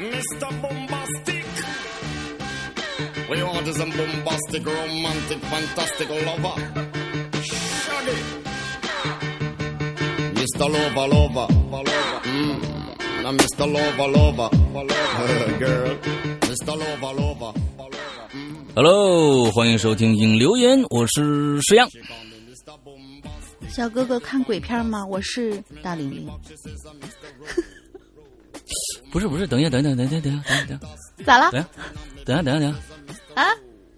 [0.00, 0.48] Mr.
[0.62, 1.44] Bombastic.
[3.28, 6.56] We want is some bombastic, romantic, fantastic lover.
[7.44, 8.16] Shaggy.
[10.32, 10.66] Mr.
[10.72, 12.20] Lover, lover, lover.
[12.24, 12.56] Mm.
[13.22, 13.66] Now Mr.
[13.70, 15.58] Lover, lover, lover.
[15.58, 15.94] Girl.
[16.48, 16.74] Mr.
[16.78, 17.52] Lover, lover.
[18.32, 18.56] Mm.
[18.74, 21.86] Hello，欢迎收听影留言，我是石阳。
[23.68, 25.04] 小哥哥看鬼片吗？
[25.04, 26.30] 我是大玲玲。
[29.10, 31.50] 不是不是，等一下，等一下，等一下，等一下，等一下，等一下，咋了？
[31.50, 31.68] 等一下，
[32.24, 33.42] 等一下，等一下，等一下。
[33.42, 33.44] 啊？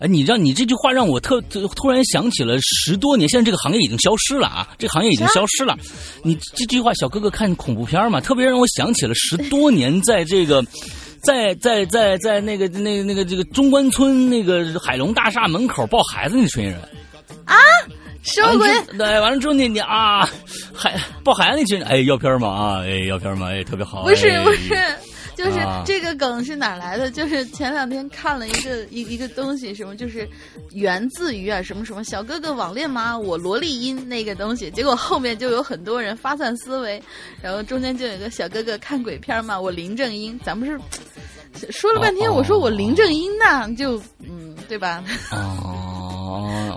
[0.00, 5.76] 哎，你让你这句话让我特特突然想起了十多年，现在这个行业已经消失了啊，这个行业已经消失了。
[6.24, 10.64] 你这句话，小哥哥看恐怖片嘛，特别让我想起了十多年在这个。
[11.22, 16.76] 在在在在那个那个那个这个中关村那个海龙大厦门口抱孩子那群人，
[17.44, 17.54] 啊？
[18.22, 18.68] 什么鬼？
[18.98, 20.28] 对，完了之后你你啊，
[20.74, 22.48] 海抱孩子那群人，哎，要片吗？
[22.48, 23.48] 啊，哎，要片吗？
[23.50, 24.02] 哎，特别好。
[24.02, 24.74] 不是哎不是，
[25.36, 27.10] 就是啊这个梗是哪来的？
[27.10, 30.28] 就是前两天看了一个一一个东西，什么就是
[30.72, 33.18] 源自于啊什么什么小哥哥网恋吗？
[33.18, 37.02] 我萝莉音那个东西，结果后面就有很多人发散思维，
[37.42, 40.78] 然后中间就有一个小哥哥看鬼片嘛，我林正英，咱们是
[41.70, 45.02] 说了半天，哦我说我林正英呐，就嗯，对吧？
[45.32, 45.88] 哦，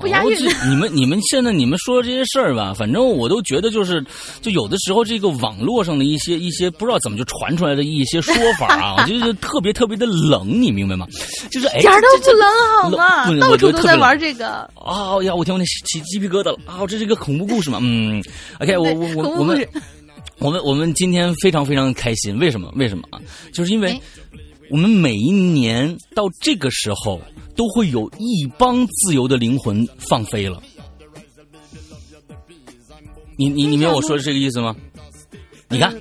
[0.01, 4.03] 不押韵我这你们你们现在你们说这些事儿吧，反正我都觉得就是，
[4.41, 11.05] 就有的时候这个网络上的一些一些不知道怎么就传出来的一些说法啊，我觉得特别特别的冷，你明白吗？
[11.51, 12.47] 就是哎，一点儿都不冷
[12.81, 14.47] 好吗我觉处都在得特别冷玩这个。
[14.47, 16.85] 啊呀，我天，我那起鸡皮疙瘩了啊！
[16.87, 17.79] 这是一个恐怖故事嘛？
[17.81, 18.23] 嗯
[18.59, 19.67] ，OK，我我我我们
[20.39, 22.71] 我们我们今天非常非常开心，为什么？
[22.75, 23.19] 为什么啊？
[23.53, 24.01] 就是因为哎
[24.71, 27.21] 我们每一年到这个时候，
[27.55, 30.61] 都会有一帮自由的灵魂放飞了。
[33.37, 34.75] 你你你明白我说的这个意思吗？
[35.67, 35.93] 你看，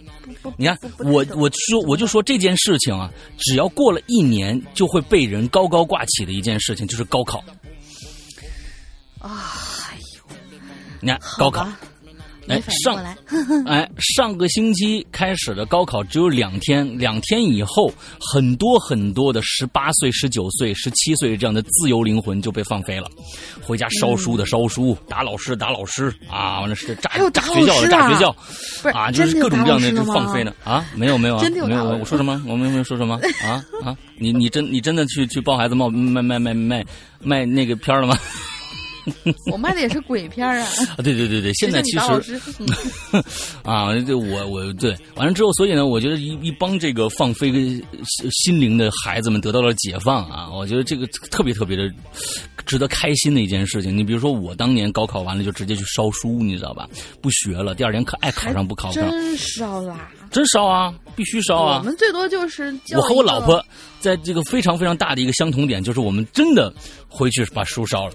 [0.57, 7.43] 你看，我我说我就说这件事情啊，只要过了一年，就会被人高高挂起的一件事情，就是高考。
[9.19, 9.55] 啊，
[11.01, 11.81] 你看高考，吧
[12.49, 12.97] 哎上，
[13.67, 23.09] 哎，上个星期开始的高考只有两天，两天以后，很多很多的十八岁、十九岁、十七岁这样的自由灵魂就被放飞了，
[23.63, 28.33] 回家烧书的烧书，打老师的打老师啊，完了是炸炸学校的炸学校，
[28.83, 32.43] 不是啊，就是各种各样的就放飞呢啊，没有没有啊，有没有我说什么？
[32.47, 33.97] 我们没有说什么啊啊？
[34.19, 36.85] 你你真你真的去去抱孩子卖卖卖卖卖
[37.21, 38.19] 卖那个片儿了吗？
[39.53, 40.67] 我卖的也是鬼片啊。
[40.97, 41.99] 啊，对对对对，现在其实
[43.63, 47.83] 啊，对我我对完了之后，所以呢，我觉得一一帮这个放飞跟
[48.31, 51.83] 心灵的孩子们得到了解放啊，我觉得这个特别特别的
[52.67, 53.97] 值得开心的一件事情。
[53.97, 56.89] 你比如说，我当年高考完了就直接去烧书，你知道吧？
[57.21, 60.11] 不学了，第二天可爱考上不考上，真烧啦！
[60.31, 61.79] 真烧啊，必须烧啊！
[61.79, 63.65] 我们最多就是我和我老婆
[64.01, 66.73] 在这个非常非常大的一个相同点，就是我们真的
[67.09, 68.15] 回去把书烧了。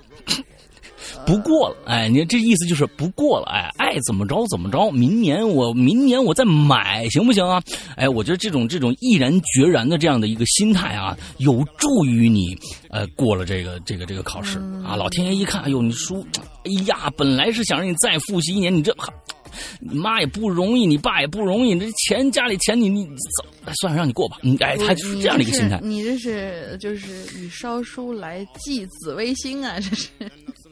[1.25, 7.61] 不过了，哎，你这意思就是不过了，哎，爱怎么着怎么着，明年我明年我再买行不行啊？
[7.95, 12.57] 哎，我觉得这种这种毅然决然的这样的一个心态啊，有助于你
[12.89, 14.95] 呃过了这个这个这个考试啊。
[14.95, 16.25] 老天爷一看，哎呦，你书，
[16.63, 18.95] 哎呀，本来是想让你再复习一年，你这。
[19.81, 23.07] 你妈也不容易，你爸也不容易，你这钱家里钱你你
[23.81, 24.37] 算了，让你过吧。
[24.41, 25.79] 你，哎，他就是这样的一个心态。
[25.81, 30.07] 你这是就是以烧书来祭紫微星啊，这是。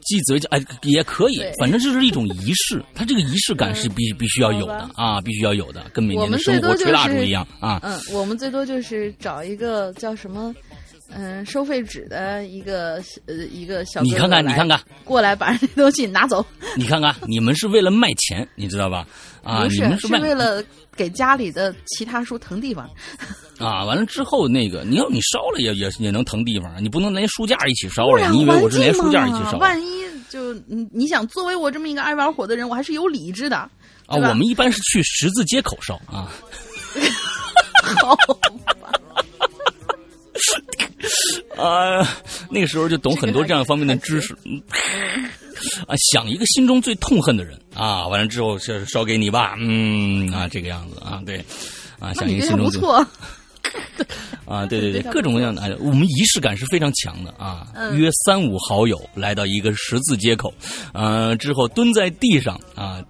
[0.08, 7.78] 祭祖哎也可以，反正就是一种仪式，它这个仪式感是必必须要有的啊，必须要有的，跟每年的生活吹蜡烛一样啊。
[7.82, 10.54] 嗯，我们最多就是找一个叫什么。
[11.10, 16.44] 嗯，收废纸的一个呃一个小你看看，你看看，过来把这东西拿走，
[16.76, 19.06] 你看看，你们是为了卖钱，你知道吧？
[19.42, 20.62] 啊，不你们卖是为了
[20.94, 22.88] 给家里的其他书腾地方。
[23.58, 29.58] 啊，完了之后那个，你要你烧了也也也能腾地方，你不能连书架一起烧了，以为我是连书架一起烧？
[29.58, 33.56] 万一就你你想作为我这么一个爱玩火的人，我还是有理智的。
[33.56, 36.30] 啊，我们一般是去十字街口烧啊。
[38.02, 38.14] 好
[38.80, 38.92] 吧，
[41.56, 42.06] 啊，
[42.50, 44.36] 那个时候就懂很多这样方面的知识。
[44.44, 44.62] 嗯
[45.86, 51.44] 啊，想一个心中最痛恨的人啊，完了之后是烧给你吧，嗯啊，这个样子啊，对，
[51.98, 52.80] 啊，想一个心中最。
[54.46, 57.66] 啊，对对对 这，个各种各样的，哎，我们仪式感是非常强的啊。
[57.74, 60.54] 嗯约三五好友来到一个十字街口，
[60.94, 63.02] 呃，之后蹲在地上啊。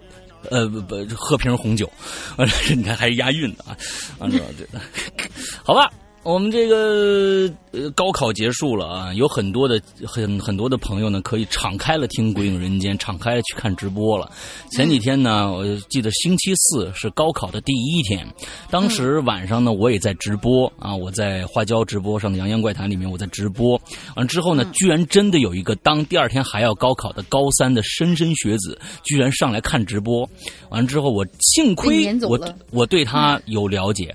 [0.50, 1.90] 呃不不，喝瓶红酒，
[2.36, 3.76] 完了你看还是押韵的啊，
[4.20, 4.64] 啊，这这，
[5.64, 5.90] 好吧，
[6.28, 14.30] 我们这个呃高考结束了啊，有很多的很很多的朋友呢，可以敞开了听《鬼影人间》，敞开了去看直播了。
[14.72, 18.28] 前几天呢，我记得星期四是高考的第一天，
[18.70, 23.80] 当时晚上呢，我也在直播啊，我在花椒直播上的《洋洋怪谈》里面我在直播，
[24.14, 30.28] 完之后呢，居然真的有一个当第二天还要高考的高三的莘莘学子，居然上来看直播，
[30.69, 32.38] 完之后我幸亏我
[32.70, 34.14] 我对他有了解。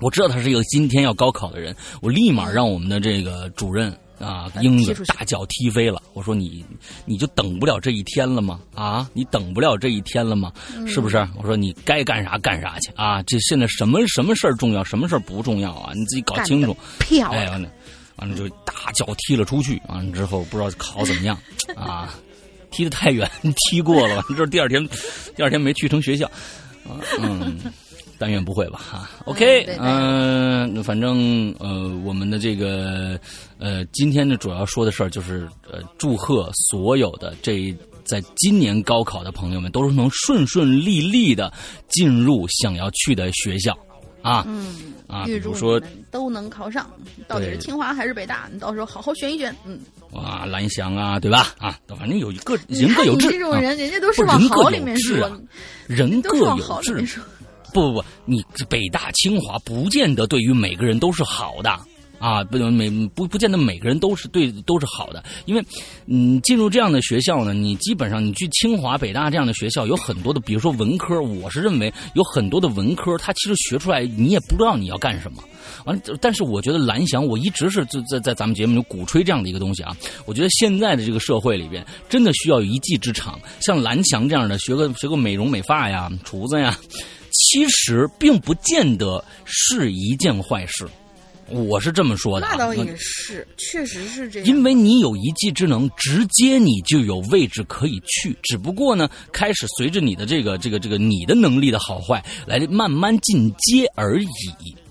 [0.00, 6.00] 我知道他是一个今天要高考的人，我立马让我们的这个主任啊英子大脚踢飞了。
[6.12, 6.64] 我说你
[7.04, 8.60] 你就等不了这一天了吗？
[8.74, 10.52] 啊，你等不了这一天了吗？
[10.86, 11.16] 是不是？
[11.36, 13.22] 我说你该干啥干啥去啊！
[13.24, 15.92] 这现在什么什么事儿重要，什么事儿不重要啊？
[15.94, 16.76] 你自己搞清楚。
[17.00, 17.44] 漂亮。
[17.44, 17.70] 哎，完了，
[18.16, 19.80] 完了就大脚踢了出去。
[19.88, 21.36] 完了之后不知道考怎么样
[21.74, 22.14] 啊？
[22.70, 24.16] 踢得太远，踢过了。
[24.16, 24.86] 完之后第二天，
[25.34, 26.26] 第二天没去成学校。
[26.86, 27.58] 啊，嗯。
[28.18, 33.18] 但愿不会吧，哈，OK，嗯，反正呃，我们的这个
[33.58, 37.72] 呃，今天的，主要说的事儿就是呃，祝贺所有的这
[38.04, 41.52] 在今年高考的朋友们，都是能顺顺利利的
[41.88, 43.76] 进入想要去的学校
[44.20, 45.80] 啊，嗯啊，比如说
[46.10, 46.90] 都能考上，
[47.28, 48.48] 到底是清华还是北大？
[48.52, 49.78] 你到时候好好选一选，嗯，
[50.10, 51.54] 哇，蓝翔啊，对吧？
[51.58, 55.30] 啊，反正有一个人各有志，这种人人家都是往好里面说，
[55.86, 57.06] 人各有志。
[57.72, 61.78] 不不不，你北大清华不见得对于每个人都是好的
[62.18, 65.64] 啊，不每不不见得每个人都是对都是好的，因为
[66.06, 75.40] 嗯进入这样的学校呢，你基本上你去清华北大这样的学校有很多的，比如说文科，我是认为有很多的文科，它其实学出来你也不知道你要干什么。
[75.84, 79.96] 完，但是我觉得蓝翔，我一直是在在在咱们节目里鼓吹这样的一个东西啊。
[80.26, 86.76] 我觉得现在的这个社会里边，真的需要一技之长，像蓝翔这样的，学个学个美容美发呀，厨子呀。
[87.38, 90.86] 其实并不见得是一件坏事，
[91.48, 92.46] 我是这么说的。
[92.50, 94.48] 那倒也是，确实是这样。
[94.48, 98.36] 因为你有一技之能，直接你就有位置可以去。
[98.42, 104.26] 只不过呢，开始随着你的这个这个这个你的能力的好坏来慢慢进阶而已。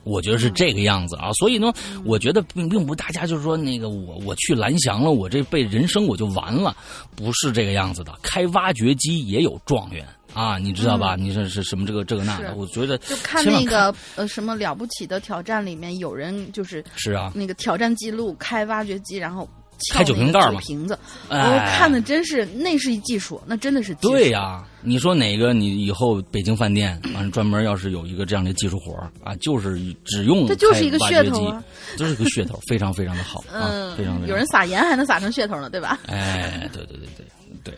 [0.04, 1.34] 我觉得是这个样子啊。
[1.34, 1.74] 所以呢，
[2.06, 6.76] 我觉得并并不大家就是说那个我我去蓝翔了，我这辈人生我就完了，
[7.14, 8.18] 不是这个样子的。
[8.24, 10.08] 开挖掘机也有状元。
[10.38, 11.16] 啊，你知道吧？
[11.18, 12.54] 你说是什么这个这个那的？
[12.56, 19.50] 我觉得就看那个呃什么了不起的挑战里面有人就是是啊，那个挑战记录开挖掘机，然后
[19.94, 20.98] 开酒瓶盖嘛，瓶子，
[21.30, 21.36] 我
[21.78, 24.64] 看的真是那是一技术，那真的是对呀。
[24.84, 25.54] 你说哪个？
[25.54, 28.94] 你以后北京饭店完了 专门要是有一个这样的技术活
[29.24, 31.54] 啊，就是只用这就是一个噱头，
[31.98, 36.00] 就是一个噱头，非常非常的好啊，非常有人撒盐还能撒成噱头呢，对吧？
[36.08, 37.26] 哎，对对对对
[37.64, 37.74] 对。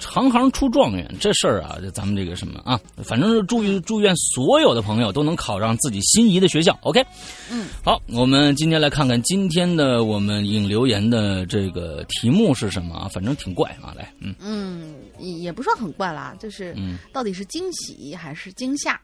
[0.00, 6.78] 行行出状元，这事儿啊，咱们这个什么啊，反正是祝祝愿所有的朋友都能考上自己心仪的学校。
[6.82, 7.04] OK，
[7.50, 13.08] 嗯，好，我们今天来看看今天的我们引留言的这个题目是什么啊？
[13.08, 16.76] 反正挺怪啊，来，嗯嗯，也不算很怪啦，就是
[17.12, 19.00] 到底是惊喜还是惊吓？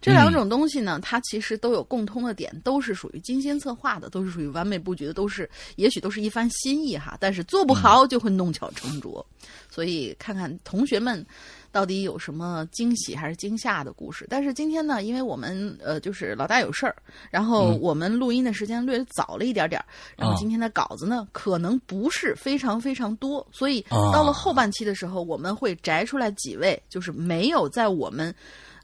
[0.00, 7.16] 这两种东西呢，它其实都有共通的点，都是属于精心策划的，都是属于完美布局的，都是也许都是一番心意哈。
[7.20, 9.24] 但是做不好就会弄巧成拙，
[9.70, 11.24] 所以看看同学们
[11.70, 14.26] 到底有什么惊喜还是惊吓的故事。
[14.28, 16.96] 但是今天呢，因为我们呃就是老大有事儿，
[17.30, 19.82] 然后我们录音的时间略早了一点点，
[20.16, 23.80] 然后今天的稿子呢可能不是非常非常多，所以
[24.12, 28.34] 到了后半期的时候，我们会摘出来几位，就是没有在我们。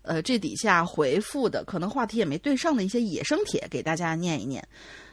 [0.07, 4.67] 呃，这底下回复的可能话题也没对上的一些野生帖，给大家念一念。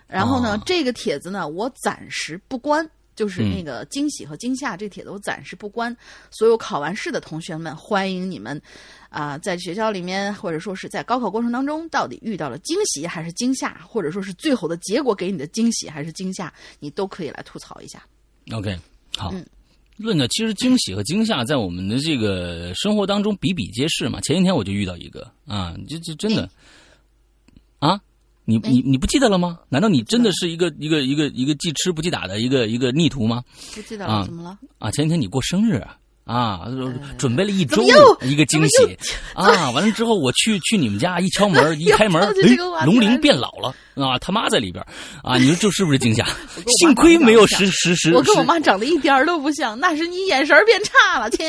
[0.07, 5.95] 然后呢，这个帖子呢，我暂时不关，就是那个惊喜和惊吓这帖子，我暂时不关。
[6.29, 8.61] 所有考完试的同学们，欢迎你们
[9.09, 18.03] 啊，在学校里面或者说是在高考过程当中，到底遇到了惊喜还是惊吓，或者说是最后的结果给你的惊喜还是惊吓，你都可以来吐槽一下。
[18.51, 18.77] OK，
[19.17, 19.33] 好。
[19.97, 24.19] 论的其实惊喜和惊吓在我们的这个生活当中比比皆是嘛。
[24.21, 26.49] 前几天我就遇到一个啊，这这真的
[27.79, 27.99] 啊，
[28.45, 29.59] 你你你不记得了吗？
[29.69, 33.43] 难道你真的是一个一个一个一个记吃不记打的一个一个逆徒吗？
[33.73, 34.57] 不记得了，怎么了？
[34.79, 35.75] 啊，前几天你过生日。
[35.77, 35.97] 啊，
[37.17, 37.83] 准备了一周
[38.21, 38.97] 一个惊喜
[39.35, 39.69] 啊！
[39.71, 44.17] 完了之后，我去去你们家一敲门， 一开门，哎，龙鳞变老了啊！
[44.19, 44.83] 他妈在里边
[45.21, 45.37] 啊！
[45.37, 46.25] 你说这是不是惊吓？
[46.79, 48.13] 幸亏没有实实实。
[48.13, 51.45] 我跟我妈长得一点都不像，那是你眼神变差了，亲。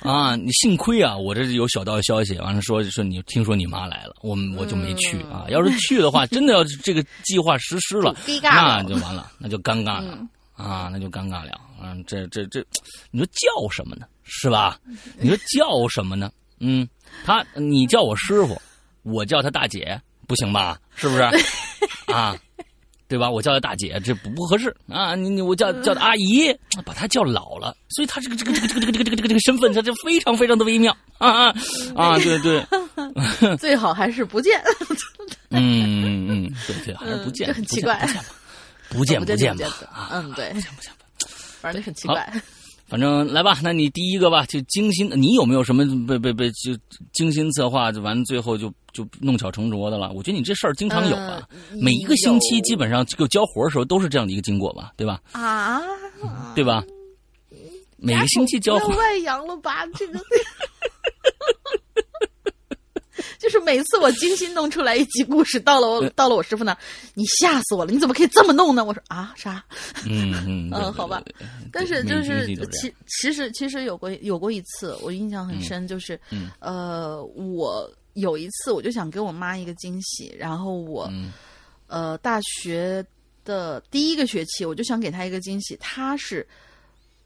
[0.00, 1.16] 啊，你幸亏啊！
[1.16, 5.44] 我这有小道消息，完了说说你听说你妈来了，我我就没去啊。
[5.50, 10.18] 要是去的话，真的要这个计划实施了，那就完了，那就尴尬了。
[10.60, 11.58] 啊，那就尴尬了。
[11.82, 12.64] 嗯，这这这，
[13.10, 14.06] 你说叫什么呢？
[14.24, 14.78] 是吧？
[15.18, 16.30] 你说叫什么呢？
[16.60, 16.86] 嗯，
[17.24, 18.60] 他，你叫我师傅，
[19.02, 20.78] 我叫他大姐不行吧？
[20.94, 21.22] 是不是？
[22.12, 22.36] 啊，
[23.08, 23.30] 对吧？
[23.30, 25.14] 我叫他大姐这不不合适啊！
[25.14, 31.54] 你你我叫叫他阿姨，把他叫老了，所以他这个这个这个这个这个这个这个这个身份，他就非常非常的微妙啊啊
[31.96, 32.18] 啊！
[32.18, 32.62] 对对，
[33.58, 34.60] 最好还是不见。
[35.50, 38.39] 嗯嗯嗯，对对，还是不见，这很奇怪，不见不见吧？
[40.10, 41.06] 嗯，对，不见不见吧？
[41.60, 42.32] 反正很奇怪。
[42.88, 46.76] 反正来吧，那你第一个吧，就精心，你有没有什么被被被就
[47.12, 50.10] 精心策划，就完最后就就弄巧成拙的了？
[50.10, 55.20] 我觉得你这事儿经常有啊，每一个星期基本上这个交活的时候都是这样的一个经过吧，对吧？
[55.30, 55.80] 啊，
[56.56, 56.82] 对吧？
[57.96, 59.86] 每个星期交活外扬了吧？
[59.94, 60.18] 这个。
[63.40, 66.76] 就是每次我精心弄出来一集故事，到了我到了我师傅那，
[67.14, 67.90] 你吓死我了！
[67.90, 68.84] 你怎么可以这么弄呢？
[68.84, 69.64] 我说啊啥？
[70.06, 71.22] 嗯嗯嗯，好吧。
[71.72, 76.20] 但是就是其其实其实有过有过一次，我印象很深，就是
[76.58, 81.10] 呃，我有一次我就想给我妈一个惊喜，然后我
[81.86, 83.02] 呃大学
[83.42, 86.46] 的第一个学期我就想给她一个惊喜，她是。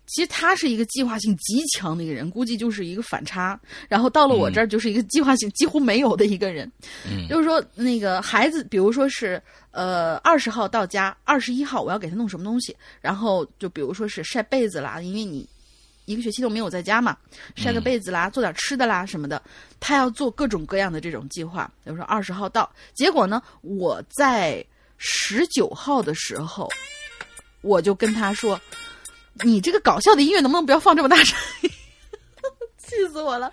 [0.07, 3.59] 其实他是一个计划性极强的一个人，估计就是一个反差。
[3.89, 6.71] 然后到了我这儿，就是一个计划性几乎没有的一个人。
[7.09, 15.49] 嗯，就是说那个孩子，比如说是呃二十号到家，二十一号我要给他弄什么东西，然后就比如说是晒被子啦，因为你
[16.05, 17.17] 一个学期都没有在家嘛，
[17.57, 19.43] 晒个被子啦，做点吃的啦什么的，
[19.81, 21.65] 他要做各种各样的这种计划。
[21.83, 24.63] 比如说二十号到，结果呢，我在
[24.99, 26.69] 十九号的时候，
[27.63, 28.61] 我就跟他说。
[29.43, 31.37] 你这个搞笑的音乐能不能不要放这么大声？
[32.79, 33.51] 气死我了！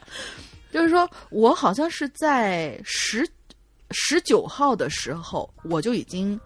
[0.72, 3.28] 就是说我好像是在十
[3.92, 6.40] 十九号的时候，我就已经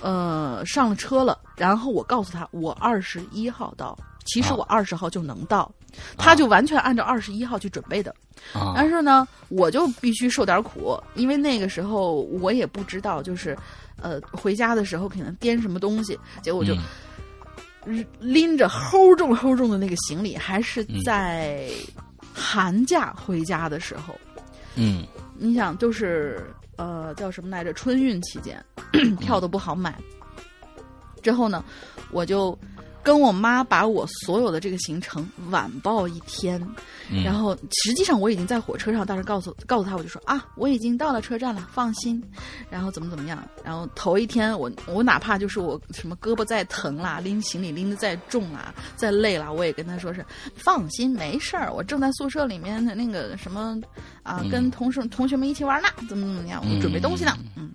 [0.00, 1.38] 呃上了车了。
[1.56, 5.70] 然后我告诉他，我二十一号到，其实我二十号就能到，
[6.16, 8.14] 他就完全按照二十一号去准备的。
[8.74, 13.58] 但是呢，我就必须受点苦，因为那个时候我也不知道，就是
[14.00, 16.74] 呃回家的时候可能颠什么东西，结果就。
[18.20, 21.68] 拎着齁重齁重的那个行李，还是在
[22.32, 24.18] 寒假回家的时候。
[24.76, 25.06] 嗯，
[25.36, 27.72] 你想，就是呃，叫什么来着？
[27.72, 28.64] 春运期间，
[29.20, 29.96] 票都不好买。
[31.22, 31.64] 之后呢，
[32.10, 32.56] 我就。
[33.02, 36.60] 跟我妈把我所有的这个行程晚报一天，
[37.24, 42.22] 然后实际上我已经在火车上，当时告诉告诉他，我就说啊，我已经到了车站了，放心。
[42.68, 43.42] 然后怎么怎么样？
[43.64, 50.24] 然后头一天我我哪怕就是我什么胳膊再疼啦，拎行李拎的再重啦，再累啦，我也跟他说是
[50.54, 53.80] 放心，没事儿，我正在宿舍里面的那个什么
[54.22, 57.72] 啊，跟同事同学们一起玩呢，怎么怎么样，我准备东西呢，嗯。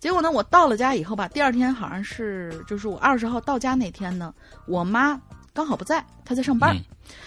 [0.00, 4.32] 结果呢，我到了家以后吧，第二天好像是就是我二十号到家那天呢，
[4.66, 5.20] 我妈
[5.52, 6.76] 刚好不在，她在上班。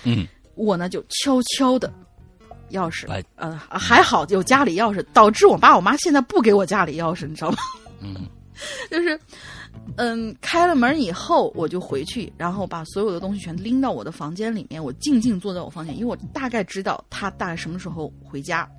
[0.04, 1.92] 嗯，我呢就悄悄的，
[2.72, 7.58] 钥匙，呃，还好有家里钥匙，导致我爸我妈现在不给我家里钥匙，你知道吗？
[8.00, 8.16] 嗯，
[8.90, 9.20] 就是，
[9.98, 18.70] 嗯，开了门以后我就回去，然后把所有的东西全拎到我的房间里面，我静静坐在我房间，因为我大概知道他大概什么时候回家。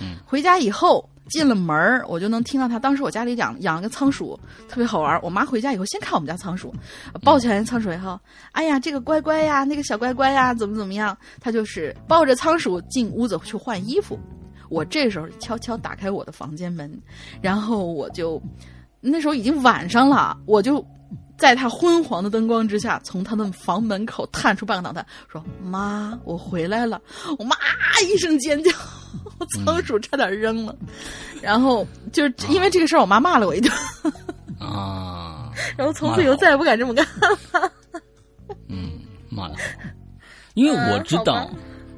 [0.00, 1.08] 嗯，回家以后。
[1.28, 2.80] 进了门儿，我就能听到他。
[2.80, 5.18] 当时我家里养养了个仓鼠，特别好玩。
[5.22, 6.74] 我妈回家以后，先看我们家仓鼠，
[7.22, 11.16] 抱起来仓鼠以后，哎呀，这个乖乖呀，那个小乖乖呀，怎么怎么样？
[11.40, 14.18] 他就是抱着仓鼠进屋子去换衣服。
[14.68, 16.92] 我这时候悄悄打开我的房间门，
[17.40, 18.42] 然后我就
[19.02, 20.82] 那时候已经晚上了，我就。
[21.38, 27.02] 在他昏黄的灯光之下，从他的房门口探出半个脑袋，说：“妈，我回来了！”
[27.36, 27.56] 我妈
[28.06, 28.70] 一声尖叫，
[29.50, 30.76] 仓鼠差点扔了。
[31.40, 33.72] 然后就是因为这个事儿，我妈骂了我一顿。
[34.60, 35.50] 啊！
[35.76, 37.04] 然后从此以后再也不敢这么干。
[38.68, 39.56] 嗯，骂了，
[40.54, 41.50] 因为我知道。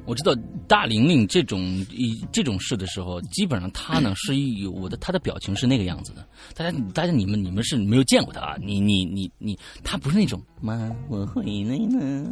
[0.05, 0.35] 我知道
[0.67, 6.25] 大玲玲这种一这种事的时候，基本上她呢是有我的她的表情是那个样子的。
[6.53, 8.55] 大家大家你们你们是没有见过她啊？
[8.61, 12.31] 你你你你，她不是那种妈我回来了，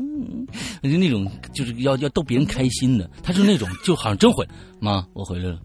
[0.83, 3.09] 就那种就是要要逗别人开心的。
[3.23, 4.47] 她是那种就好像真回
[4.79, 5.59] 妈我回来了，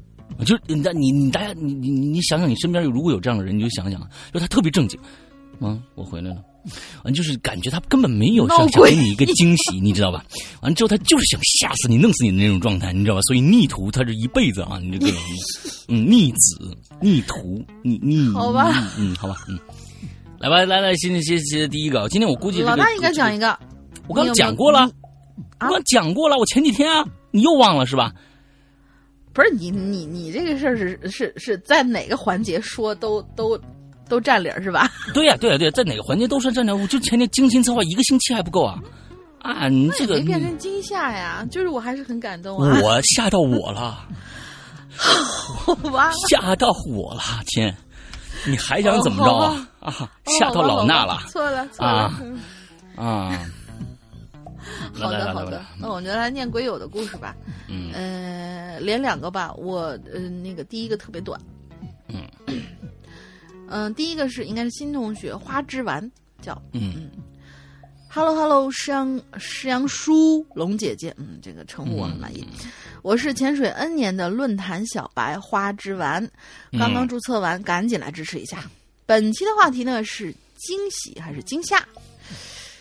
[0.46, 4.00] 就你你你大家你你你想想你身边如果有这样的人，你就想想，
[4.32, 4.98] 就她特别正经，
[5.58, 6.42] 妈我回来了。
[7.04, 10.24] 完就是感觉他根本没有想想给你一个惊喜，你知道吧？
[10.60, 13.20] 完之后他就是想吓死你、弄死你的那种状态，你知道吧？
[13.22, 15.12] 所以逆徒他是一辈子啊，你这个
[15.88, 18.92] 嗯逆子、逆徒、逆逆 好吧？
[18.98, 19.58] 嗯，好吧，嗯，
[20.38, 23.58] 来吧，来来，先先先第一个，今天我估计老大应该讲一个，
[24.06, 24.90] 我刚讲过了，
[25.60, 28.12] 我刚讲过了，我前几天啊，你又忘了是吧？
[29.32, 33.58] 不是你你你这个事儿是是是在哪个环节说都都。
[34.08, 34.90] 都占理儿是吧？
[35.14, 36.76] 对呀，对呀，对，在哪个环节都算占理儿。
[36.76, 38.78] 我就前天精心策划一个星期还不够啊！
[39.40, 42.80] 啊，你这个没变成惊吓呀，就是我还是很感动啊！
[42.82, 44.04] 我吓到我了，
[44.96, 47.72] 好吧，吓到我了，亲！
[48.46, 49.68] 你还想怎么着啊？
[49.80, 52.12] 啊，吓到老衲了错了错了。
[52.96, 53.32] 啊！
[54.92, 57.34] 好的好的那我们就来念鬼友的故事吧。
[57.68, 61.40] 嗯呃，连两个吧，我呃那个第一个特别短。
[62.08, 62.22] 嗯
[63.70, 66.10] 嗯、第一个是应该是新同学花枝丸
[66.40, 67.10] 叫嗯
[68.10, 72.46] Hello Hello 师阳师阳叔龙姐姐，嗯，这个称呼我很满意。
[73.02, 76.26] 我是潜水 N 年的论坛小白花枝丸，
[76.78, 78.64] 刚刚注册完，赶紧来支持一下。
[79.04, 81.86] 本期的话题呢是惊喜还是惊吓？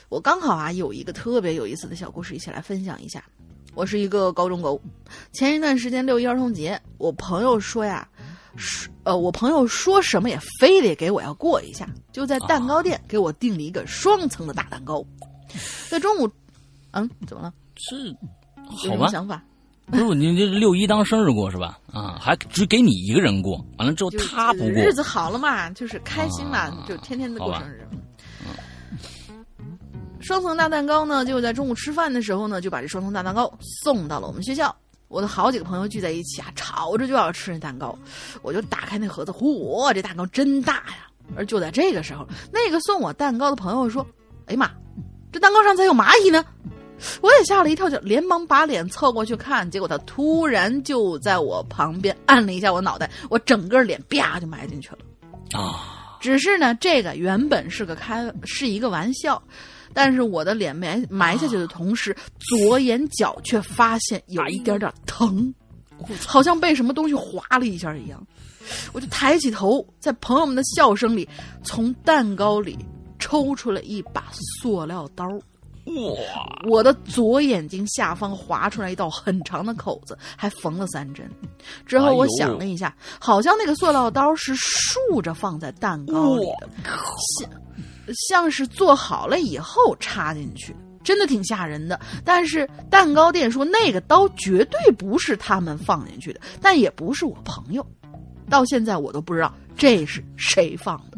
[0.10, 3.22] 我刚好啊有一个特别有意思的小故事，一起来分享一下。
[3.75, 4.82] 我是一个高中狗，
[5.34, 8.16] 前一段时间六一儿童节，我朋友说呀，说
[9.04, 15.04] 呃，我朋友说什么也非得给我要过一下，就在蛋糕店给我订了一个双层的大蛋糕。
[15.90, 16.30] 在中午，
[16.92, 17.54] 嗯，怎么了？
[17.76, 18.78] 这有好吧？
[18.82, 19.42] 什么想法？
[19.86, 21.80] 不是你这六一当生日过是吧？
[21.94, 27.88] 啊，还只给你一个人过，完了之后他不过，日子好了嘛，就是开心嘛，啊就天天的过生日。
[30.20, 33.50] 双层大蛋糕呢，就在中午吃饭的时候呢，就把这双层大蛋糕
[33.84, 34.76] 送到了我们学校。
[35.08, 37.98] 我的好几个朋友聚在一起啊，吵着就要吃那蛋糕，
[38.42, 41.08] 我就打开那盒子，嚯，这蛋糕真大呀！
[41.36, 44.06] 而就在这个时候，那个送我蛋糕的朋友说
[44.48, 44.72] ：“哎呀妈，
[45.32, 46.44] 这蛋糕上咋有蚂蚁呢？”
[47.22, 54.98] 我也吓了一跳，就连忙把脸凑过去看，结果他突然就在我旁边按了一下我脑袋，我整个脸啪就埋进去了。
[55.52, 59.40] 啊，只是呢，这个原本是个开是一个玩笑，
[59.98, 65.51] 但是我的脸埋埋下去的同时，左眼角却发现有一点点疼，
[66.24, 68.24] 好像被什么东西划了一下一样。
[68.94, 71.27] 我就抬起头，在朋友们的笑声里，
[71.63, 72.77] 从蛋糕里
[73.18, 74.25] 抽出了一把
[74.62, 75.25] 塑料刀。
[75.25, 81.27] 哇，我的左眼睛下方划出来一道很长的口子，还缝了三针。
[81.88, 87.50] 之后我想了一下，好像那个塑料刀是竖着放在蛋糕里的，
[88.14, 92.00] 像像是做好了以后插进去，真的挺吓人的。
[92.24, 97.86] 但是蛋糕店说那个刀绝对不是他们放进去的，但也不是我朋友。
[98.50, 101.17] 到现在我都不知道这是谁放的。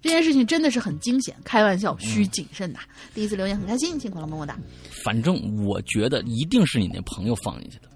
[0.00, 2.80] 这件事情真的是很惊险，开玩笑需谨慎呐、
[3.14, 4.54] 第一次留言很开心，辛苦了，么么哒。
[5.02, 7.88] 反正我觉得一定是你那朋友放进去的。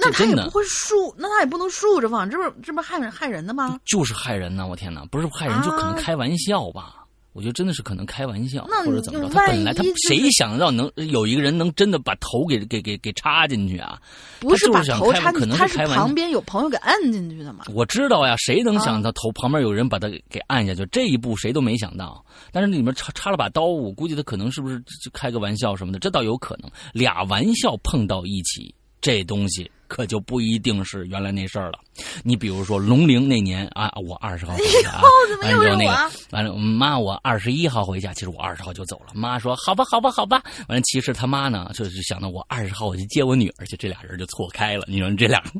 [0.00, 3.78] 那那他也不会竖，那他也不能竖着放，这不是这不害人害人的吗？
[3.84, 4.66] 就是害人呐！
[4.66, 6.96] 我天哪，不是害人，就可能开玩笑吧。
[7.32, 9.28] 我觉得真的是可能开玩笑，或者怎么着。
[9.28, 14.02] 他本来他谁想到能有一个人能真的把头给给给给插进去啊？
[14.40, 17.66] 不是把头插进去，开可能他是是开玩笑旁边有朋友给按进去的嘛？
[17.72, 20.84] 我知道呀，谁能啊想到头旁边有人把他给按下去？
[20.86, 22.22] 这一步谁都没想到。
[22.50, 26.68] 但是里面插插了把刀，我估计他可能是不是就开个玩笑什么的，这倒有可能。
[26.92, 31.80] 俩玩笑碰到一起，这东西可就不一定是原来那事儿了。
[32.22, 39.12] 你比如说龙陵那年啊，我二十号回家啊，怎么完了之后那个完了，妈我二十一号回家，其实我二十号就走了。
[39.12, 44.84] 妈说好吧好吧好吧，完了其实他妈呢就是想到我二十号我去接我女儿去，这俩人就错开了。
[44.86, 45.42] 你说这俩。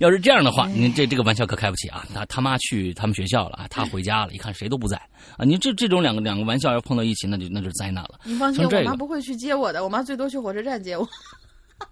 [0.00, 2.06] 要是这样的话，您这这个玩笑可开不起啊！
[2.14, 4.96] 他他妈去他们学校了啊，他回家了，一看谁都不在
[5.36, 5.44] 啊！
[5.44, 11.06] 您这这种两个两个玩笑要碰到一起，那就那就是灾难了你放心，这个我妈不会去接我的，我妈最多去火车站接我。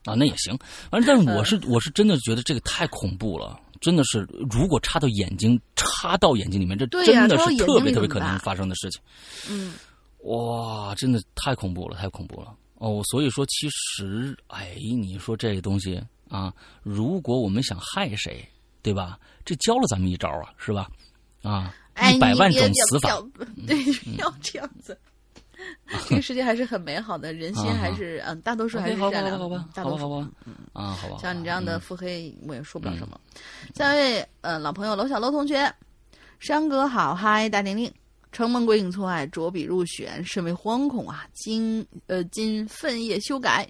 [0.05, 0.14] 啊！
[0.14, 0.57] 那也行，
[0.90, 9.01] 反正但是我是我是真的觉得这个太恐怖了，真的是如果插到眼睛插到眼睛里面，这真的是特别特别可能发生的事情。
[9.51, 9.75] 嗯，
[10.25, 13.01] 哇，真的太恐怖了，太恐怖了哦！
[13.05, 18.46] 所以说，其实，哎，你说这个东西啊，如果我们想害谁，
[18.83, 19.18] 对吧？
[19.44, 20.90] 这教了咱们一招啊，是吧？
[21.42, 23.22] 啊，哎，一百万种死法，
[23.66, 23.83] 对，
[24.14, 24.99] 不要这样子。
[26.09, 30.05] 这个世界还是很美好的，人心还是嗯，大多数还是善良的，好吧大多数。
[30.05, 30.31] 好吧好吧，
[30.73, 31.16] 啊，好吧。
[31.21, 33.19] 像你这样的嗯腹黑，我也说不了什么。
[33.75, 35.73] 下一位，呃，老朋友楼小楼同学，
[36.38, 37.90] 山哥好，嗨，大玲玲，
[38.33, 41.27] 承蒙鬼影错爱，着笔入选，甚为惶恐啊！
[41.33, 43.66] 今呃今奋夜修改，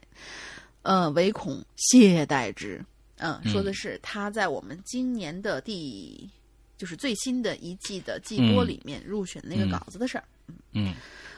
[0.82, 2.84] 呃，唯恐懈怠之。
[3.18, 6.28] 嗯，说的是他在我们今年的第，
[6.76, 10.24] 就是最新的一季的季播嗯里面入选那个嗯稿子的事儿。
[10.72, 10.92] 嗯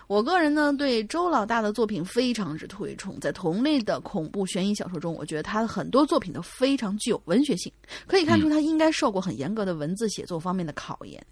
[0.09, 7.71] 我个人呢对周老大的作品非常之推崇，在同类的恐怖悬疑小说中，我觉得他的很多作品都非常具有文学性，
[8.07, 11.23] 可以看出他应该受过很严格的文字写作方面的考验。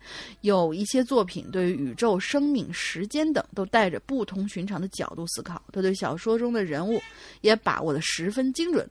[0.42, 7.00] 有一些作品对于宇宙、生命、时间等都带着不同寻常的角度思考，他对小说中的人物
[7.40, 8.86] 也把握的十分精准。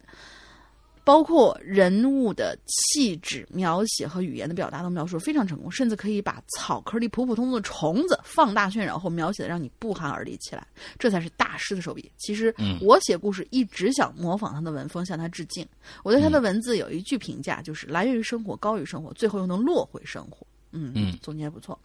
[1.06, 12.12] 包括人物的气质描写和语言的表达都描述非常成功，甚至可以把草壳里普普通通的虫子放大渲染后描写的让你不寒而栗起来，这才是大师的手笔。
[12.18, 15.66] 其实嗯我写故事一直想模仿他的文风，向他致敬。
[16.04, 20.46] 我对他的文字有一句评价，就是来源于生活，高于生活，最后又能落回生活。
[20.72, 21.78] 嗯嗯总结不错。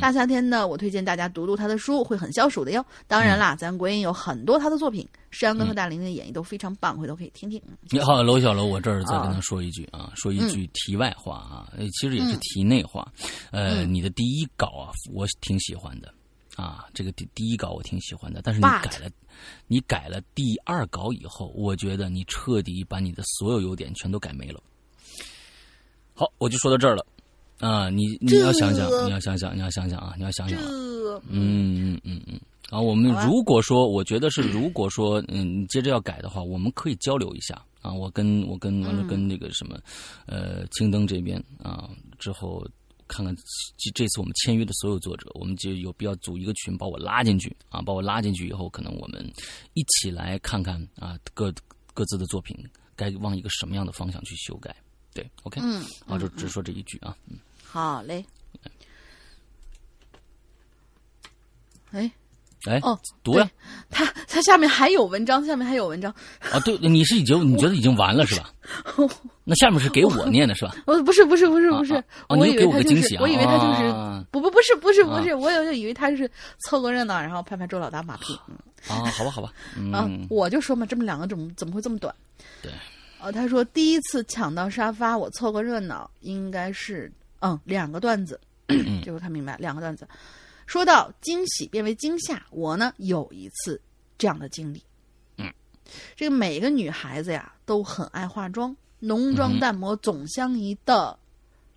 [0.00, 2.84] 大夏天呢，我推荐大家读读他的书，会很消暑的哟。
[3.06, 7.60] 当然啦，咱国音有很多他的作品，山哥和大玲玲的演绎都非常棒，回头可以听听。
[7.68, 13.12] 嗯你好，楼小楼，我这儿再跟啊他说一句啊，说一句题外话啊，呃其实也是嗯题内话。
[13.50, 16.12] 呃，嗯你的第一稿啊，我挺喜欢的
[16.56, 19.10] 啊，这个第第一稿我挺喜欢的，但是你改了，
[19.66, 24.60] 你改了第二稿以后，我觉得你彻底把你的所有优点全都改没了。
[26.14, 27.04] 好，我就说到这儿了。
[27.60, 30.68] 啊，你你要想想，你要想想，你要想想啊，你要想想啊。
[31.28, 32.40] 嗯嗯嗯嗯。
[32.70, 37.92] 啊，我们如果说，我觉得是，如果说，嗯，你接着要改的话，我们可以交流一下啊。
[37.92, 39.76] 我跟我跟完了嗯跟那个什么，
[40.26, 42.64] 呃，青灯这边啊，之后
[43.08, 43.34] 看看
[43.76, 49.28] 这这次我们签约的所有作者，我们就有必要组一个群，把我拉进去啊，把我拉进去以后，可能我们
[49.74, 51.52] 一起来看看啊，各
[51.92, 52.56] 各自的作品
[52.94, 54.74] 该往一个什么样的方向去修改。
[55.12, 57.36] 对，OK，嗯，啊，就只说这一句啊，嗯，
[57.70, 58.24] 好嘞。
[61.92, 62.10] 哎，
[62.66, 63.48] 哎，哦，读呀，
[63.90, 66.12] 他他下面还有文章，下面还有文章。
[66.52, 68.50] 啊，对，你是已经你觉得已经完了是吧？
[69.44, 70.74] 那下面是给我念的是吧？
[70.86, 76.30] 哦，不是不是不是不是，啊啊我你给我以为他就是，个惊喜啊我以为他就是，啊不不不是不是不是，我有就以为他是
[76.66, 78.38] 凑个热闹，然后拍拍周老大马屁。
[78.48, 78.56] 嗯
[78.88, 79.52] 啊，好吧，好吧，
[79.92, 82.14] 啊嗯，，我就说嘛，这么两个怎么怎么会这么短？
[82.62, 82.72] 对，
[83.20, 90.08] 哦，他说第一次抢到沙发，我凑个热闹，应该是嗯两个段子，嗯 这回看明白两个段子。
[90.66, 93.80] 说到惊喜变为惊吓，我呢有一次
[94.16, 94.82] 这样的经历。
[95.36, 95.52] 嗯，
[96.14, 101.18] 这个每个女孩子呀都很爱化妆，浓妆淡抹总相宜的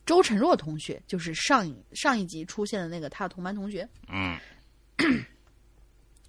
[0.06, 3.88] 周晨若同学，就是上一上一集出现的那个他的同班同学。
[4.10, 4.38] 嗯，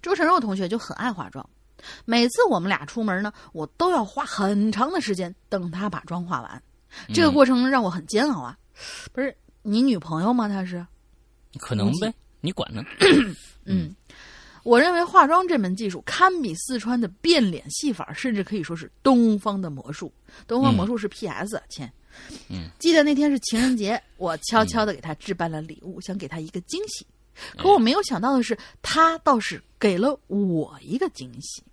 [0.01, 1.47] 周晨若同学就很爱化妆，
[2.05, 6.63] 每次我们俩出门呢，我都要花很长的时间等他把妆化完。
[7.13, 8.57] 这个过程让我很煎熬啊！
[9.13, 10.47] 不是你女朋友吗？
[10.47, 10.85] 她是？
[11.59, 12.83] 可能呗，你管呢？
[13.65, 13.95] 嗯，
[14.63, 20.11] 我认为化妆这门技术堪比四川的变脸戏法，甚至可以说是东方的魔术。
[20.45, 21.89] 东方魔术是 PS 啊，亲。
[22.49, 27.05] 嗯，记得那天是情人节，我悄悄的给他置办了礼物，想给他一个惊喜。
[27.57, 31.63] 可我没有想到的是，他倒是给了我一个惊喜。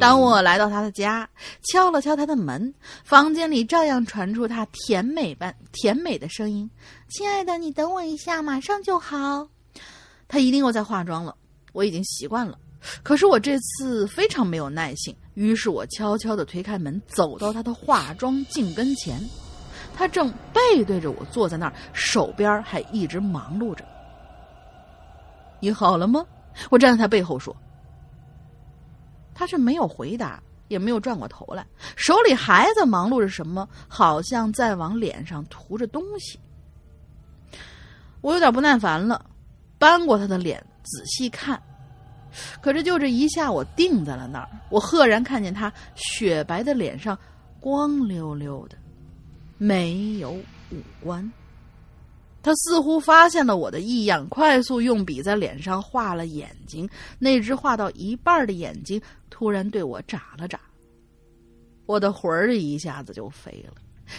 [0.00, 1.28] 当我来到他的家，
[1.62, 2.72] 敲了敲他的门，
[3.04, 6.68] 房间里照样传出他甜美般甜美的声音
[7.08, 9.46] ：“亲爱的，你等我一下，马上就好。”
[10.26, 11.36] 他一定又在化妆了，
[11.72, 12.58] 我已经习惯了。
[13.02, 19.20] 可是我这次非常没有耐性，于是我悄悄地推开门，走到他的化妆镜跟前。
[19.96, 23.84] 他正背对着我坐在那儿，手边还一直忙碌着。
[25.60, 26.26] 你好了吗？
[26.68, 27.54] 我站在他背后说。
[29.34, 31.66] 他却没有回答，也没有转过头来，
[31.96, 36.38] 手里还在忙碌着什么，好像在往脸上涂着东西。
[38.20, 39.24] 我有点不耐烦了，
[39.78, 41.60] 扳过他的脸仔细看，
[42.62, 44.48] 可是就这一下，我定在了那儿。
[44.70, 47.18] 我赫然看见他雪白的脸上
[47.60, 48.76] 光溜溜的，
[49.58, 51.30] 没有五官。
[52.44, 56.88] 他似乎发现了我的异样，快速用笔在脸上画了眼睛。
[57.18, 60.60] 那只画到一半的眼睛突然对我眨了眨，
[61.86, 63.74] 我的魂儿一下子就飞了。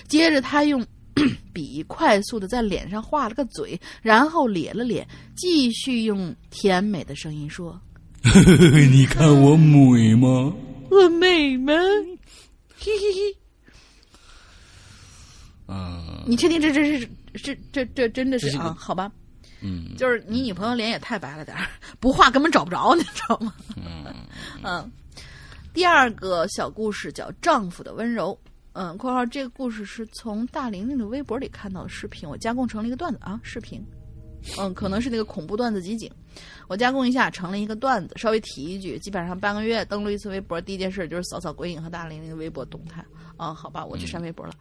[0.07, 0.83] 接着他用
[1.53, 5.07] 笔快速的在脸上画了个嘴，然后咧了咧，
[5.37, 7.79] 继续用甜美的声音说
[8.91, 10.51] 你看我美吗
[10.89, 11.73] ？：“我美吗？”
[12.75, 13.37] 嘿嘿嘿。
[15.67, 18.75] 嗯你确定这这是这这这真的是是啊？
[18.77, 19.11] 好吧，
[19.61, 21.67] 嗯就是你女朋友脸也太白了点儿，
[21.99, 23.53] 不画根本找不着，你知道吗？
[23.75, 24.05] 嗯
[24.63, 24.91] 嗯。
[25.73, 28.37] 第二个小故事叫《丈夫的温柔》。
[28.77, 33.81] 嗯，括号这个故事是从大玲玲的微博里看到的视频，我加工成了一个段子啊，视频。
[34.57, 36.11] 嗯，可能是那个恐怖段子集锦，
[36.67, 43.03] 我加工一下成了一个段子，稍微提一句，基本上半个月登录一次微博，第一件事就是扫扫鬼影和大玲玲的微博动态。
[43.37, 44.53] 啊，好吧，我去删微博了。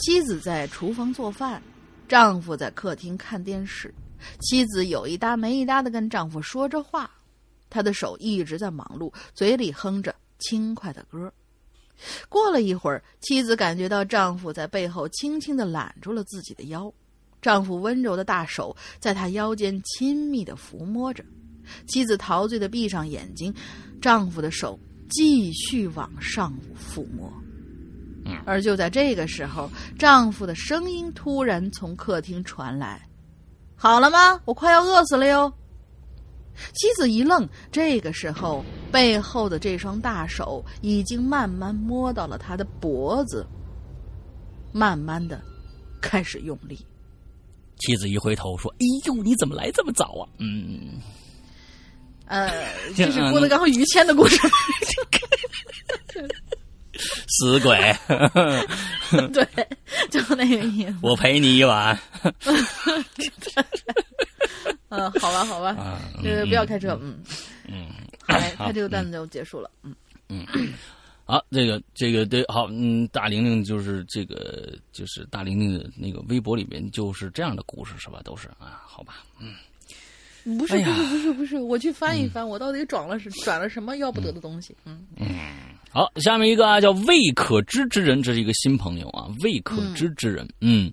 [0.00, 1.62] 妻子在厨房做饭，
[2.08, 3.94] 丈夫在客厅看电视。
[4.40, 7.10] 妻子有一搭没一搭的跟丈夫说着话，
[7.68, 11.30] 她的手一直在忙碌，嘴里哼着轻快的歌。
[12.30, 16.90] 过了一会儿，妻子感觉到丈夫在背后轻轻的揽住了自己的腰，
[17.42, 21.22] 丈夫温柔的大手在她腰间亲密的抚摸着。
[21.86, 23.54] 妻子陶醉的闭上眼睛，
[24.00, 24.78] 丈夫的手
[25.10, 27.30] 继续往上抚摸。
[28.24, 33.00] 嗯而就在这个时候，丈夫的声音突然从客厅传来
[33.76, 34.40] ：“好了吗？
[34.44, 35.52] 我快要饿死了哟。”
[36.74, 43.46] 妻子一愣，这个时候背后的这双大手已经慢慢摸到了他的脖子，
[44.72, 45.40] 慢慢的
[46.02, 46.84] 开始用力。
[47.78, 51.00] 妻子一回头说：“哎呦，你怎么来这么早啊？”嗯，
[52.26, 52.50] 呃，
[52.94, 54.36] 这是郭德纲和于谦的故事。
[57.28, 57.78] 死鬼，
[59.32, 59.46] 对，
[60.10, 60.94] 就那个意思。
[61.02, 61.98] 我陪你一晚。
[64.90, 67.16] 嗯，好吧，好吧，啊呃，不要开车，嗯，
[67.68, 67.86] 嗯，
[68.26, 69.94] 好嘞， 他这个段子就结束了，嗯。
[70.28, 70.44] 嗯，
[71.24, 78.20] 好，这个这个对，好，嗯，大玲玲就是这个就是大玲玲的那个微博里面就是这样的故事是吧？
[78.24, 84.74] 都是啊，好吧，嗯，不是，哎不是，不是，不是，我去翻一翻，我到底转了是转了什么要不得的东西？
[84.84, 85.06] 嗯，
[85.92, 90.92] 好，下面一个啊，叫未可知之人，这是一个新朋友啊，未可知之人，嗯，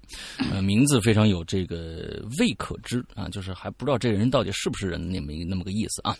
[0.51, 6.17] 呃，名字非常有这个未可知啊，就是还不知道这个人到底是不是人那么一那么个意思啊。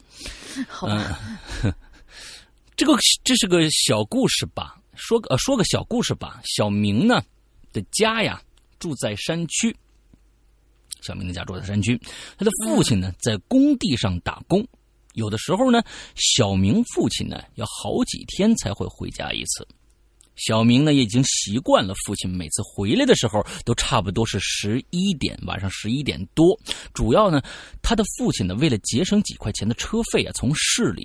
[0.68, 1.20] 好吧，
[2.78, 4.80] 这个这是个小故事吧？
[4.94, 6.40] 说个呃说个小故事吧。
[6.44, 7.24] 小明呢
[7.74, 8.40] 的家呀
[8.78, 9.76] 住在山区，
[11.02, 12.00] 小明的家住在山区，
[12.38, 14.63] 他的父亲呢在工地上打工。
[15.18, 15.82] 有的时候呢，
[16.16, 19.68] 小明父亲呢要好几天才会回家一次。
[20.36, 26.56] 小明呢也已经习惯了父亲每次回来的时候都差不多是十一点，晚上十一点多。
[26.94, 27.42] 主要呢，
[27.82, 31.04] 他的父亲呢为了节省几块钱的车费啊，从市里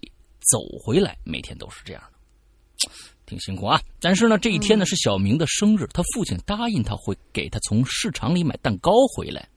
[0.50, 2.90] 走回来，每天都是这样的，
[3.24, 3.80] 挺辛苦啊。
[3.98, 9.48] 但是呢，这一天呢是小明的生日，他父亲答应他会给他从市场里买蛋糕回来。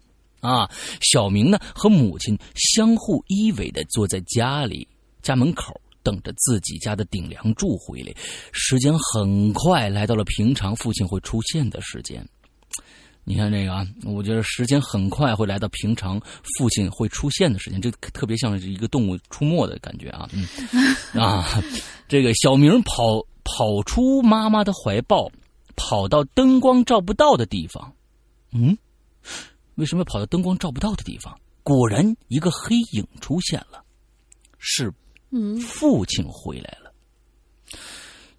[0.46, 0.70] 啊，
[1.02, 4.88] 小明呢和母亲相互依偎的坐在家里
[5.22, 8.14] 家门口，等着自己家的顶梁柱回来。
[8.52, 12.26] 时间很快来到了平常父亲会出现的时间。
[13.28, 20.30] 你看这个啊，我觉得时间很快会来到平常父亲会出现的时间，这特别像是一个动物出没的感觉啊。
[20.32, 20.46] 嗯
[21.20, 21.44] 啊，
[22.08, 25.28] 这个小明跑跑出妈妈的怀抱，
[25.76, 27.92] 跑到灯光照不到的地方。
[28.52, 28.78] 嗯，
[29.76, 31.40] 为什么要跑到灯光照不到的地方？
[31.64, 33.84] 果然，一个黑影出现了，
[34.60, 34.94] 是
[35.32, 36.94] 嗯，父亲回来了。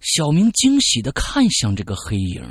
[0.07, 2.41] 小明惊喜的看向这个黑影，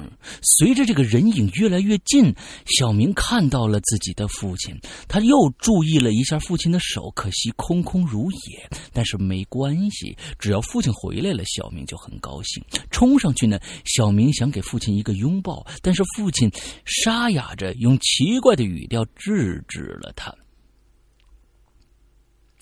[0.43, 2.35] 随着这个人影越来越近，
[2.67, 4.79] 小明看到了自己的父亲。
[5.09, 8.69] 他又注意了一下父亲的手，可惜空空如也。
[8.93, 12.63] 但是没关系，只要父亲回来了，小明就很高兴。
[12.91, 16.51] 冲上去呢，小明想给父亲一个拥抱，但是父亲
[16.85, 20.31] 沙哑着用奇怪的语调制止了他。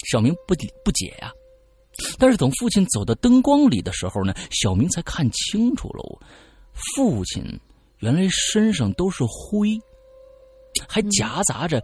[0.08, 0.54] 小明不
[0.84, 1.32] 不解呀、
[2.18, 6.20] 但是等父亲走到灯光里的时候呢，小明才看清楚了，
[6.72, 7.44] 父亲
[7.98, 9.78] 原来身上都是灰，
[10.88, 11.82] 还夹杂着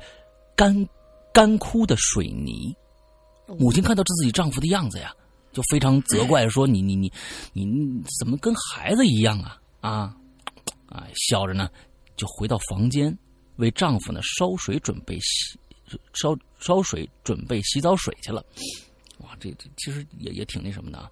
[0.57, 0.89] 干
[1.33, 2.75] 干枯的水泥。
[3.59, 5.15] 母亲看到自己丈夫的样子呀，
[5.53, 7.13] 就非常责 怪说：“你你你
[7.53, 9.59] 你你怎么跟孩子一样啊？
[9.81, 10.17] 啊
[10.87, 11.69] 啊！”笑着呢，
[12.17, 13.17] 就回到房间，
[13.57, 15.59] 为丈夫呢烧水准备洗
[16.15, 18.45] 烧烧水准备洗澡水去了。
[19.21, 21.11] 哇，这这其实也也挺那什么的啊，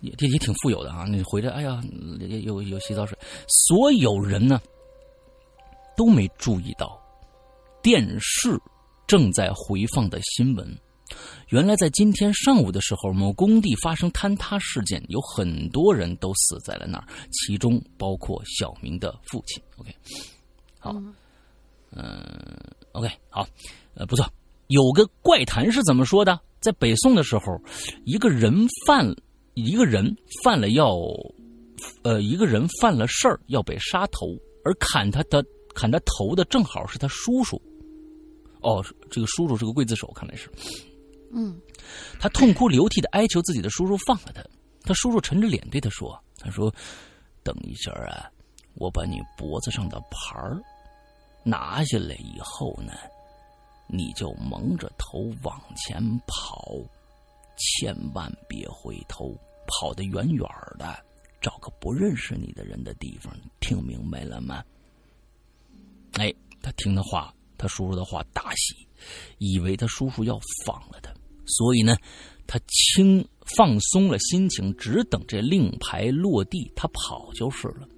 [0.00, 1.06] 也也也挺富有的啊！
[1.08, 1.82] 你回来，哎呀，
[2.42, 4.60] 有有洗澡水，所有人呢
[5.96, 7.00] 都没注意到
[7.82, 8.58] 电视
[9.06, 10.78] 正在回放的新闻。
[11.48, 19.60] 原来，在今天上午的时候，某工地发生坍塌事件，有很多人都死在了那儿，其中包括小明的父亲。
[19.78, 19.92] OK，
[20.78, 20.94] 好，
[21.90, 22.24] 嗯
[22.92, 23.44] ，OK，好，
[23.94, 24.24] 呃，不错。
[24.68, 26.40] 有个怪谈是怎么说的？
[26.60, 27.58] 在北宋的时候，
[28.04, 28.54] 一个人
[28.86, 29.06] 犯
[29.54, 30.94] 一个人犯了要，
[32.02, 35.44] 呃，一个人犯了事儿要被杀头，而砍他的
[35.74, 37.60] 砍他头的正好是他叔叔。
[38.60, 40.50] 哦，这个叔叔是个刽子手，看来是。
[41.32, 41.58] 嗯，
[42.18, 44.44] 他痛哭流涕的哀求自己的叔叔放了他。
[44.82, 46.72] 他叔叔沉着脸对他说：“他说，
[47.42, 48.28] 等一下啊，
[48.74, 50.60] 我把你脖子上的牌儿
[51.44, 52.92] 拿下来以后呢。”
[53.92, 56.74] 你就蒙着头往前跑，
[57.56, 60.48] 千万别回头，跑得远远
[60.78, 60.98] 的，
[61.40, 63.34] 找个不认识你的人的地方。
[63.60, 64.62] 听明白了吗？
[66.14, 68.86] 哎，他听的话，他叔叔的话大喜，
[69.38, 71.12] 以为他叔叔要放了他，
[71.46, 71.96] 所以呢，
[72.46, 73.26] 他轻
[73.56, 77.88] 放松了心情，只等这令牌落地，他跑就是了。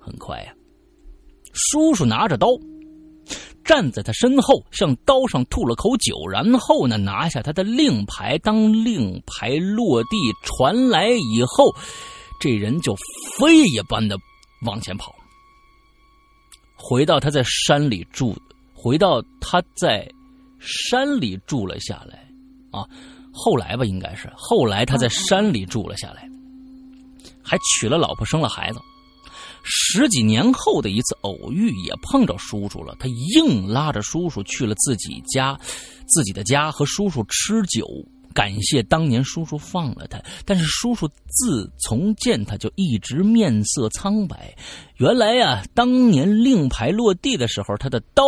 [0.00, 0.54] 很快呀、
[1.52, 2.48] 叔叔拿着刀。
[3.68, 8.38] 站在他身后，向刀上吐了口酒，然后呢，拿下他的令牌。
[8.38, 11.70] 当令牌落地传来以后，
[12.40, 12.96] 这人就
[13.38, 14.16] 飞一般的
[14.64, 15.14] 往前跑，
[16.76, 18.34] 回到他在山里住，
[18.72, 20.10] 回到他在
[20.58, 22.26] 山里住了下来。
[22.70, 22.88] 啊，
[23.34, 26.26] 后来吧，应该是后来他在山里住了下来，
[27.42, 28.80] 还娶了老婆，生了孩子。
[29.64, 32.96] 十几年后的一次偶遇，也碰着叔叔了。
[32.98, 35.58] 他硬拉着叔叔去了自己家，
[36.06, 37.86] 自己的家和叔叔吃酒，
[38.34, 40.22] 感谢当年叔叔放了他。
[40.44, 44.54] 但是叔叔自从见他就一直面色苍白。
[44.96, 48.24] 原来呀，当年令牌落地的时候，他的刀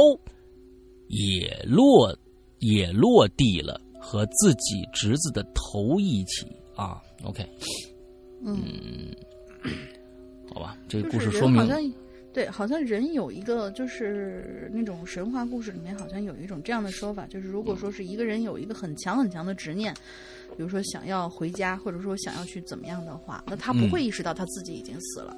[1.08, 2.16] 也落
[2.58, 7.00] 也落地了，和自己侄子的头一起啊。
[7.24, 7.48] OK，
[8.44, 9.14] 嗯。
[10.52, 11.92] 好吧，这个故事说明，好像
[12.32, 19.92] 对，好像人有一个就是那种神话故事里面好像有一种这样的说法，就是如果说是一个人有一个很强很强的执念，
[20.56, 25.36] 比如说想要回家，或者说想要去怎么样的话，那他不会意识到他自己已经死了，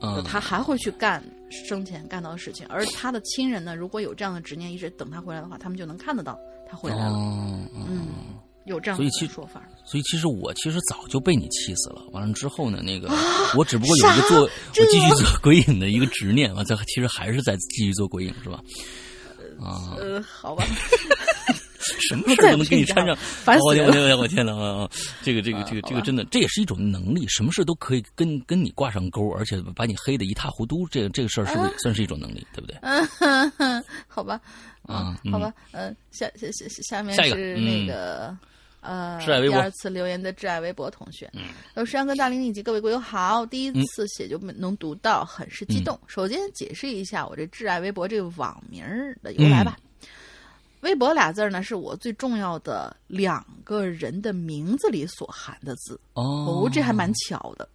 [0.00, 7.12] 嗯，他还会去干生前干到的事情，而他的亲人呢，如果有这样的执念，一直等他回来的话，他们就能看得到他回来了，
[7.74, 8.06] 嗯。
[8.66, 12.02] 有这样所以其说法，所以其实我其实早就被你气死了。
[12.12, 13.08] 完了之后呢，那个
[13.56, 14.50] 我只不过有一个做我
[14.90, 18.60] 继续做鬼影的一个执念，完这其实还是在继续做鬼影，是吧？
[19.62, 20.64] 啊，呃，好吧，
[22.08, 24.16] 什么事都能给你掺上，烦死了！
[24.16, 24.90] 我我天哪啊！
[25.22, 30.88] 这个这个这个这个真的，这也是一种能力，什么事都可以跟跟你挂上钩，而且把你黑的一塌糊涂。
[30.88, 32.44] 这个这个事儿是不是也算是一种能力？
[32.52, 32.76] 对不对？
[32.82, 34.40] 嗯， 好吧，
[34.82, 38.36] 啊，好吧，嗯，下下下下面是那个。
[38.84, 41.44] 呃，第二次留言的挚爱微博同学，嗯
[41.74, 45.98] 有山哥大林以及各位国友好，第一次写就能读到，很是激动。
[46.06, 48.84] 首先解释一下我这挚爱微博这个网名
[49.22, 49.76] 的由来吧。
[50.82, 57.66] 微博俩字儿呢，是我最重要的两个人的名字里所含的字哦，这还蛮巧的，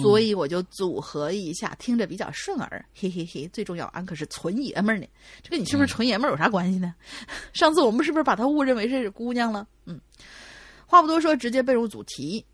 [0.00, 3.50] 所以我就组合一下，听着比较顺耳，嘿嘿嘿。
[3.52, 5.06] 最重要，俺可是纯爷们儿呢，
[5.42, 6.94] 这跟你是不是纯爷们儿有啥关系呢？
[7.52, 9.66] 上次我们是不是把他误认为是姑娘了？
[9.86, 10.00] 嗯。
[10.94, 12.44] 话不多说，直接背入主题。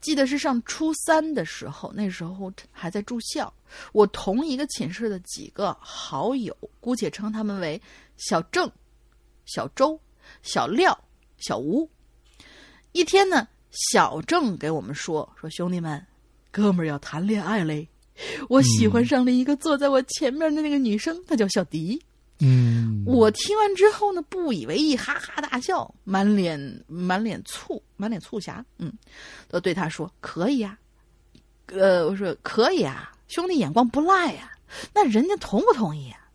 [0.00, 3.52] 记得是上初三的时候，那时候还在住校。
[3.92, 7.82] 我同一个寝室的几个好友，姑且称他们为
[8.16, 8.70] 小郑、
[9.46, 10.00] 小周、
[10.42, 10.96] 小廖、
[11.38, 11.90] 小吴。
[12.92, 16.06] 一天呢，小郑给我们说：“说兄弟们，
[16.52, 17.88] 哥们儿要谈恋爱嘞！
[18.48, 22.00] 我喜欢上了一个坐在我前面的那个女生，她叫小迪。”
[22.40, 28.64] 嗯，我听完之后呢，不以为意，哈哈大笑，满脸满脸醋，满脸醋霞。
[28.78, 28.92] 嗯，
[29.48, 30.78] 都对他说：“可以啊。”
[31.66, 34.52] 呃，我说：“可以啊，兄弟眼光不赖呀。”
[34.94, 36.10] 那人家同不同意？
[36.10, 36.30] 啊？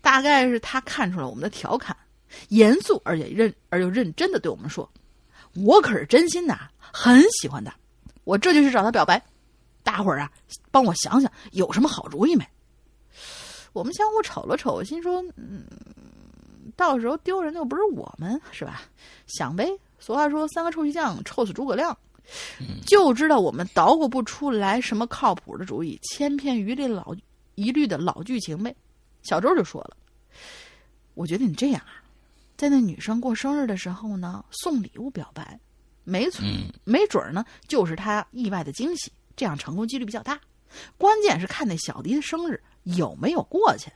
[0.00, 1.94] 大概是他看出了我们的调侃，
[2.48, 4.90] 严肃而且认而又认真的对我们说
[5.54, 7.74] ：“我可是真心的，很喜欢他。
[8.24, 9.22] 我这就去找他表白。
[9.82, 10.32] 大伙儿啊，
[10.70, 12.46] 帮我想想有什么好主意没？”
[13.76, 15.62] 我们相互瞅了瞅，心说：“嗯，
[16.76, 18.80] 到时候丢人的又不是我们，是吧？
[19.26, 19.68] 想呗。
[19.98, 21.94] 俗话说，三个臭皮匠臭死诸葛亮。
[22.86, 27.14] 就知道我们捣鼓不出来什么靠谱的主意，千篇一律老
[27.54, 28.74] 一律的老剧情呗。”
[29.22, 29.94] 小周就说了
[31.12, 32.00] ：“我觉得你这样啊，
[32.56, 35.60] 在那女生过生日的时候呢，送礼物表白，
[36.02, 36.42] 没错，
[36.84, 40.40] 没准呢就是她意外的惊喜，这样成功几率比较大。
[40.96, 42.58] 关键是看那小迪的生日。”
[42.96, 43.90] 有没有过去？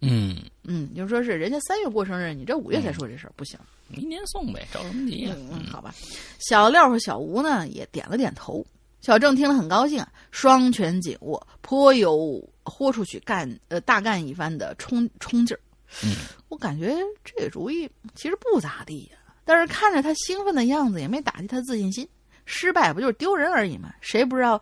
[0.00, 3.58] 嗯嗯，就说是人家三月过生日，你这五月才说这事儿，不行。
[3.86, 5.30] 明年送呗，着什么急？
[5.30, 5.94] 嗯，好吧。
[6.40, 8.66] 小廖和小吴呢也点了点头。
[9.00, 15.60] 小郑听了很高兴，双拳紧握，颇有豁出去干呃大干一番的冲冲劲儿。
[16.04, 16.16] 嗯，
[16.48, 22.08] 我感觉这主意其实不咋地呀，但是看着他兴奋的样子，也没打击他自信心。
[22.44, 23.92] 失败不就是丢人而已吗？
[24.00, 24.60] 谁不知道？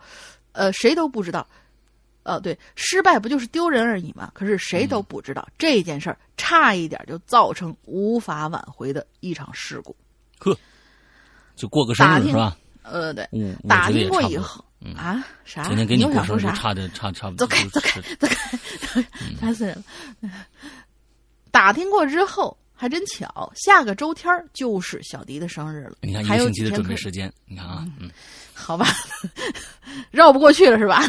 [0.51, 1.47] 呃，谁都不知道。
[2.23, 4.31] 呃，对，失败不就是丢人而已吗？
[4.33, 9.95] 可是谁都不知道这件事儿差一点就造成无法挽回的一场事故。
[10.39, 10.55] 呵，
[11.55, 12.55] 就过个生日是吧？
[12.83, 13.27] 呃，对，
[13.67, 14.63] 打听过以后
[14.97, 15.63] 啊，啥？
[15.67, 17.45] 今天给你过生日，差的差差不多。
[17.45, 19.01] 走开，走开，走开，
[19.39, 19.83] 烦死人
[20.21, 20.29] 了！
[21.51, 25.97] 打听过之后，还真巧，下个周天就是小迪的生日了。
[26.01, 28.09] 你看，还有星期的准备时间，你看啊，嗯，
[28.53, 28.87] 好吧，
[30.09, 31.01] 绕不过去了是吧？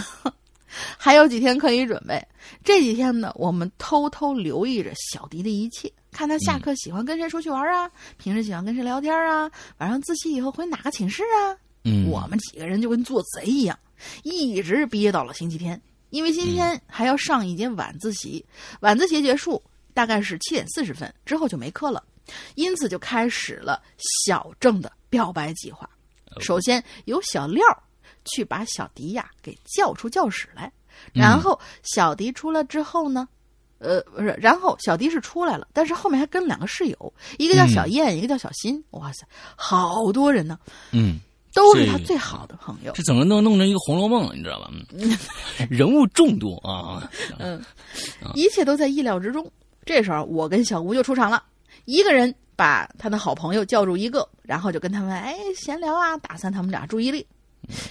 [0.98, 2.24] 还有几天可以准备，
[2.64, 11.56] 这几天呢，我们偷偷留意着小迪的一切，看他下课喜欢跟谁出去玩啊，平时喜欢跟谁聊天啊，晚上自习以后回哪个寝室啊？
[11.84, 13.78] 嗯，我们几个人就跟做贼一样，
[14.22, 15.80] 一直憋到了星期天，
[16.10, 18.44] 因为星期天还要上一节晚自习，
[18.80, 22.02] 晚自习结束，大概是七点四十分之后就没课了，
[22.54, 23.82] 因此就开始了
[24.24, 25.88] 小郑的表白计划。
[26.40, 27.64] 首先由小廖
[28.24, 30.70] 去把小迪呀给叫出教室来，
[31.12, 33.28] 然后小迪出来之后呢，
[33.78, 40.58] 呃，不是，然后小迪是出来了，但是后面还跟两个室友，一个叫小燕，一个叫小新，哇塞，好多人呢，
[40.92, 41.18] 嗯，
[41.52, 42.92] 都是他最好的朋友。
[42.92, 43.02] 这。
[43.02, 44.70] 怎么弄弄成一个《红楼梦》了，你知道吧？
[44.92, 45.18] 嗯，
[45.68, 47.62] 人物众多啊，嗯，
[48.34, 49.50] 一切都在意料之中。
[49.84, 51.42] 这时候，我跟小吴就出场了，
[51.86, 57.26] 一个人把他的好朋友叫住一个，然后就跟他们哎闲聊啊，打散他们俩注意力。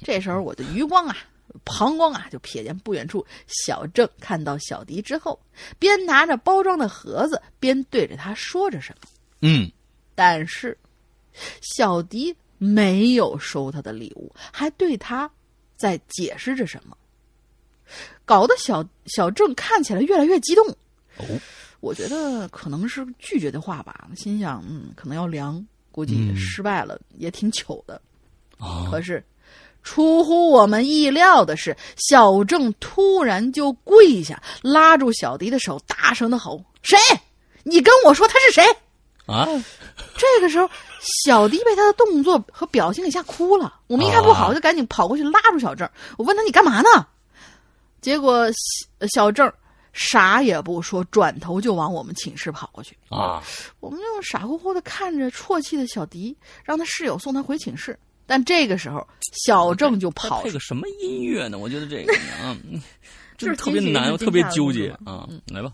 [0.03, 1.17] 这时候，我的余光啊、
[1.63, 5.39] 膀胱啊，就瞥见不远处小郑看到小迪之后，
[5.79, 9.09] 边拿着包装的盒子，边对着他说着什么。
[9.41, 9.71] 嗯，
[10.13, 10.77] 但是
[11.61, 15.29] 小迪没有收他的礼物，还对他
[15.75, 16.95] 在解释着什么，
[18.25, 20.67] 搞得小小郑看起来越来越激动。
[21.17, 21.25] 哦，
[21.79, 27.99] 我觉得可能是拒绝的话吧，心想，嗯，可能要凉，估计嗯失败了，也挺糗的。
[28.59, 29.23] 哦，可是，
[29.83, 36.97] 出乎我们意料的是，小郑突然就跪下，拉住小迪的手，大声的吼：“谁？
[37.63, 38.63] 你跟我说他是谁？”
[39.27, 39.47] 啊，
[40.17, 40.69] 这个时候，
[41.23, 43.73] 小迪被他的动作和表情给吓哭了。
[43.87, 45.89] 我们一看不好，啊就赶紧跑过去拉住小郑。
[46.17, 46.89] 我问他：“你干嘛呢？”
[48.01, 49.51] 结果小小郑
[49.93, 52.97] 啥也不说，转头就往我们寝室跑过去。
[53.09, 53.41] 啊，
[53.79, 57.97] 我们就傻乎乎的看着啜泣的小迪，让他室友送他回寝室。
[58.31, 61.57] 但这个时候，小郑就他跑配个什么音乐呢？
[61.57, 62.81] 我觉得这个 啊，嗯
[63.37, 65.27] 就 就是特别难，特别纠结啊。
[65.47, 65.69] 来吧，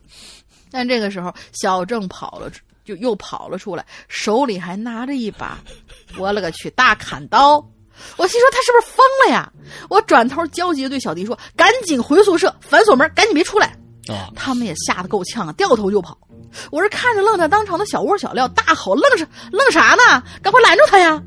[0.71, 2.49] 但这个时候，小郑跑了，
[2.83, 5.59] 就又跑了出来，手里还拿着一把，
[6.17, 7.63] 我勒个去，大砍刀！
[8.17, 9.53] 我心说他是不是疯了呀？
[9.87, 13.67] 我转头焦急的对小迪说：“赶紧回宿舍，反锁门，赶紧别出来！”
[14.09, 16.17] 啊，他们也吓得够呛啊，掉头就跑。
[16.71, 20.23] 我是看着愣在当场的小窝小料大吼：“愣是愣啥呢？
[20.41, 21.21] 赶快拦住他呀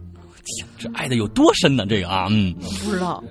[0.79, 1.85] 这爱的有多深呢？
[1.87, 3.23] 这个啊，嗯，！”不知道，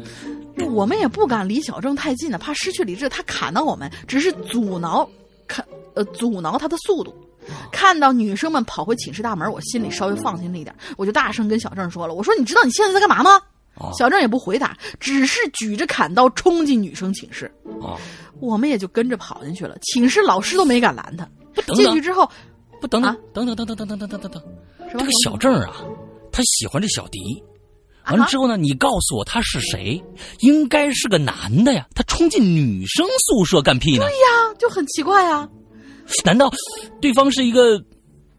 [0.72, 3.08] 我们也不敢离小郑太近了，怕失去理智。
[3.10, 5.10] 他砍到我们，只是阻挠，
[5.48, 7.14] 看呃阻挠他的速度。
[7.72, 13.42] 看到女生们跑回寝室大门，我心里稍微放心了一点，我就大声跟小郑说了：“我说你知道你现在在干嘛吗？”
[13.80, 17.50] 哦小郑也不回答，只是举着砍刀冲进女生寝室，
[17.82, 17.98] 哦，
[18.42, 19.78] 我们也就跟着跑进去了。
[19.82, 21.28] 寝室老师都没敢拦他。
[21.56, 22.30] 不等等，进去之后，
[22.82, 24.44] 不等等啊，等等等等等等等等
[24.92, 25.74] 这个小郑啊，
[26.32, 27.20] 他喜欢这小迪。
[28.04, 30.02] 啊完了之后呢，你告诉我他是谁？
[30.40, 34.06] 应该是个男的呀，他冲进女生宿舍干屁呢？
[34.06, 35.48] 对呀，就很奇怪啊。
[36.26, 36.52] 难道
[37.00, 37.80] 对方是一个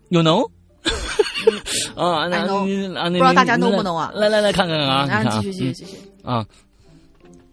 [0.09, 0.43] 有能？
[1.95, 5.99] 啊，那啊，不不知道大家 know 不 know 啊来来来看看啊，继续继续继续。
[6.24, 6.47] 嗯啊，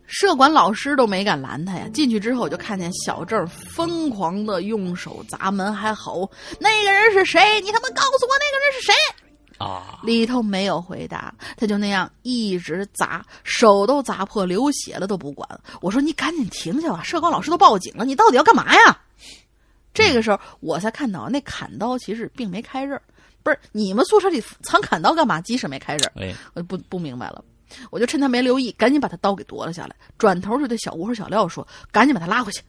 [0.08, 1.88] 社管老师都没敢拦他呀。
[1.94, 6.30] 进去之后，我就看见小郑疯狂的用手砸门，还吼
[6.60, 7.62] ：“那个人是谁？
[7.62, 8.94] 你他妈告诉我那个人是谁
[9.58, 15.48] 啊！”里头没有回答，他就那样一直砸，手都砸破，流血了都不管。
[15.82, 19.02] 我说：“你赶紧停下吧，社管老师都报警了，你到底要干嘛呀？”
[19.94, 23.02] 这个时候我才看到，那砍刀其实并没开刃，
[23.42, 25.42] 不是你们宿舍里藏砍刀干嘛？
[25.42, 27.44] 即使没开刃，哎，我就不不明白了。
[27.90, 32.62] 我就趁他没留意，赶紧把他刀给夺了下来，转头就对小吴和小廖说：“赶紧把他拉回去。”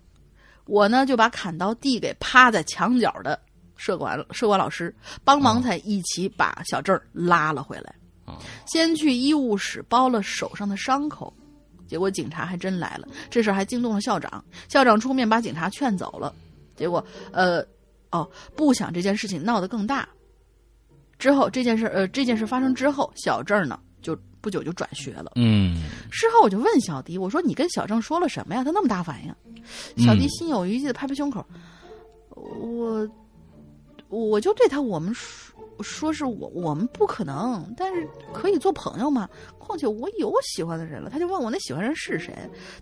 [0.66, 3.38] 我呢就把砍刀递给趴在墙角的
[3.78, 7.94] 社管社管老师，帮忙才一起把小郑拉了回来。
[8.26, 11.32] 啊先去医务室包了手上的伤口，
[11.86, 16.34] 结果警察还真来了，这事儿还惊动了校长，校长出面把警察劝走了。
[16.76, 17.02] 结果，
[17.32, 17.64] 呃，
[18.10, 20.06] 哦，不想这件事情闹得更大。
[21.18, 25.32] 之后这件事，呃，这件事发生之后，小郑呢就不久就转学了。
[25.36, 28.62] 嗯事后我就问小迪，我说你跟小郑说了什么呀？
[28.62, 29.34] 他那么大反应。
[30.04, 31.44] 小迪嗯心有余悸的拍拍胸口，
[32.30, 33.08] 我
[34.08, 39.28] 我就对他我们说说是我我们不可能，但是可以做朋友嘛。
[39.58, 41.10] 况且我有喜欢的人了。
[41.10, 42.34] 他就问我那喜欢人是谁，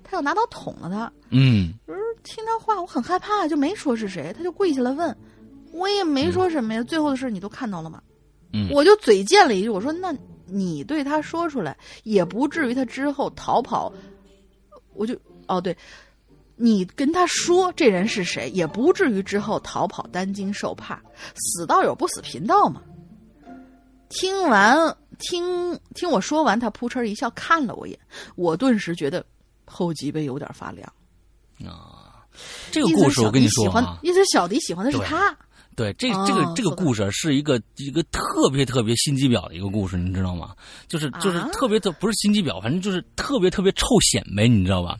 [0.05, 1.13] 他要拿刀捅了他。
[1.31, 1.75] 嗯
[2.23, 5.17] 听他话，我很害怕，就没说是谁，他就跪下来问，
[5.73, 6.83] 我也没说什么呀。
[6.83, 8.03] 最后的事你都看到了吗？
[8.53, 10.15] 嗯我就嘴贱了一句，我说那
[10.47, 13.93] 你对他说出来，也不至于他之后逃跑。
[14.95, 15.15] 我就
[15.49, 15.77] 哦对，
[16.57, 21.01] 你跟他说这人是谁，也不至于之后逃跑担惊受怕，
[21.35, 22.81] 死道友不死贫道嘛。
[24.09, 27.99] 听完听听我说完，他扑哧一笑，看了我一眼，
[28.37, 29.25] 我顿时觉得
[29.65, 30.91] 后脊背有点发凉。
[31.65, 32.25] 啊，
[32.71, 35.37] 这个故事我跟你说意思是小迪喜欢啊，意思小迪喜欢的是他。
[35.75, 40.55] 对，这哦这个这个故事是一个一个特别特别心机婊的一个故事，你知道吗？
[40.89, 44.97] 就是就是啊特别特不是心机婊，反正就是特别特别臭显摆，你知道吧？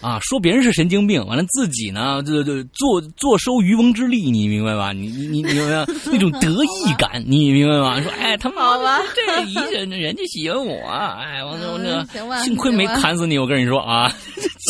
[0.00, 4.92] 啊，说别人是神经病，完了自己呢，就就坐坐收渔翁之利，你明白吧？
[4.92, 8.00] 你你你你明白 那种得意感，你明白吗？
[8.02, 14.10] 说哎，他妈好吧这一人人家喜欢我，哎，我我嗯行吧这幸亏没砍死你，我跟你说啊，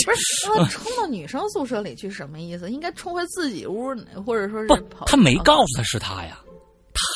[0.05, 2.71] 不是说 冲到女生宿舍里去什么意思？
[2.71, 3.95] 应该冲回自己屋，
[4.27, 4.77] 或者说是不，
[5.07, 6.50] 他没告诉他是他呀，他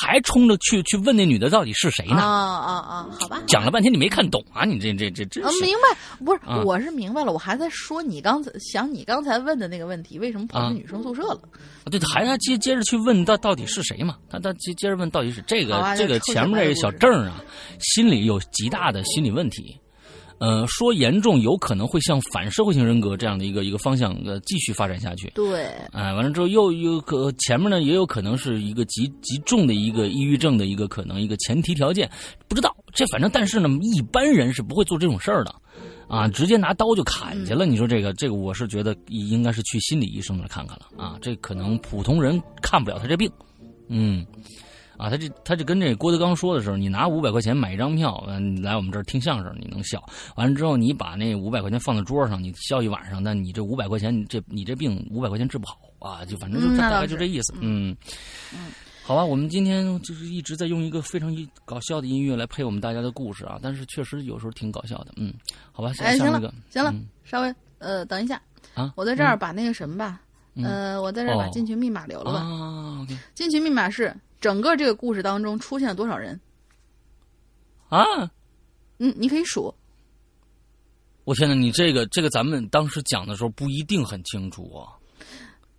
[0.04, 2.22] 还冲着去去问那女的到底是谁啊呢？
[2.22, 3.08] 啊啊啊！
[3.18, 4.66] 好吧，讲了半天你没看懂啊？
[4.66, 11.40] 你这这这真啊，明白，不是，啊我是明白了，我还在说你刚才想你刚才问的那个问题，为什么跑女生宿舍了？
[11.90, 14.18] 对，还要接接着去问到到底是谁嘛？
[14.28, 17.42] 他他接接着问到底是这个、啊这个前面这个小郑啊，
[17.80, 19.74] 心里有极大的心理问题。
[20.38, 25.30] 呃，说严重有可能会向反社会性人格这样的一个一个方向呃继续发展下去。
[25.34, 32.10] 对，哎，完了之后又又可前面呢也有可能是一个极极重的一个抑郁症的一个可能一个前提条件，
[32.48, 35.54] 不知道这反正但是呢，一般人是不会做这种事儿的，
[36.08, 37.64] 啊，直接拿刀就砍去了。
[37.64, 43.30] 你说这个这个，我是觉得应该是去心理医生那看看了啊，这可能普通人看不了他这病，
[43.88, 44.26] 嗯。
[44.96, 50.02] 啊，他这他就跟这郭德纲说的时候，你拿五百块钱买一张票，嗯，来我们这儿听相声，你能笑。
[50.36, 57.54] 完了之后，你把那五百块钱放在桌上，你笑一晚上，那你这五百块钱，你这你这病五百块钱治不好啊，就反正就大概就这意思。
[57.60, 57.96] 嗯，
[59.02, 61.34] 好吧，我们今天就是一直在用一个非常
[61.64, 65.12] 搞笑的音乐来配我们大家的故事啊，但是确实有时候挺搞笑的。
[65.16, 65.34] 嗯，
[65.72, 66.40] 好吧，下哎，行了
[66.70, 68.40] 行了嗯，稍微呃，等一下，
[68.74, 70.20] 啊，我在这儿把那个什么吧，
[70.54, 72.40] 嗯呃，我在这儿把哦进群密码留了吧。
[72.40, 74.14] 啊，OK 进群密码是
[74.44, 76.38] 整个这个故事当中出现了多少人？
[77.88, 78.04] 啊，
[78.98, 79.74] 嗯，你可以数。
[81.24, 84.92] 我天呐，你这个这个咱们当时讲的时候不一定很清楚啊，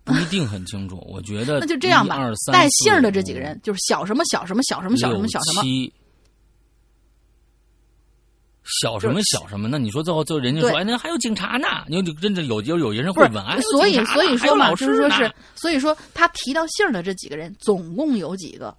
[0.02, 0.98] 不一定很清楚。
[1.08, 5.94] 我觉得 那就这样吧1 2 3带姓儿的这几个人，就是小什么小什么小什么小什么小什么，七
[8.80, 9.68] 小什么小什么？
[9.68, 11.68] 那你说最后最后人家说，哎，那还有警察呢？
[11.88, 18.76] 你就真的有有有人会问，哎，所以所以说嘛，老就是说是，所以说他提到姓的这几个人总共有几个？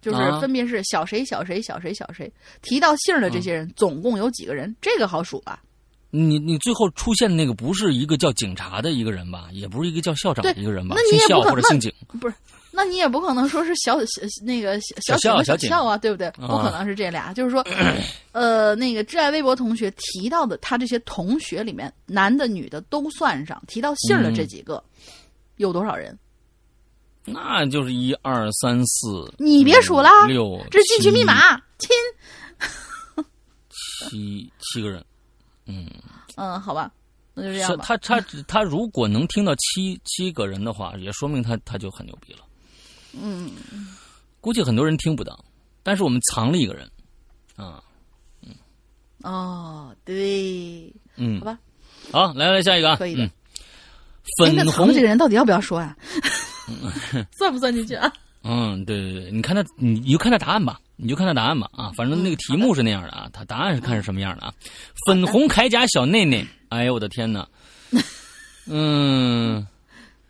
[0.00, 2.30] 就是啊分别是小谁小谁小谁小谁，
[2.62, 4.74] 提到姓的这些人总共有几个人？
[4.80, 5.62] 这个好数吧？
[6.10, 9.48] 你你最后出现的那个不是一个叫警察的一个人吧？
[9.52, 11.90] 也不是一个叫校长的一个人吧姓校或者姓警
[12.20, 12.34] 不是，
[12.74, 16.30] 那你也不可能说是小小那个小小校小景小校啊，对不对？
[16.32, 17.62] 不可能是这俩，就是说，
[18.32, 24.82] 呃，那个挚爱微博同学提到的，他这些同学里面，男的女的都算上，提到姓儿的嗯这几个，
[25.56, 26.18] 有多少人？
[27.24, 31.90] 那就是一二三四，你别数啦五六，这是进群密码，亲。
[34.08, 35.04] 七七个人。
[35.66, 35.86] 嗯，
[36.36, 36.90] 嗯，好吧，
[37.34, 37.84] 那就这样吧。
[37.86, 38.18] 他他
[38.48, 42.40] 他如果能听到七七个人的话，也说明他他就很牛逼了。
[43.14, 43.50] 嗯，
[44.40, 45.44] 估计很多人听不到，
[45.82, 46.90] 但是我们藏了一个人，
[47.56, 47.82] 啊，
[49.22, 51.58] 哦，对，嗯，好吧，
[52.10, 53.24] 好，来来下一个啊，可以的。
[53.24, 53.30] 嗯，
[54.38, 55.96] 粉红这个人到底要不要说呀？
[57.36, 58.12] 算不算进去啊？
[58.44, 64.52] 嗯，对对对，你看他，你你就看他答案吧，你就看他答案吧啊，反正那个题目是那样的啊，他答案是看是什么样的啊。
[65.06, 67.46] 粉红铠甲小内内，哎呦我的天哪，
[68.66, 69.66] 嗯。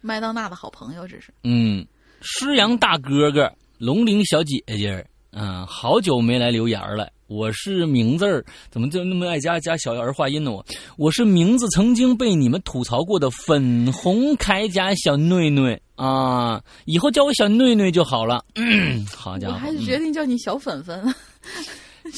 [0.04, 1.32] 麦当娜的好朋友，这是。
[1.44, 1.86] 嗯，
[2.22, 7.08] 诗阳大哥哥，龙玲小姐姐，嗯，好久没来留言了。
[7.26, 10.52] 我是名字儿，怎么就那么爱加加小儿化音呢？
[10.52, 10.64] 我
[10.96, 18.44] 我是名字曾经被你们吐槽过的粉红铠甲小内内啊，以后叫我小内内就好了。
[18.54, 21.02] 嗯、 好家伙，我还是嗯决定叫你小粉粉。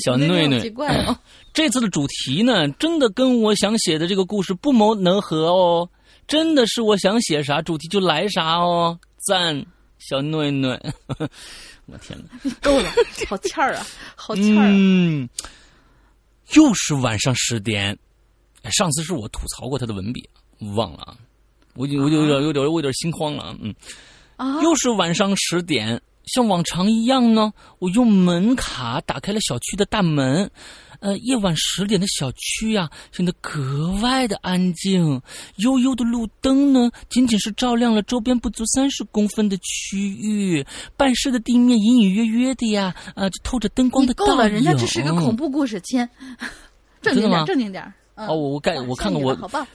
[0.04, 1.16] 小内好内奇怪哦。
[1.54, 5.88] 这次的主题呢，真的跟我想写的这个故事不谋而合哦，
[6.26, 9.64] 真的是我想写啥主题就来啥哦，赞，
[10.06, 10.78] 小暖暖，
[11.86, 12.90] 我天哪，够了，
[13.26, 14.70] 好欠儿啊， 好欠儿啊！
[14.70, 15.26] 嗯，
[16.54, 17.96] 又是晚上十点，
[18.62, 20.28] 哎，上次是我吐槽过他的文笔，
[20.76, 21.16] 忘了啊，
[21.74, 23.74] 我就我就有点有点我有点心慌了啊，嗯，
[24.36, 30.50] 啊，又是晚上十点，像往常一样呢，我用门卡打开了小区的大门。
[31.00, 35.20] 呃，夜晚十点的小区呀、显得格外的安静。
[35.56, 40.64] 悠悠的路灯呢，仅仅是照亮了周边不足三十公分的区域。
[40.96, 44.30] 办事的地面隐隐约约的呀，啊、就透着灯光的倒影。
[44.32, 46.08] 够了，人家这是个恐怖故事，亲，
[47.02, 47.84] 正经点，正经点。
[48.14, 49.66] 嗯哦，我我盖啊我看看我好吧？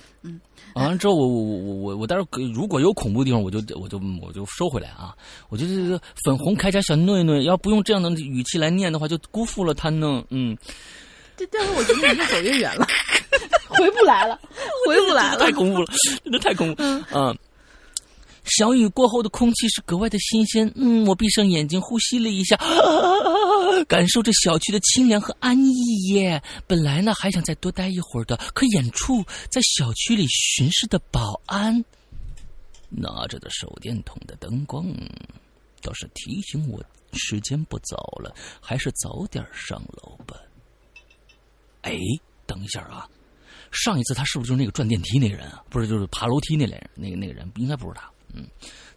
[0.80, 5.13] 完了之后，我我我我我待会儿可如果有恐怖的地方，我就我就我就收回来啊！
[5.49, 10.23] 我觉得这个粉红铠甲小内内，要不用这样的语气来念的话，就辜负了他呢。
[10.30, 10.57] 嗯，
[11.38, 12.88] 这但是我觉得你越走越远了，
[13.69, 14.39] 回不来了，
[14.88, 15.51] 回不来了太。
[15.51, 15.88] 恐怖了，
[16.23, 16.84] 真的太恐怖。
[17.13, 17.38] 嗯，
[18.45, 20.71] 小雨过后的空气是格外的新鲜。
[20.75, 22.69] 嗯，我闭上眼睛呼吸了一下，啊
[23.86, 25.73] 感受着小区的清凉和安逸
[26.09, 26.41] 耶。
[26.67, 31.84] 本来呢还想再多待一会儿的，可远处在小区里巡视的保安
[32.89, 34.86] 拿着的手电筒的灯光，
[35.82, 40.36] 倒是提醒我时间不早了，还是早点上楼吧。
[41.82, 41.97] 哎，
[42.45, 43.07] 等一下啊！
[43.71, 45.63] 上一次他是不是就是那个转电梯那人啊？
[45.69, 48.09] 不是，就是爬楼梯那人，那个那个人应该不是他。
[48.34, 48.47] 嗯，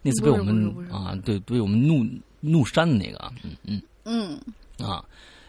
[0.01, 2.03] 那次被我们啊，对，被我们怒
[2.39, 4.41] 怒扇的那个啊，嗯嗯嗯
[4.77, 5.03] 啊，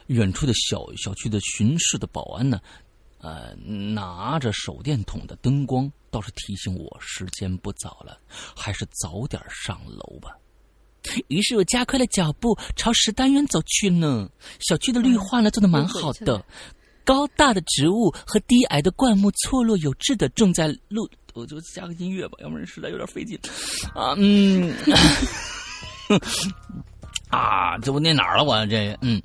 [0.06, 2.60] 远处的小小区的巡视的保安呢，
[3.18, 8.18] 呃，拿着手电筒的灯光，倒是提醒我时间不早了，
[8.56, 10.36] 还是早点上楼吧。
[11.28, 14.28] 于是我加快了脚步，朝十单元走去呢。
[14.60, 16.42] 小区的绿化呢做的蛮好的，
[17.04, 21.08] 高大的植物和低矮的灌木错落有致的种在路。
[21.34, 23.38] 我就加个音乐吧，要不然实在有点费劲。
[23.92, 24.74] 啊，嗯，
[27.34, 28.44] 啊，这我念哪儿了？
[28.44, 29.20] 我这嗯，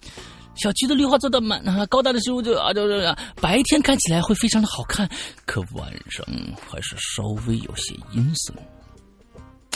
[0.55, 5.07] 小区的绿化做的蛮高大的植物就啊，就是白天看起来会非常的好看，
[5.45, 6.25] 可晚上
[6.67, 8.55] 还是稍微有些阴森。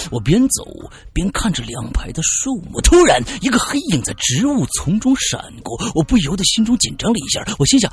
[0.10, 0.66] 我边走
[1.14, 7.46] 边看着两排的树木，突然一个黑影在植物丛中闪过，我不由得心中紧张了一下。
[7.60, 7.90] 我心想。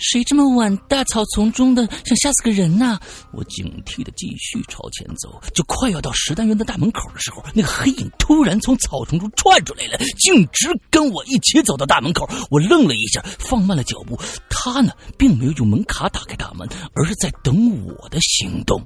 [0.00, 2.98] 谁这么晚大草丛中的想吓死个人呐？
[3.32, 12.28] 我警惕的继续朝前走，就快要到十单元的大门口的时候，那个黑影突然从草丛中窜出来了，径直跟我一起走到大门口。
[12.50, 14.18] 我愣了一下，放慢了脚步。
[14.48, 18.82] 他呢，并没有用门卡打开大门，而是在等我的行动。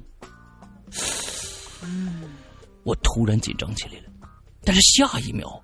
[2.83, 4.05] 我突然紧张起来了，
[4.65, 5.63] 但是下一秒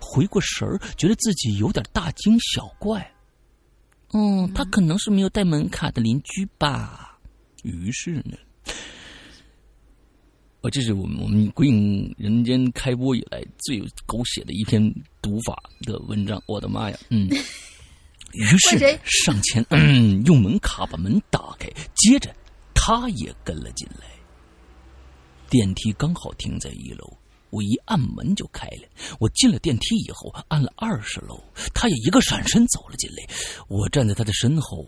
[0.00, 3.13] 回过神儿，觉得自己有点大惊小怪。
[4.14, 7.18] 嗯，他可能是没有带门卡的邻居吧。
[7.64, 8.36] 于是呢，
[10.60, 14.80] 哦，这是我们我们《鬼影人间》开播以来最狗血的一篇
[15.20, 16.40] 读法的文章。
[16.46, 17.28] 我的妈呀，嗯。
[18.32, 22.34] 于是上前，嗯，用门卡把门打开，接着
[22.74, 24.06] 他也跟了进来。
[25.48, 27.16] 电梯刚好停在一楼。
[27.54, 28.88] 我一按门就开了，
[29.20, 31.40] 我进了电梯以后按了二十楼，
[31.72, 33.24] 他也一个闪身走了进来。
[33.68, 34.84] 我站在他的身后，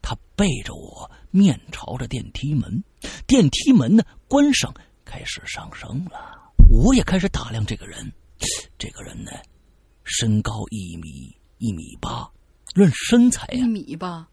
[0.00, 2.80] 他背着我，面朝着电梯门。
[3.26, 4.72] 电梯门呢关上，
[5.04, 6.54] 开始上升了。
[6.70, 8.12] 我也开始打量这个人，
[8.78, 9.32] 这个人呢，
[10.04, 12.30] 身高一米一米八，
[12.74, 14.28] 论身材呀，一米八。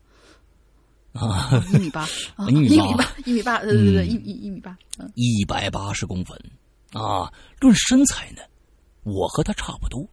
[1.14, 2.08] 啊，一米八，
[2.50, 4.78] 一米八，一米八，对对对，一一一米八，
[5.16, 6.40] 一百八十公分。
[6.94, 8.42] 啊，论身材呢，
[9.04, 10.08] 我和他差不多。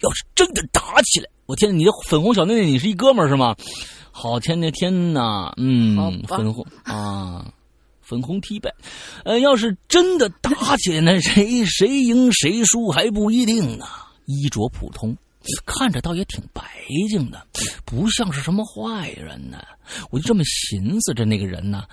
[0.00, 3.54] 要是真的打起来，我天，你的粉红小内内，你是一哥们儿是吗？
[4.10, 7.54] 好天的天呐，嗯，粉红啊，
[8.00, 8.74] 粉红踢呗。
[9.24, 13.86] 呃，要是真的打起来，那谁谁赢谁输还不一定呢。
[14.26, 15.16] 衣着普通，
[15.64, 16.62] 看着倒也挺白
[17.08, 17.46] 净的，
[17.84, 19.62] 不像是什么坏人呢。
[20.10, 21.84] 我就这么寻思着那个人呢，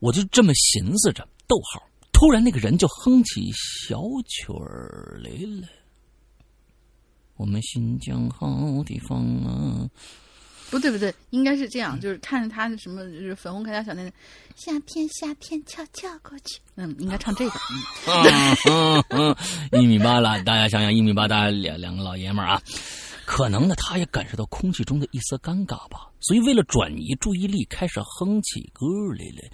[0.00, 1.82] 我就这么寻思着，逗号。
[2.20, 3.98] 突然，那个人就哼起小
[4.28, 5.66] 曲儿来了。
[7.38, 9.88] 我们新疆好地方啊！
[10.70, 14.12] 不对，不对，应该是这样，就是看着他的什么，就是粉红铠甲小内内，
[14.54, 16.60] 夏天夏天悄悄过去。
[16.74, 17.58] 嗯，应该唱这个。
[18.68, 19.02] 嗯
[19.72, 22.62] 嗯，一米八了，大家想想，一米八大两两个老爷们儿啊，
[23.24, 28.86] 可能呢，他也感受到空气中的一丝尴尬吧，所以为了转移注意力，开始哼起歌
[29.18, 29.50] 来了。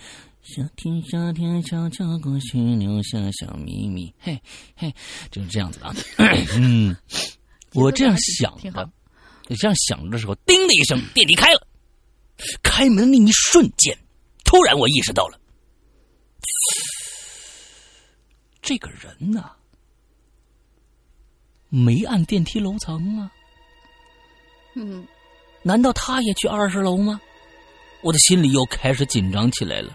[0.46, 4.14] 夏天，夏天悄悄过去，留下小秘密。
[4.16, 4.40] 嘿，
[4.76, 4.94] 嘿，
[5.28, 5.92] 就是这样子啊。
[6.54, 6.96] 嗯，
[7.74, 8.88] 我这样想的，
[9.48, 11.66] 你这样想着的时候，叮的一声，电梯开了。
[12.62, 13.98] 开门那一瞬间，
[14.44, 15.40] 突然我意识到了，
[18.62, 19.50] 这个人呐，
[21.70, 23.32] 没按电梯楼层啊。
[24.76, 25.04] 嗯，
[25.64, 27.20] 难道他也去二十楼吗？
[28.02, 29.92] 我的心里又开始紧张起来了。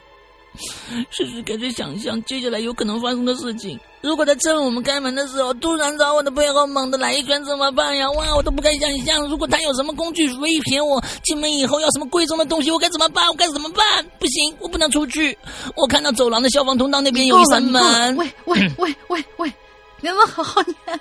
[1.09, 3.79] 试试开始想象接下来有可能发生的事情。
[4.01, 8.09] 如果他趁我们开门的时候突然朝我的背后猛地来一拳，怎么办呀？
[8.11, 9.27] 哇，我都不敢想象。
[9.27, 13.27] 如果他有什么工具威胁我，进门以后要什么贵重的东西，我该怎么办？
[13.27, 14.05] 我该怎么办？
[14.19, 15.37] 不行，我不能出去。
[15.75, 18.15] 我看到走廊的消防通道那边有一扇门。
[18.17, 19.53] 喂喂 喂喂喂，
[20.01, 20.99] 你能不能好好念？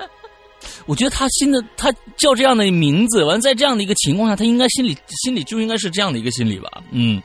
[0.86, 6.68] 我觉得他新的他叫这样的名字，完在这样的一个情况下，他应该心里心里就应该是这样的一个心理吧？
[6.90, 7.22] 嗯。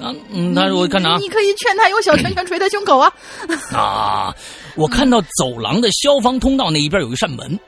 [0.00, 3.12] 啊，嗯，他我看着啊，你可以劝他用小拳拳捶他胸口啊。
[3.72, 4.34] 啊，
[4.76, 7.58] 我看到走廊的消防通道那一边有一扇门，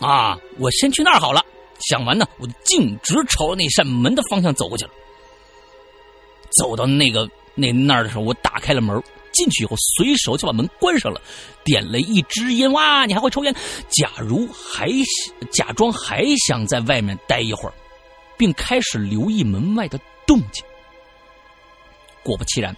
[0.00, 1.44] 啊，我先去那儿好了。
[1.80, 4.90] 想完呢，我径直朝那扇门的方向走过去了。
[6.58, 11.20] 走到那个那那儿的时候，我打开了门，进去以后，随手就把门关上了，
[11.64, 12.72] 点了一支烟。
[12.72, 13.54] 哇，你还会抽烟？
[13.90, 14.88] 假如还
[15.50, 17.74] 假装还想在外面待一会儿，
[18.38, 20.64] 并开始留意门外的动静。
[22.24, 22.74] 果不其然，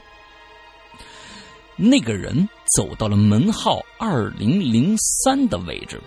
[1.77, 6.01] 那个人走到了门号二零零三的位置，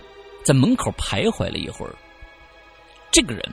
[0.43, 1.95] 在门口徘徊了一会儿。
[3.11, 3.43] 这个人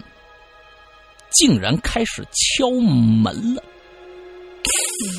[1.30, 3.62] 竟然开始敲门了。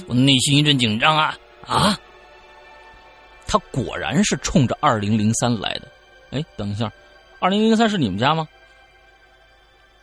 [0.07, 1.97] 我内心一阵紧张啊啊！
[3.47, 5.87] 他果然是冲着二零零三来的。
[6.31, 6.91] 哎，等一下，
[7.39, 8.47] 二零零三是你们家吗？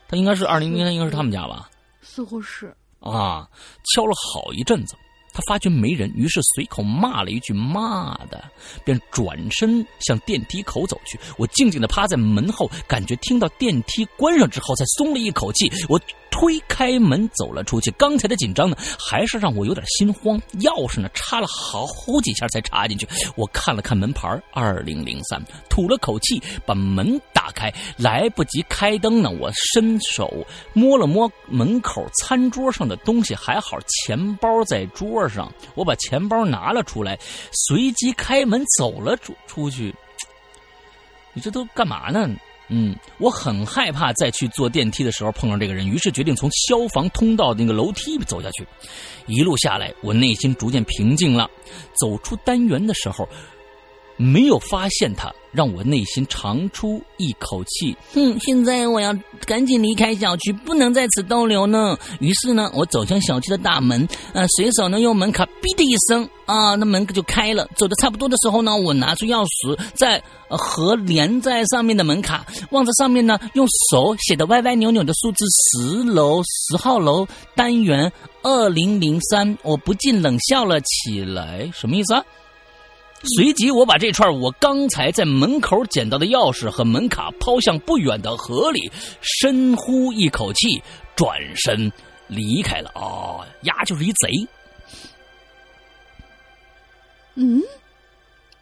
[0.08, 1.68] 他应该是二零零三，应该是他们家吧？
[2.00, 2.74] 似乎是
[3.04, 3.48] 啊，
[3.94, 4.96] 敲了好一阵子。
[5.34, 8.44] 他发觉没人，于是随口骂了一句“骂的”，
[8.84, 11.18] 便转身向电梯口走去。
[11.36, 15.68] 我静静的趴在门后，感觉听到电梯关上之后，才松了一口气。
[15.88, 17.90] 我推开门走了出去。
[17.92, 20.40] 刚才的紧张呢，还是让我有点心慌。
[20.60, 21.86] 钥匙呢，插了好
[22.22, 23.06] 几下才插进去。
[23.34, 27.72] 我看了看门牌二零零三，吐了口气，把门打开。
[27.96, 35.23] 来不及开灯呢，我伸手摸了摸门口餐桌上的东西，还好钱包在桌。
[35.28, 37.18] 上，我把钱包拿了出来，
[37.52, 39.94] 随即开门走了出出去。
[41.32, 42.28] 你这都干嘛呢？
[42.68, 48.66] 嗯，我很害怕再去坐电梯的时候碰上这个人，于是决定从消防通道那个楼梯走下去。
[49.26, 51.50] 一路下来，我内心逐渐平静了。
[52.00, 53.28] 走出单元的时候。
[54.16, 57.96] 没有发现他，让我内心长出一口气。
[58.12, 59.12] 哼，现在我要
[59.46, 61.98] 赶紧离开小区，不能在此逗留呢。
[62.20, 67.68] 于是呢，我走向小区的大门，呃，随手呢用门卡“哔”的一声，啊，那门就开了。
[67.76, 78.10] 走的差不多的时候呢，我拿出钥匙，在和连在上面的门卡，望着上面呢，用手写的歪歪扭扭的数字十楼十号楼单元
[78.42, 81.68] 二零零三，我不禁冷笑了起来。
[81.74, 82.24] 什么意思啊？
[83.24, 90.82] 随即，我把这串我刚才在门口捡到的钥匙和门卡抛向不远的河里，深呼一口气，
[91.16, 91.90] 转身
[92.26, 92.90] 离开了。
[92.94, 94.28] 哦，丫就是一贼。
[97.34, 97.60] 嗯，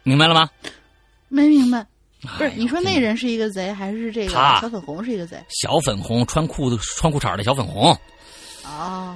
[0.03, 0.49] 明白了吗？
[1.27, 1.85] 没明白。
[2.37, 5.43] 不是，你说那人是一个贼，还是这个小粉红是一个贼？
[5.49, 7.91] 小粉红穿裤子、穿裤衩的小粉红。
[8.63, 9.15] 哦。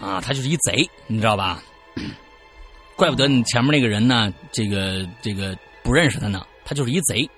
[0.00, 1.62] 啊，他就是一贼，你知道吧？
[3.02, 7.28] 怪不得你前面那个人呢，这个这个不认识他呢，他就是一贼。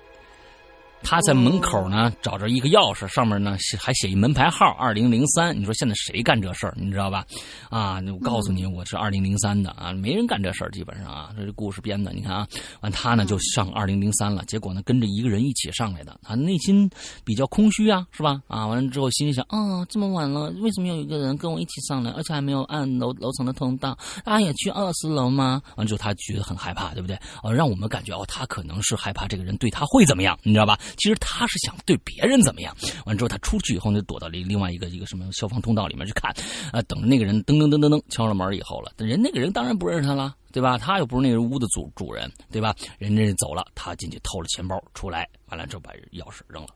[1.04, 5.56] 他在门口呢，找着一个钥匙，上面呢还写一门牌号二零零三。
[5.56, 6.74] 你说现在谁干这事儿？
[6.76, 7.24] 你知道吧？
[7.70, 12.12] 啊，我告诉你，我是二零零三的啊，没人干这事儿，基本上啊，这是故事编的。
[12.12, 12.48] 你看啊，
[12.80, 16.90] 完他呢就上二零零三了，结果呢跟着一个人一起上来的，他内心
[17.22, 18.40] 比较空虚啊，是吧？
[18.48, 23.96] 啊，完了之后心里想，啊，这么晚了，为什么有一个人跟我一起上来，而且还没有按楼楼层的通道？
[24.24, 25.60] 他也去二十楼吗？
[25.76, 27.14] 完之后他觉得很害怕，对不对？
[27.42, 30.78] 啊，让我们感觉哦，他可能是害怕这个人对他会怎么样，你知道吧？
[30.96, 32.74] 其实他是想对别人怎么样？
[33.06, 36.30] 完之后他出去以后呢，躲到了另外一个一个什么消防通道里面去看，
[36.72, 40.78] 啊，等着那个人噔噔噔噔噔敲了门以后了，人那个人当然不认识他了，对吧？
[40.78, 42.74] 他又不是那个屋的主主人，对吧？
[42.98, 46.68] 人家走了，他进去偷了钱包出来，完了之后把钥匙扔了，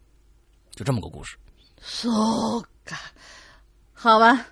[0.73, 1.37] 就这么个故事。
[1.81, 2.11] So，
[3.93, 4.47] 好吧，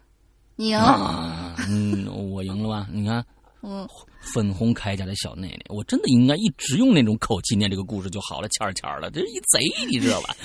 [0.55, 1.57] 你赢了。
[1.69, 2.89] 嗯，我赢了吧？
[2.91, 3.25] 你看。
[3.63, 3.89] 嗯，
[4.33, 10.37] 粉红铠甲的小内内，我真的应该一直用那种口气念这个故事就好了，欠儿欠儿了，这是一贼，你知道吧？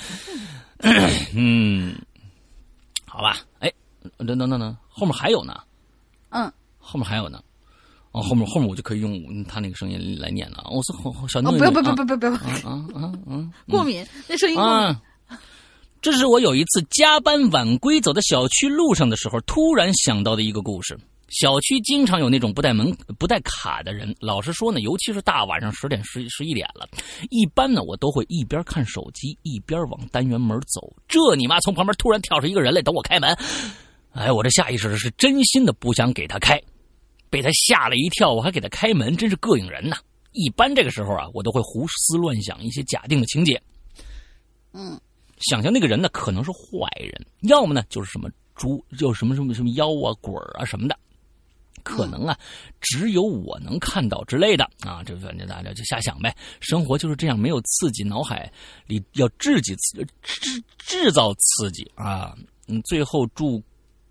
[1.34, 1.94] 嗯，
[3.06, 3.72] 好吧，哎，
[4.18, 5.60] 等等等等，后面还有呢，
[6.30, 7.42] 嗯，后面还有呢，
[8.12, 10.92] 哦，后面后面我就可以用他那个声音来念了，我是
[11.28, 14.96] 小内内，不要不要不要不要不要，啊啊啊啊，过敏，那声音过敏。
[16.00, 20.98] 这是我有一次加班晚归走在小区路上的时候，突然想到的一个故事。
[21.32, 24.14] 小区经常有那种不带门、不带卡的人。
[24.20, 26.86] 老实说呢，尤其是大晚上十点、十十一点了，
[27.30, 30.94] 一般呢，我都会一边看手机一边往单元门走。
[31.08, 33.34] 这你妈从旁边突然跳出一个人来等我开门，
[34.12, 36.60] 哎，我这下意识的是真心的不想给他开，
[37.30, 39.96] 被他吓了一跳，我还给他开门，真是膈应人呐。
[40.32, 43.58] 一般这个时候啊，我都会胡思乱想一些假定的情节，
[44.74, 45.00] 嗯，
[45.38, 50.94] 想象那个人呢可能是坏人，要么呢就是什么猪，就什么什么什么妖啊、鬼啊什么的。
[51.82, 52.38] 可能啊，
[52.80, 56.34] 只有我能看到之类的啊，这反正大家就瞎想呗。
[56.60, 58.50] 生活就是这样，没有刺激，脑海
[58.86, 62.34] 里要制己制制制造刺激啊。
[62.68, 63.62] 嗯，最后祝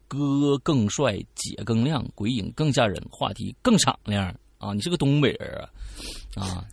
[0.08, 4.74] 哥更帅，姐更亮，鬼影更吓人，话题更敞亮啊！
[4.74, 5.58] 你是个东北人
[6.36, 6.66] 啊啊，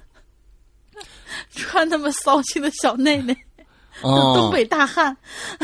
[1.55, 3.37] 穿那么骚气的小内内，
[4.03, 5.17] 东北大汉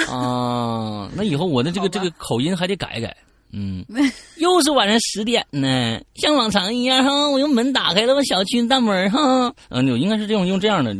[0.08, 1.10] 啊！
[1.16, 3.16] 那以后我的这个这个口音还得改改。
[3.56, 3.84] 嗯，
[4.38, 10.92] 又是晚上十点呢，像往常一样哈，我用门打开了，我小区大门哈，嗯，应该是这种用这样的，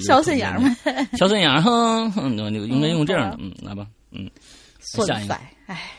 [0.00, 4.30] 小沈阳呗，小沈阳哈，嗯， 应该用这样的，嗯，来吧，嗯，
[4.80, 5.34] 下一个，
[5.66, 5.92] 哎，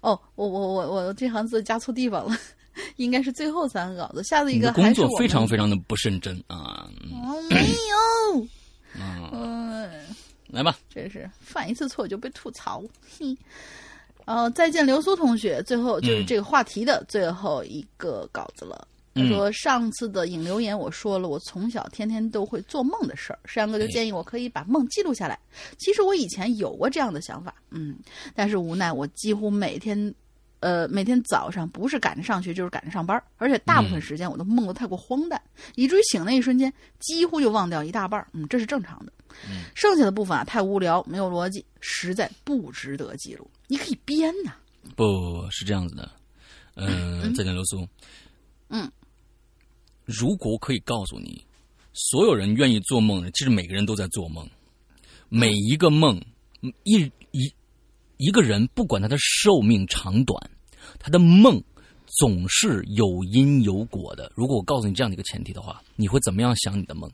[0.00, 2.36] 哦，我我我我这行字加错地方了，
[2.96, 6.90] 应该是最后三个稿子，下次一个工作非常非常的不认真啊，
[7.48, 7.68] 没
[8.34, 8.46] 有，
[9.32, 9.88] 嗯，
[10.48, 12.82] 来吧，真是犯一次错就被吐槽，
[13.16, 13.36] 嘿。
[14.30, 15.60] 呃，再见，流苏同学。
[15.64, 18.86] 最后就是这个话题的最后一个稿子了。
[19.12, 23.38] 他说：“上次的引留言，我说了我从小天天都会做梦的事儿。
[23.44, 25.36] 山哥就建议我可以把梦记录下来。
[25.78, 27.96] 其实我以前有过这样的想法，嗯，
[28.32, 30.14] 但是无奈我几乎每天，
[30.60, 35.40] 呃，每天早上不是赶着上学就是赶着上班，而且大部分时间我都梦得太过荒诞，
[35.74, 38.24] 以至于醒那一瞬间几乎就忘掉一大半。
[38.32, 39.12] 嗯，这是正常的。
[39.74, 44.52] 剩下的部分啊，太无聊，没有逻辑，实在不值得记录。”你可以编呐，
[44.96, 46.10] 不不不是这样子的，
[46.74, 47.86] 嗯，再见，刘苏，
[48.68, 48.90] 嗯，
[50.04, 51.42] 如果可以告诉你，
[51.92, 54.46] 所有人愿意做梦的，其实每个人都在做梦，
[55.28, 56.20] 每一个梦，
[56.82, 57.54] 一一
[58.20, 60.38] 一个人，不管他的寿命长短，
[60.98, 61.62] 他的梦
[62.18, 64.30] 总是有因有果的。
[64.34, 67.10] 如果我告诉你这样的一个前提的话，你会怎么样想你的梦？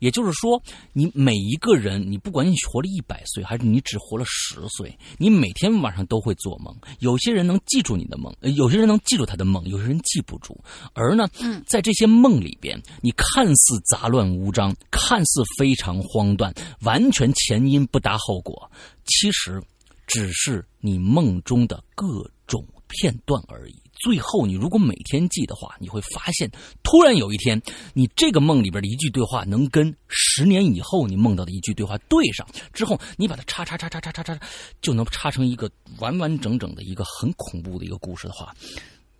[0.00, 0.60] 也就是说，
[0.92, 6.74] 你每一个人，你不管你活了一百岁，还是你只活了十岁，你每天晚上都会做梦。
[6.98, 10.56] 有些人能记住你的梦，有些人能记住他的梦，有些人记不住。
[10.92, 11.26] 而呢，
[11.66, 18.70] 在这些梦里边，你看似杂乱无章，看似非常荒诞，完全前因不搭后果，
[19.06, 19.60] 其实
[20.06, 23.74] 只是你梦中的各种片段而已。
[23.92, 26.50] 最后，你如果每天记的话，你会发现，
[26.82, 27.60] 突然有一天，
[27.94, 34.38] 你这个梦里边的一句对话能跟十年以后你梦到的一句对话对上，之后你把它叉叉叉叉叉叉叉，
[34.82, 38.54] 就能插成一个完完整整的一个很恐怖的一个故事的话，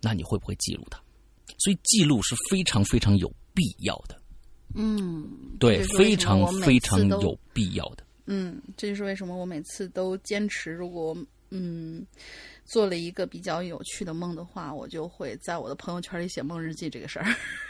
[0.01, 0.99] 那你会不会记录它？
[1.57, 4.19] 所以记录是非常非常有必要的。
[4.75, 5.25] 嗯，
[5.57, 8.03] 对，非常非常有必要的。
[8.27, 11.15] 嗯，这就是为什么我每次都坚持，如果
[11.51, 12.05] 嗯。
[12.67, 17.27] 做了一个比较有趣的梦的话，我就会在我的朋友圈里写梦日记这个事儿。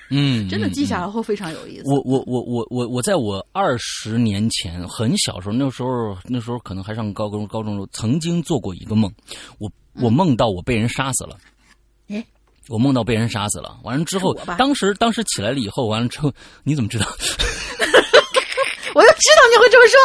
[0.10, 1.84] 嗯， 真的记下来会非常有意思。
[1.84, 9.14] 我我我我我我在我二十年前很小时候，那时候那时候可能还上高中高中时候，曾经做过一个梦，
[9.60, 9.70] 我
[10.02, 11.38] 我梦到我被人杀死了。
[12.08, 12.26] 哎，
[12.70, 16.32] 我梦到被人杀死了，完了之后，当时当时起来了以后，完了之后，
[16.64, 17.06] 你怎么知道？
[19.18, 19.96] 知道你会这么说。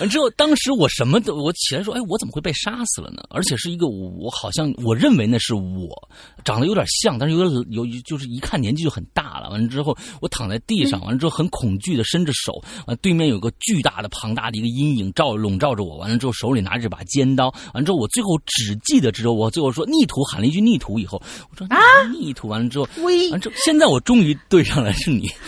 [0.00, 3.22] 完之后，当时我什么都，我起来说，哎，我怎么会被杀死了呢？
[3.30, 6.08] 而且是一个我好像我认为那是我
[6.44, 9.50] 长得有点像，但是有点有就是一看年纪就很大了。
[9.50, 15.96] 完了之后，我躺在地上，完了之后很恐惧的伸着手，啊对面有个巨大的庞大的一个阴影罩笼罩着我。
[15.96, 17.48] 完了之后手里拿着把尖刀。
[17.74, 21.78] 完了之后我最后只记得只有我最后说逆徒喊了一句逆徒以后，我说啊
[22.12, 22.48] 逆徒。
[22.48, 22.88] 完了之后，
[23.32, 25.28] 完之后现在我终于对上来是你。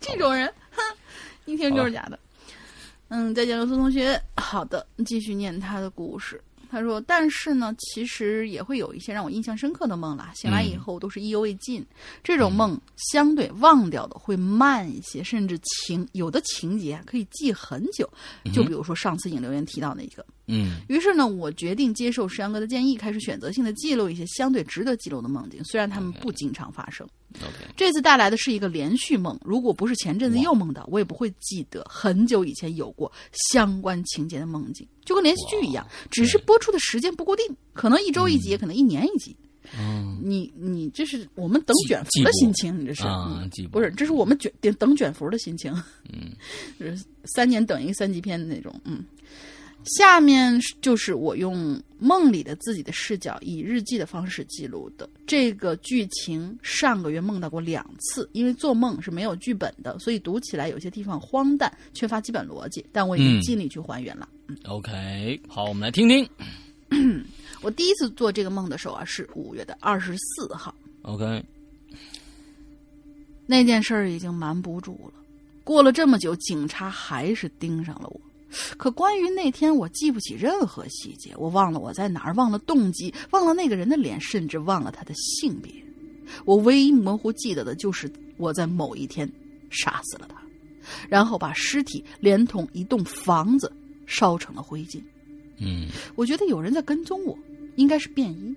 [0.00, 0.26] 这种。
[0.26, 0.52] 哼，
[1.44, 2.18] 一听就是假的。
[3.08, 4.20] 嗯，再见，罗苏同学。
[4.36, 6.42] 好的，继续念他的故事。
[6.68, 10.32] 他说：“但是呢，其实也会有一些让我印象深刻的梦啦。
[10.34, 11.86] 醒来以后都是意犹未尽。
[12.24, 18.10] 这种梦相对忘掉的会慢一些，甚至情有的情节可以记很久。
[18.52, 20.35] 就比如说上次引留言提到那一个。”嗯，
[20.88, 27.06] 于是呢，我决定接受石阳哥的建议，开始选择性的记录一些相对值得记录的梦境，虽然他们不经常发生。
[27.76, 33.12] 这次带来的是一个连续梦，如果不是前阵子又梦到，我也不会记得很久以前有过
[33.50, 37.44] 相关情节的梦境，就跟连续剧一样，只是播出的时间不固定，
[37.74, 39.36] 可能一周一集，也可能一年一集。
[39.76, 43.90] 嗯，你你这是我们等卷福的心情，你这是啊，不是？
[43.90, 45.72] 这是我们卷等卷福的心情。
[46.12, 46.30] 嗯，
[46.78, 48.72] 就是三年等一个三级片的那种。
[48.84, 49.04] 嗯。
[49.86, 56.58] 下面就是我用梦里的自己的视角，以日记的方式记录的这个剧情。
[56.60, 62.84] 上个月梦到过两次，因为做梦是没有剧本的，所以读起来有些地方荒诞，缺乏基本逻辑。
[62.90, 64.28] 但我已经尽力去还原了。
[64.48, 66.28] 嗯，OK，好，我们来听听。
[67.62, 70.74] 我第一次做这个梦的时候啊，是五月的二十四号。
[71.02, 71.44] OK，
[73.46, 75.12] 那件事儿已经瞒不住了。
[75.62, 78.20] 过了这么久，警察还是盯上了我。
[78.76, 81.32] 可关于那天，我记不起任何细节。
[81.36, 85.72] 我忘了我在哪儿，忘了动机，忘了那个人的脸，甚至忘了他的性别。
[86.44, 89.30] 我唯一模糊记得的就是我在某一天
[89.70, 90.36] 杀死了他，
[91.08, 93.72] 然后把尸体连同一栋房子
[94.06, 95.00] 烧成了灰烬。
[95.58, 97.38] 嗯，我觉得有人在跟踪我，
[97.76, 98.54] 应该是便衣。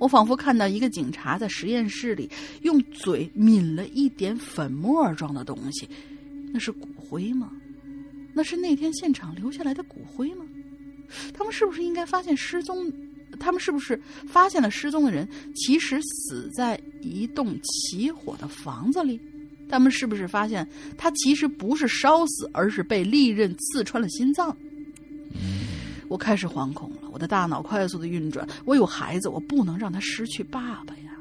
[0.00, 2.30] 我仿佛看到一个警察在实验室里
[2.62, 5.88] 用嘴抿了一点粉末状的东西，
[6.52, 7.50] 那是骨灰吗？
[8.32, 10.44] 那是那天现场留下来的骨灰吗？
[11.32, 12.92] 他们是不是应该发现失踪？
[13.38, 19.20] 他们是不是发现了失踪的人其实死在一栋起火的房子里？
[19.68, 20.66] 他们是不是发现
[20.96, 24.56] 他其实不是烧死，而是被利刃刺穿了心脏？
[26.08, 28.48] 我开始惶恐了，我的大脑快速的运转。
[28.64, 31.12] 我有孩子，我不能让他失去爸爸呀。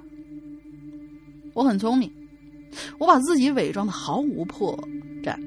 [1.53, 2.09] 我很聪明，
[2.97, 4.77] 我把自己伪装的毫无破
[5.21, 5.37] 绽。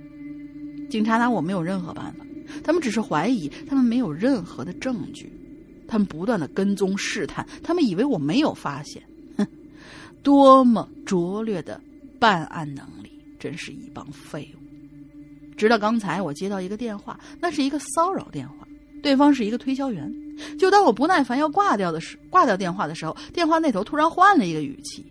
[0.91, 2.27] 警察拿我没有任何办法，
[2.65, 5.33] 他们只是怀疑，他们没有任何的证据，
[5.87, 9.03] 他们不断的跟踪试探，他们以为我没有发现。
[9.37, 9.47] 哼，
[10.23, 11.81] 多么拙劣的
[12.19, 14.61] 办案能力，真是一帮废物。
[15.57, 18.67] 直到刚才，我接到一个电话，那是一个骚扰电话。
[19.03, 20.13] 对方是一个推销员，
[20.59, 25.03] 就当我不耐烦要挂掉的时，挂掉电话的时候，电话那头突然换了一个语气：“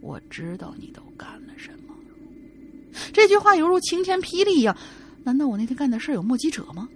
[0.00, 1.75] 我知道你都干了什么。”
[3.12, 4.76] 这句话犹如晴天霹雳一样。
[5.24, 6.88] 难道我那天干的事有目击者吗？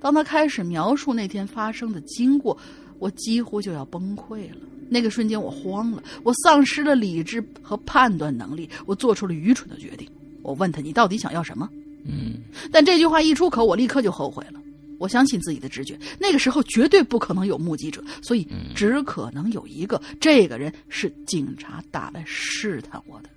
[0.00, 2.56] 当他开始描述那天发生的经过，
[3.00, 4.58] 我几乎就要崩溃了。
[4.88, 10.08] 那个瞬间，我慌了，我丧失了理智和判断能力，我做出了愚蠢的决定。
[10.42, 11.68] 我问他：“你到底想要什么？”
[12.06, 12.40] 嗯，
[12.72, 14.62] 但这句话一出口，我立刻就后悔了。
[14.98, 20.00] 我相信自己的直觉，那个时候绝对不可能有目击者，所以只可能有一个。
[20.20, 23.28] 这个人是警察打来试探我的。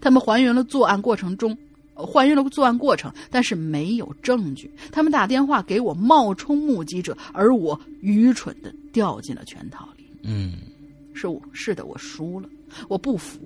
[0.00, 1.56] 他们还原了作案过程中，
[1.94, 4.70] 还原了作案过程，但是没有证据。
[4.90, 10.04] 他们打电话给我冒充目击者，而我愚蠢的掉进了圈套里。
[10.22, 10.54] 嗯，
[11.12, 12.48] 是我是的，我输了，
[12.88, 13.40] 我不服。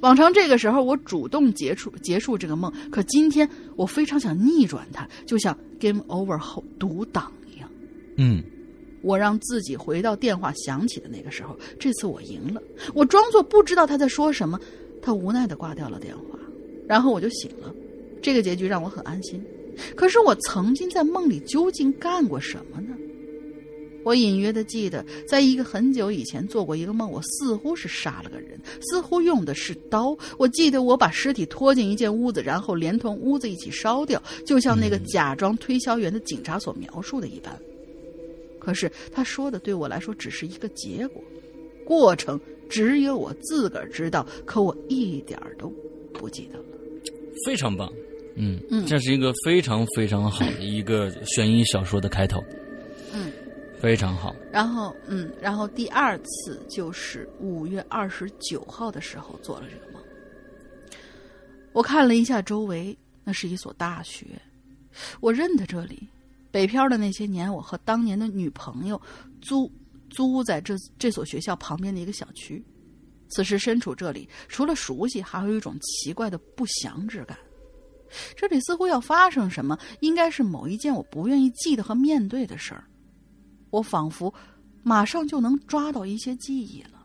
[0.00, 7.68] 往常这个时候，我主动结束结束这个梦，可今天我非常想逆转它，就像 Game Over 后独挡一样。
[8.16, 8.42] 嗯，
[9.02, 12.62] 我让自己回到电话响起的那个时候，这次我赢了。
[12.94, 14.58] 我装作不知道他在说什么，
[15.02, 16.38] 他无奈的挂掉了电话，
[16.86, 17.74] 然后我就醒了。
[18.22, 19.44] 这个结局让我很安心。
[19.96, 22.96] 可是我曾经在梦里究竟干过什么呢？
[24.04, 30.16] 我隐约的记得，在一个很久以前做过一个梦，我似乎是杀了个人，似乎用的是刀。
[30.36, 37.56] 我记得我把尸体拖进一间屋子，然后连同屋子一起烧掉，就像那个假装推销员的警察所描述的一般。
[38.58, 41.22] 可是他说的对我来说只是一个结果，
[41.84, 42.38] 过程
[42.72, 45.70] 只有我自个儿知道，可我一点儿都
[46.14, 46.64] 不记得了。
[47.44, 47.92] 非常棒，
[48.34, 52.42] 嗯嗯，这是一个非常非常好的一个悬疑小说的开头。
[53.12, 53.30] 嗯
[53.78, 54.34] 非常好。
[54.52, 60.00] 然后，嗯，然后第二次就是五月二十九号的时候做了这个梦。
[61.72, 64.24] 我看了一下周围，那是一所大学，
[65.20, 66.08] 我认得这里。
[66.52, 69.00] 北漂的那些年，我和当年的女朋友
[69.40, 69.68] 租
[70.12, 72.64] 租在这这所学校旁边的一个小区。
[73.28, 77.36] 此时身处这里，除了熟悉，还有一种奇怪的不祥之感。
[78.36, 82.84] 这里似乎要发生什么，应该是某一件我不愿意记得和面对的事儿。
[83.70, 84.32] 我仿佛
[84.82, 87.02] 马上就能抓到一些记忆了。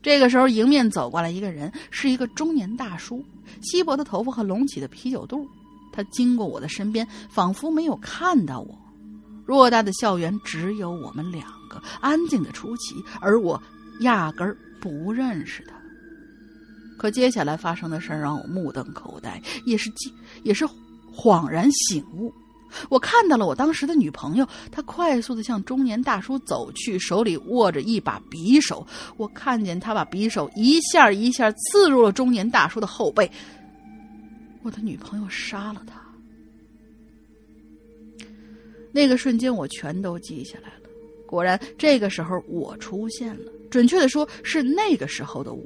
[0.00, 3.24] 这个时候，迎面走过来一个人，是一个中年大叔，
[3.62, 5.44] 稀薄的头发和隆起的啤酒肚。
[5.92, 8.78] 他经过我的身边，仿佛没有看到我。
[9.44, 13.60] 偌大的校园只有我们两个，安静的出奇，而我
[14.00, 15.74] 压根儿不认识他。
[16.98, 19.90] 可接下来发生的事让我目瞪口呆，也是，
[20.42, 20.66] 也是
[21.10, 22.30] 恍然醒悟。
[22.88, 28.86] 我看到了我当时的女朋友，她快速的向中年大叔走去，手里握着一把匕首。
[29.16, 33.28] 我看见她把匕首一下一下刺入了中年大叔的后背。
[34.62, 36.00] 我的女朋友杀了他。
[38.92, 40.79] 那个瞬间，我全都记下来了。
[41.30, 45.62] 果然，这个时候我出现了，准确的说，是那个时候的我。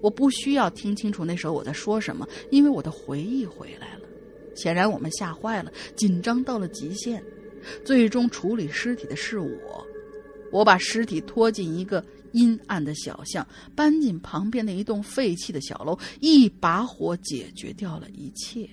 [0.00, 4.08] 我不需要听清楚那时候我在说什么，因为我的回忆回来了。
[4.54, 7.22] 显然我们吓坏了，紧张到了极限。
[7.84, 9.86] 最终处理尸体的是我，
[10.50, 18.66] 我把尸体拖进一个阴暗的小巷，搬进旁边的一栋废弃的小楼，一把火解决掉了一切。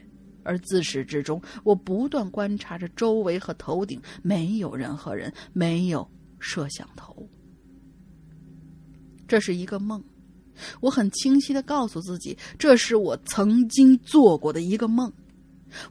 [0.46, 7.28] 而自始至终，我不断观察着周围和头顶，没有任何人，没有摄像头。
[9.28, 10.02] 这是一个梦，
[10.80, 15.12] 我很清晰的告诉自己，这是我曾经做过的一个梦。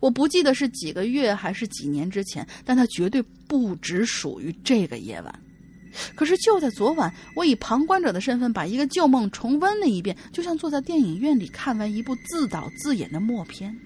[0.01, 5.41] 我不记得是几个月还是几年之前，但它绝对不只属于这个夜晚。
[6.15, 13.77] 可是就在昨晚，我以旁观者的身份把一个旧梦重温了一遍，就像坐在电影院里看完一部自导自演的默片。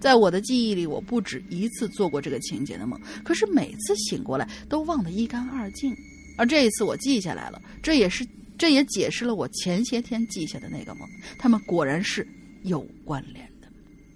[0.00, 5.94] 在我的记忆里，我不止一次做过这个情节的梦，可是每次醒过来都忘得一干二净。
[6.38, 8.26] 而这一次我记下来了，这也是
[8.56, 11.06] 这也解释了我前些天记下的那个梦，
[11.38, 12.26] 他们果然是
[12.62, 13.68] 有关联的，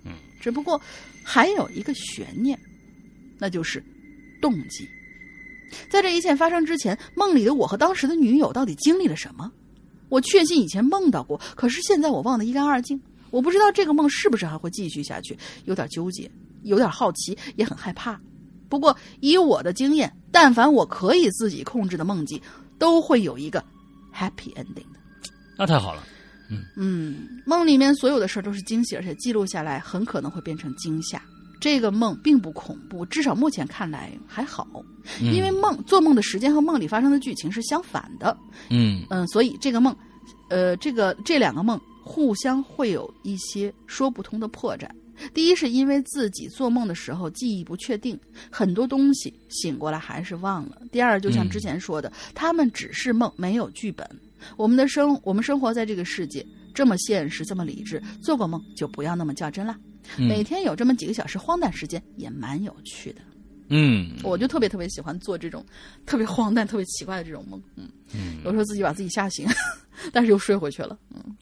[0.05, 0.13] 嗯。
[0.41, 0.81] 只不过，
[1.23, 2.59] 还有一个悬念，
[3.39, 3.85] 那就是
[4.41, 4.89] 动机。
[5.89, 9.51] 在这一切发生之前，梦里的我和当时的女友到底经历了什么？
[10.11, 13.01] 我确信以前梦到过，可是现在我忘得一干二净。
[13.35, 16.31] 我不知道这个梦是不是还会继续下去，有点纠结，
[16.63, 18.21] 有点好奇，也很害怕。
[18.69, 22.41] 不过以我的经验，但凡我可以自己控制的梦境，
[22.79, 23.63] 都会有一个
[24.15, 25.01] happy ending 的。
[25.59, 26.05] 那太好了。
[26.49, 31.21] 嗯嗯，梦里面所有的事儿都是惊喜，而且记录下来很可能会变成惊吓。
[31.61, 34.69] 这个梦并不恐怖，至少目前看来还好，
[35.21, 38.37] 因为梦做梦的时间和梦里发生的剧情是相反的。
[38.71, 39.97] 嗯嗯，所以这个梦，
[40.51, 44.89] 呃，这个这两个梦互相会有一些说不通的破绽。
[45.33, 48.19] 第一是因为自己做梦的时候记忆不确定，
[48.51, 50.83] 很多东西醒过来还是忘了。
[50.91, 54.05] 第二，就像之前说的，他们只是梦，没有剧本。
[54.57, 56.45] 我们的生，我们生活在这个世界，
[56.75, 59.75] 这么现实，这么理智，做过梦就不要那么较真了。
[60.19, 63.23] 嗯每天有这么几个小时荒诞时间，也蛮有趣的。
[63.69, 65.65] 嗯，我就特别特别喜欢做这种
[66.05, 67.59] 特别荒诞、特别奇怪的这种梦。
[67.77, 67.89] 嗯，
[68.45, 69.47] 有时候自己把自己吓醒，
[70.13, 70.99] 但是又睡回去了。
[71.15, 71.35] 嗯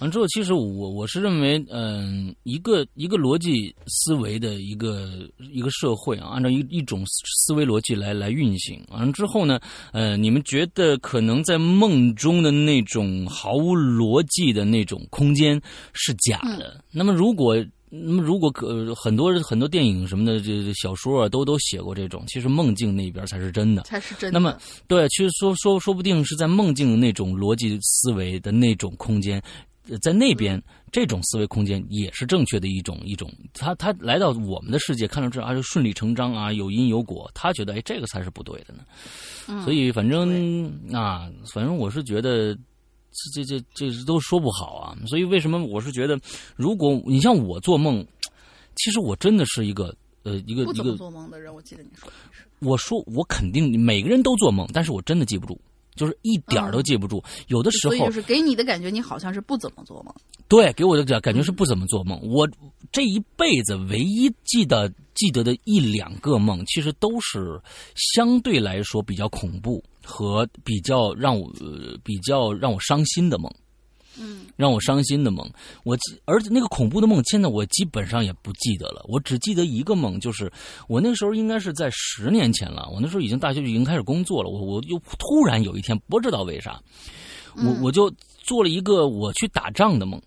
[0.00, 8.82] 完之后，其实我我是认为，嗯、一个一个逻辑思维的一个一个社会啊，按照一一种思维逻辑来来运行。
[8.90, 9.60] 完了之后呢，
[9.92, 15.60] 呃，你们觉得可能在梦中的那种毫无逻辑的那种空间
[15.92, 16.82] 是假的。
[16.90, 17.56] 那么如果
[17.92, 23.82] 那么如果可很多很多电影什么的，这这小说啊，都都写过这种，其实梦境那边才是真的。
[23.82, 24.38] 才是真的。
[24.38, 30.62] 那么，对，其实说说说不定是在梦境的那种逻辑思维的那种空间，呃在那边
[30.92, 33.32] 这种思维空间也是正确的一种一种。
[33.54, 38.84] 他他来到我们的世界，看到这啊就顺理成章啊，有因有果，他觉得哎这个才是不对的呢。
[39.48, 42.56] 嗯所以反正啊，反正我是觉得。
[43.34, 46.16] 这这这这都说不好啊，所以为什么我是觉得，
[46.54, 48.06] 如果你像我做梦，
[48.76, 52.08] 其实我真的是一个呃一个一个做梦的人，我记得你说。
[52.60, 55.60] 我说我肯定每个人都做梦，但是我真的记不住，
[55.94, 57.22] 就是一点儿都记不住。
[57.48, 60.14] 有的时候所以就是给你的感觉，你好像是不怎么做梦。
[60.48, 62.20] 对给我的感感觉是不怎么做梦。
[62.22, 62.48] 我
[62.90, 67.60] 这一辈子唯一记得记得的一两个梦，其实都是
[67.94, 73.52] 相对来说比较恐怖和比较让我、呃、比较让我伤心的梦。
[74.20, 75.50] 嗯，让我伤心的梦，
[75.82, 79.02] 我记而且那个恐怖的梦，现在我基本上也不记得了。
[79.08, 80.52] 我只记得一个梦，就是
[80.88, 82.86] 我那时候应该是在十年前了。
[82.92, 84.50] 我那时候已经大学已经开始工作了。
[84.50, 86.78] 我我又突然有一天不知道为啥，
[87.56, 88.12] 我我就
[88.42, 90.20] 做了一个我去打仗的梦。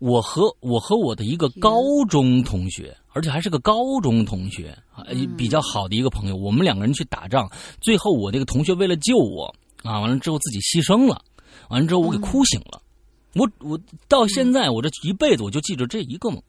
[0.00, 1.80] 我和我和我的一个高
[2.10, 5.04] 中同学，而且还是个高中同学，啊
[5.38, 7.48] 比较好的一个朋友，我们两个人去打仗，
[7.80, 11.22] 最后我那个同学为了救我啊，完了之后自己牺牲了。
[11.68, 12.80] 完了之后，我给哭醒了。
[13.34, 16.42] 我我到现在，我这一辈子我就记着这一个梦。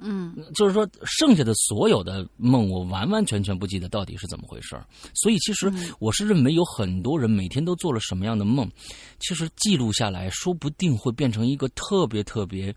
[0.00, 4.86] 嗯，就是说，剩下的所有的梦，我完完全全不记得到底是怎么回事儿。
[5.12, 5.68] 所以，其实
[5.98, 8.70] 我是认为有很多人每天都做了什么样的梦，
[9.18, 12.72] 其实记录下来，说不定会变成一个特别特别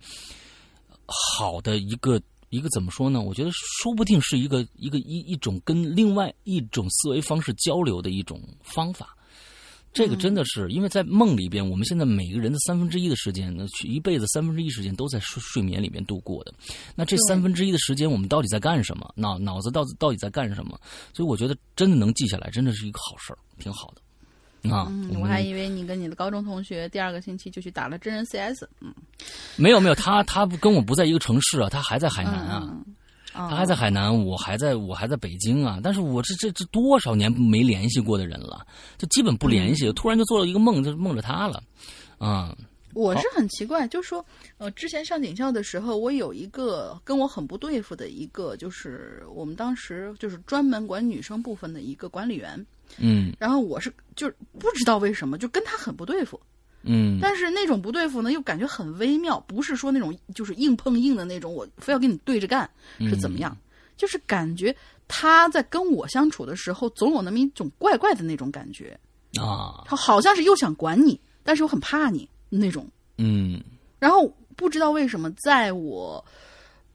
[1.06, 3.22] 好的一个一个怎么说呢？
[3.22, 9.16] 我觉得说不定是一个一个一一种跟另外一种思维方式交流的一种方法。
[9.94, 16.54] 这个真的是，因为在梦里边，我们现在每个人的三分之一的时间，呢，一辈子三分之一时间都在睡睡眠里面度过的。
[16.96, 19.12] 那这三分之一的时间，我们到底在干什么？
[19.18, 20.80] 脑脑子到底到底在干什么？
[21.14, 24.72] 所以我觉得真的能记下来，真的是一个好事儿，挺好的。
[24.74, 28.64] 啊，嗯，我还以为你跟你的高中同学第二个星期就去打了真人 CS。
[28.80, 28.94] 嗯，
[29.58, 32.62] 没有没有，他他跟我不在一个城市啊，他还在海南啊。
[32.64, 32.96] 嗯
[33.34, 35.80] 他还在海南，我还在我还在北京啊！
[35.82, 38.66] 但是我这这这多少年没联系过的人了，
[38.98, 39.92] 就基本不联系。
[39.94, 41.64] 突然就做了一个梦，就梦着他了，
[42.18, 42.56] 啊、
[42.94, 44.26] 我是很奇怪，就是说，
[44.58, 52.66] 呃，之前上警校的时候，我有一个跟我很不对付的一个，就是我们当时就是专门管女生部分的一个管理员，
[52.98, 56.40] 嗯然后我是就是不知道为什么就跟他很不对付，
[56.84, 57.20] 嗯。
[57.22, 62.70] 但是那种不对付呢，又感觉很微妙，不是说那种就是硬碰硬的那种，我非要跟你对着干
[63.00, 63.56] 是怎么样？
[63.98, 64.76] 就是感觉
[65.08, 69.00] 他在跟我相处的时候，总有那么一种怪怪的那种感觉，
[69.40, 69.84] 啊。
[69.86, 72.88] 他好像是又想管你，但是又很怕你那种。
[73.18, 73.62] 嗯。
[74.00, 76.24] 然后不知道为什么，在我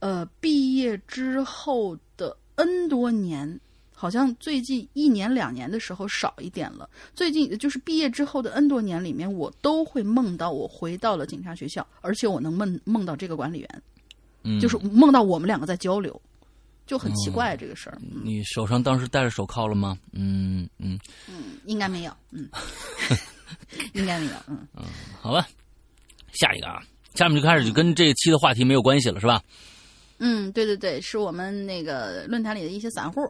[0.00, 3.60] 呃毕业之后的 N 多年，
[3.98, 6.88] 好像最近一年两年的时候少一点了。
[7.14, 13.82] 最近就是毕业之后的 N 多年里面，我都会梦到我回到了警察学校，而且我能梦梦到这个管理员，
[14.44, 16.20] 嗯，就是梦到我们两个在交流，
[16.86, 17.98] 就很奇怪这个事儿。
[18.02, 19.96] 嗯你手上当时戴着手铐了吗？
[20.12, 22.46] 嗯嗯，嗯，应该没有，嗯，
[23.94, 24.58] 应该没有，嗯。
[25.22, 25.48] 好吧，
[26.32, 26.82] 下一个啊，
[27.14, 29.42] 下面就开始就跟这期的话题没有关系了，是吧？
[30.18, 33.20] 嗯，对对对，是我们那个论坛里的一些散户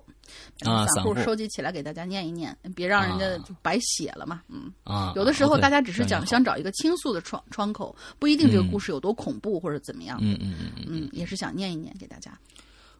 [0.64, 4.42] 啊散户收集起来给大家念一念，别让人家啊就白写了嘛。
[4.48, 5.12] 嗯，啊。
[5.16, 10.18] 有的时候大家只是讲想找一个倾诉的窗窗口，不一定这个嗯故事有多恐怖或者怎么样。
[10.20, 10.84] 嗯嗯嗯嗯。
[10.88, 12.38] 嗯，也是想念一念给大家。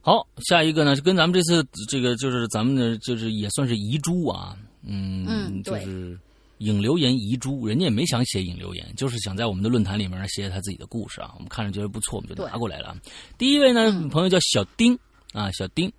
[0.01, 6.19] 好，下一个呢，就跟咱们这次这个就是咱们的就是也算是遗珠啊，嗯，嗯对就是
[6.59, 12.97] 引流言遗珠，人家也没想写引流言，就是想在我们的论坛里面写写他自己的故事啊，我们看着觉得不错，我们就拿过来了啊。
[13.37, 14.97] 第一位呢，嗯朋友叫小丁
[15.33, 15.93] 啊，小丁。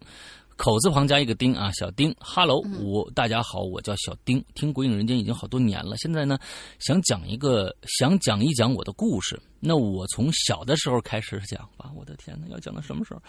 [0.58, 6.38] 口字旁加一个丁啊，小丁哈喽，我大家好，我叫小丁，听《鬼影人间》已经好多年了，现在呢，
[6.80, 9.40] 想讲一个，想讲一讲我的故事。
[9.60, 13.22] 那我从小的时候开始讲吧，我的天呐，要讲到什么时候？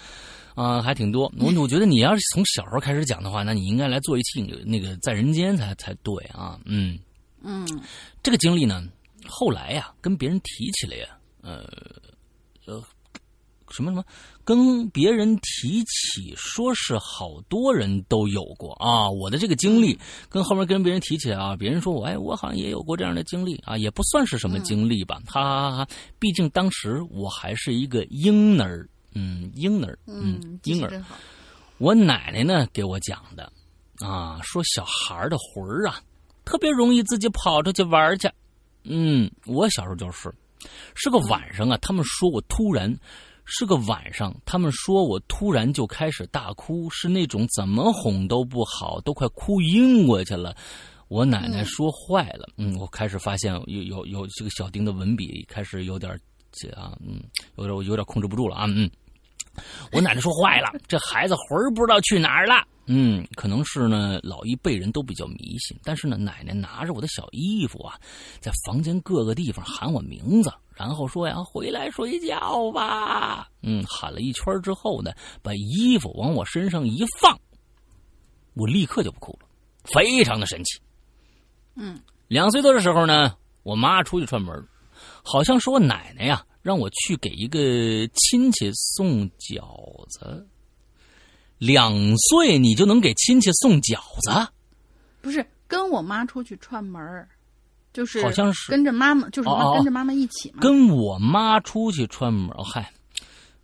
[0.61, 1.31] 啊、还挺多。
[1.39, 6.59] 我我觉得你要是从小时候开始讲的话，那你应该来做一期那个在人间才才对啊。
[6.65, 6.99] 嗯，
[7.43, 7.67] 嗯
[8.23, 8.83] 这个经历呢，
[9.27, 11.09] 后来呀、跟别人提起来呀，
[11.43, 11.65] 呃
[12.67, 12.83] 呃，
[13.71, 14.05] 什么什么，
[14.49, 19.07] 跟别人提起，说是好多人都有过啊。
[19.11, 19.99] 我的这个经历
[20.31, 25.89] 跟后面跟别人提起啊，别人说我哎，我好像也有过这样的经历啊，也不算是什么经历吧，哈哈哈哈。
[26.19, 31.05] 毕竟当时我还是一个婴儿，嗯，婴儿，嗯，婴儿。
[31.77, 33.53] 我奶奶呢给我讲的，
[33.99, 36.01] 啊，说小孩儿的魂儿啊，
[36.47, 38.31] 特别容易自己跑出去玩儿去。
[38.85, 40.35] 嗯，我小时候就是，
[40.95, 42.91] 是个晚上啊，他们说我突然，
[43.51, 50.55] 是个晚上，他们说我突然就开始大哭，是那种怎么哄都不好，都快哭晕过去了。
[51.09, 56.15] 我奶奶说坏了，嗯，我开始发现有有有这个小丁的文笔开始有点
[56.53, 57.23] 这啊，嗯，
[57.57, 58.89] 有点有点控制不住了啊，嗯。
[59.91, 62.63] 我奶奶说坏了，这孩子魂儿不知道去哪儿了。
[62.87, 67.99] 嗯，可能是呢，老一辈人都比较迷信，但是呢，奶奶拿着我的小衣服啊，
[68.39, 75.11] 在房间各个地方喊我名字，然后说呀：“回来睡觉吧。”嗯，喊了一圈之后呢，
[75.43, 77.37] 把衣服往我身上一放，
[78.55, 79.49] 我立刻就不哭了，
[79.83, 80.81] 非常的神奇。
[81.75, 83.35] 嗯，两岁多的时候呢，
[83.65, 84.55] 我妈出去串门，
[85.25, 90.47] 好像是我奶奶呀，让我去给一个亲戚送饺子。
[91.59, 91.93] 两
[92.31, 94.53] 岁你就能给亲戚送饺子？
[95.21, 97.29] 不是跟我妈出去串门儿，
[97.99, 100.59] 就是好像是跟着妈妈，就是跟着妈妈一起嘛。
[100.61, 102.89] 跟我妈出去串门，哦嗨，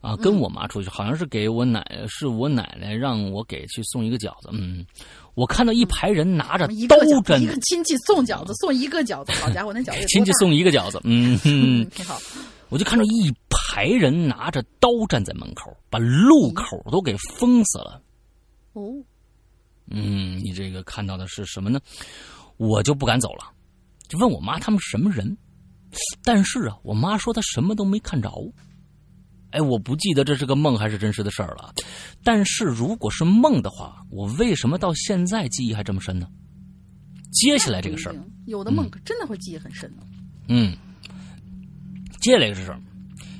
[0.01, 4.49] 啊，跟我妈出去，好像是给我奶，是我奶奶让我给去送一个饺子。
[4.51, 4.85] 嗯，
[5.37, 6.97] 我看到一排人拿着刀
[7.39, 11.01] 一个亲戚送饺子，送一个饺子，好家伙，那饺子 亲戚送一个饺子。
[11.07, 11.39] 嗯，
[11.91, 12.19] 挺好。
[12.71, 18.03] 我就看到一排人拿着刀站在门口，把路口都给封死了。
[18.73, 18.83] 哦，
[19.89, 21.79] 嗯，你这个看到的是什么呢？
[22.57, 23.51] 我就不敢走了，
[24.09, 25.37] 就问我妈他们什么人。
[26.25, 28.31] 但是啊，我妈说她什么都没看着。
[29.51, 31.73] 哎，我不记得这是个梦还是真实的事儿了。
[32.25, 36.27] 但是如果是梦的话，我为什么到现在记忆还这么深呢？
[37.31, 38.17] 接下来这个事儿
[38.47, 40.03] 有的梦可真的会记忆很深呢。
[40.49, 40.77] 嗯，
[42.21, 42.81] 接下来这事儿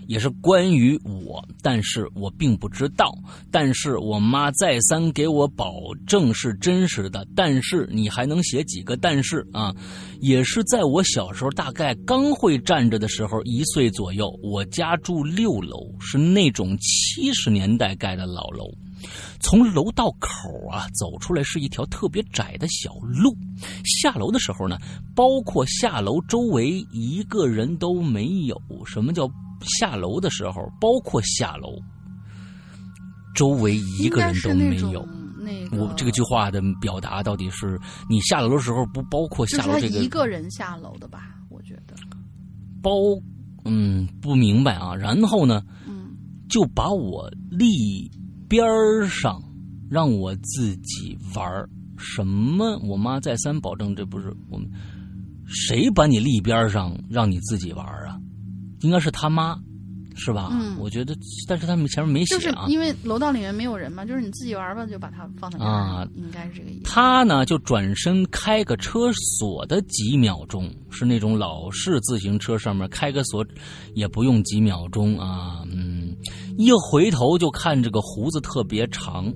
[0.07, 3.13] 也是关于我，但是我并不知道。
[3.51, 5.75] 但是我妈再三给我保
[6.07, 7.27] 证是真实的。
[7.35, 9.75] 但是你还能写几个但是啊？
[10.21, 14.31] 也是在我小时候，大概刚会站着的时候，一岁左右。
[14.43, 18.65] 我家住六楼，是那种七十年代盖的老楼。
[19.39, 20.31] 从楼道口
[20.71, 23.37] 啊走出来是一条特别窄的小路，
[23.85, 24.79] 下楼的时候呢，
[25.15, 28.59] 包括下楼周围一个人都没有。
[28.87, 29.29] 什么叫
[29.63, 30.63] 下楼的时候？
[30.81, 31.79] 包括下楼，
[33.35, 35.07] 周围一个人都没有。
[35.37, 37.79] 那个我这个句话的表达到底是
[38.09, 41.37] 你下楼的时候不包括下楼这个一个人下楼的吧？
[41.51, 41.95] 我觉得，
[42.83, 42.91] 包，
[43.65, 44.95] 嗯，不明白啊。
[44.95, 46.17] 然后呢，嗯，
[46.49, 48.11] 就把我立
[48.49, 48.67] 边
[49.09, 49.39] 上，
[49.91, 51.69] 让我自己玩儿。
[51.97, 52.79] 什么？
[52.79, 54.69] 我妈再三保证，这不是我们
[55.47, 58.19] 谁把你立边上，让你自己玩儿啊？
[58.85, 59.59] 应该是他妈，
[60.15, 60.51] 是吧？
[60.53, 61.17] 嗯我觉得，
[61.49, 62.67] 但是他们前面没写就是啊。
[62.69, 66.83] 因为楼道里面没有人嘛，就是你自己玩吧，就把它放在那儿啊应该是这个意思。
[66.85, 73.45] 他呢就转身开个车锁的几秒钟，是那种老式自行车上面开个锁，
[73.95, 75.65] 也不用几秒钟啊。
[75.73, 76.15] 嗯，
[76.59, 79.33] 一回头就看这个胡子特别长，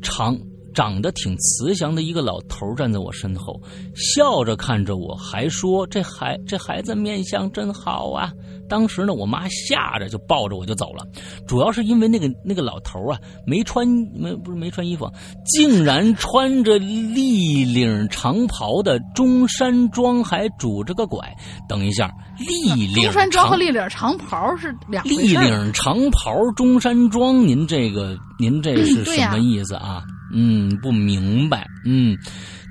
[0.00, 0.38] 长
[0.74, 3.60] 长得挺慈祥的一个老头站在我身后，
[3.94, 8.32] 笑着看着我，还说：“这孩这孩子面相真好啊。”
[8.66, 11.06] 当时呢，我妈吓着就抱着我就走了，
[11.46, 15.06] 主要是因为那个 那个老头啊，没穿没不是没穿衣服，
[15.44, 21.20] 竟然穿着立领长袍的中山装，还拄着个拐。
[21.68, 30.02] 等一下，立领中山装和立领长袍是两立领长袍中山装，您这个您这是 什么意思啊？
[30.08, 30.13] 嗯，
[30.82, 31.66] 不明白。
[31.84, 32.16] 嗯。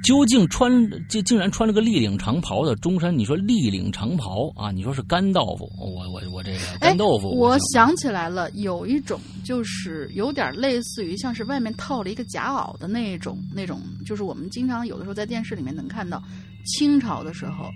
[0.03, 0.69] 究竟穿
[1.07, 3.17] 竟竟然穿了个立领长袍的中山？
[3.17, 4.69] 你说立领长袍啊？
[4.69, 5.71] 你说是干豆腐？
[5.79, 7.29] 我我我这个干豆腐。
[7.39, 16.21] 我想起来了，有一种就是有点类似于像是外面套了一个夹袄的那种那种，就是我们经常有的时候在电视里面能看到，
[16.65, 17.71] 清朝的时候，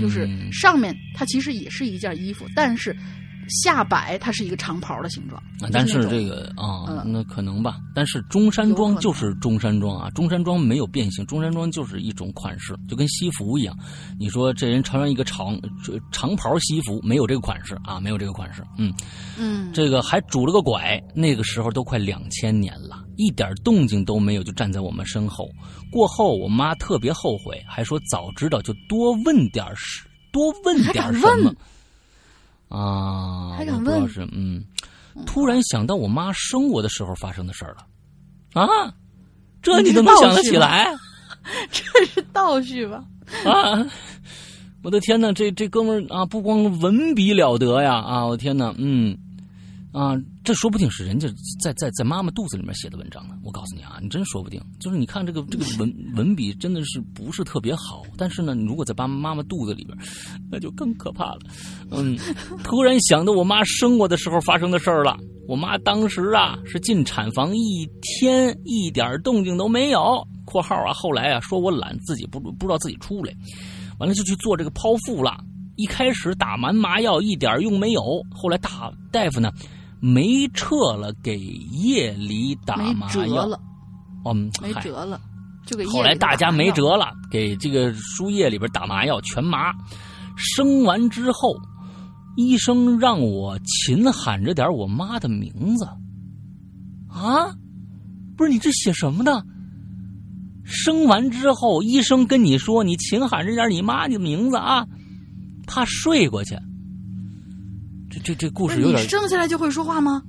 [0.00, 2.92] 就是上面它其实也是一件衣服，但是。
[3.48, 5.42] 下摆它是一个长袍的形状，
[5.72, 7.78] 但是这个啊，那可能吧。
[7.94, 13.76] 但是中山装就是中山装啊，中山装没有变形，中山装就是一种款式，就跟西服一样。
[14.18, 15.58] 你说这人穿上一个长
[16.12, 18.62] 长袍西服，没有这个款式啊，没有这个款式。
[18.78, 18.92] 嗯
[19.38, 25.48] 嗯，这个还拄了个拐，那个时候都快两千年了，一点动静都没有，就站在我们身后。
[25.90, 31.54] 过后我妈特别后悔，还说早知道就多问点事，多问点什么。
[32.72, 34.08] 啊，还敢问？
[34.08, 34.64] 是嗯，
[35.26, 37.84] 突然想到我妈生我的时候发生的事儿了，
[38.62, 38.94] 啊，
[39.60, 40.86] 这你都能想得起来？
[41.70, 43.04] 这是倒叙吧？
[43.44, 43.86] 啊，
[44.82, 49.18] 我的天哪，这这哥们儿啊，不光文笔了得呀，啊，我天哪，嗯。
[49.92, 51.28] 啊，这说不定是人家
[51.62, 53.34] 在在在妈妈肚子里面写的文章呢。
[53.44, 54.58] 我告诉你啊，你真说不定。
[54.80, 59.96] 就是你看这个这个文文笔真的是不是特别好，但是呢，你如果在爸妈妈肚子里边，
[60.50, 61.40] 那就更可怕了。
[61.90, 62.16] 嗯，
[62.64, 65.14] 突然想到我妈生我的时候发生的事儿了。
[65.46, 70.26] 我妈当时啊是进产房一天一点动静都没有。
[70.46, 73.34] 括号啊，后来啊说我懒，自己不不知道自己出来，
[73.98, 75.36] 完了就去做这个剖腹了。
[75.76, 79.52] 一开始打完麻药一点用没有，后来大大夫呢。
[80.04, 83.56] 没撤了，给夜里打麻药了。
[84.24, 85.20] 嗯，没辙了，
[85.64, 85.84] 就给。
[85.86, 89.72] 后来大家没辙了，给这个输液里边打麻药，全麻。
[90.36, 91.54] 生完之后，
[92.36, 95.84] 医生让我勤喊着点我妈的名字。
[97.08, 97.54] 啊，
[98.36, 99.44] 不是你这写什么呢？
[100.64, 104.84] 生完之后，医生跟你说你勤喊着点你妈的名字啊，
[105.64, 106.58] 怕睡过去。
[108.12, 109.08] 这这这故事有点。
[109.08, 110.22] 生下来就会说话吗？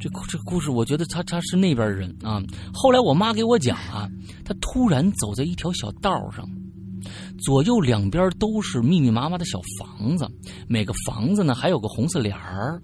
[0.00, 2.42] 这这故事，我觉得他他是那边人啊。
[2.72, 4.08] 后来我妈给我讲啊，
[4.44, 6.44] 他突然走在一条小道上，
[7.38, 10.28] 左右两边都是密密麻麻的小房子，
[10.66, 12.82] 每个房子呢还有个红色帘儿。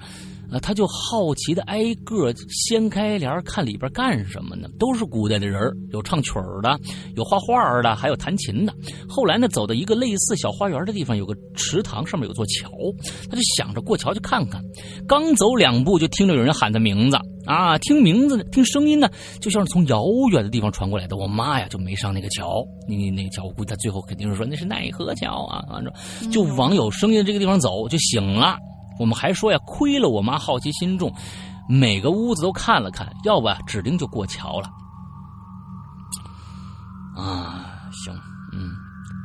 [0.52, 4.68] 啊，他就好奇的挨个掀开帘看里边干什么呢？
[4.78, 5.60] 都是古代的人
[5.92, 6.78] 有唱曲儿的，
[7.14, 8.74] 有画画的，还有弹琴的。
[9.08, 12.70] 后来呢，走到一个类似小花园的地方，有个池塘，上面有座桥，
[13.28, 14.60] 他就想着过桥去看看。
[15.06, 17.16] 刚走两步，就听着有人喊他名字
[17.46, 17.78] 啊！
[17.78, 19.08] 听名字，听声音呢，
[19.40, 20.02] 就像是从遥
[20.32, 21.16] 远的地方传过来的。
[21.16, 25.92] 我妈呀，就没上那个桥，那那个桥，我估计他最后肯定是说那是奈何桥啊，反正
[26.30, 28.56] 就往有声音的这个地方走，就醒了。
[29.00, 31.10] 我们还说呀，亏了我妈好奇心重，
[31.66, 34.70] 每个屋子都看了看，要不指定就过桥了。
[37.16, 37.64] 啊，
[38.04, 38.12] 行，
[38.52, 38.70] 嗯，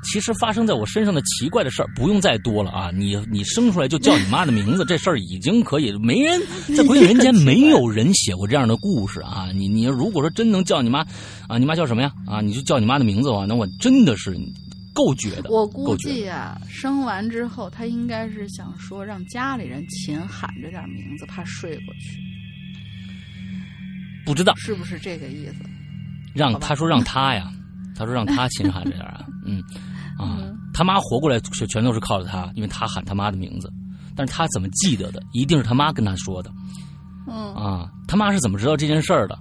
[0.02, 2.90] 其实发生在我身上的奇怪的事儿不用再多了啊！
[2.90, 6.42] 你你生出来就叫你妈的名字，这事儿已经可以，没人
[6.78, 9.50] 在鬼影人间没有人写过这样的故事啊！
[9.54, 11.06] 你你如果说真能叫你妈
[11.50, 12.14] 啊，你妈叫什么呀？
[12.26, 14.40] 啊，你就叫你妈的名字的话，那我真的是。
[14.96, 22.20] 够绝的，我估计啊，生完之后他应该是想说让家里人勤喊着点名字，怕睡过去。
[24.26, 25.66] 不知道是不是这个意思？
[26.34, 27.52] 让他说让他呀，
[27.96, 29.62] 他说让他 勤喊着点啊，嗯
[30.18, 30.40] 啊，
[30.74, 33.72] 他妈活过来全全都是靠着他，因为他喊他妈的名字，
[34.16, 35.22] 但是他怎么记得的？
[35.34, 36.50] 一定是他妈跟他说的。
[37.28, 39.38] 嗯啊，他妈是怎么知道这件事儿的？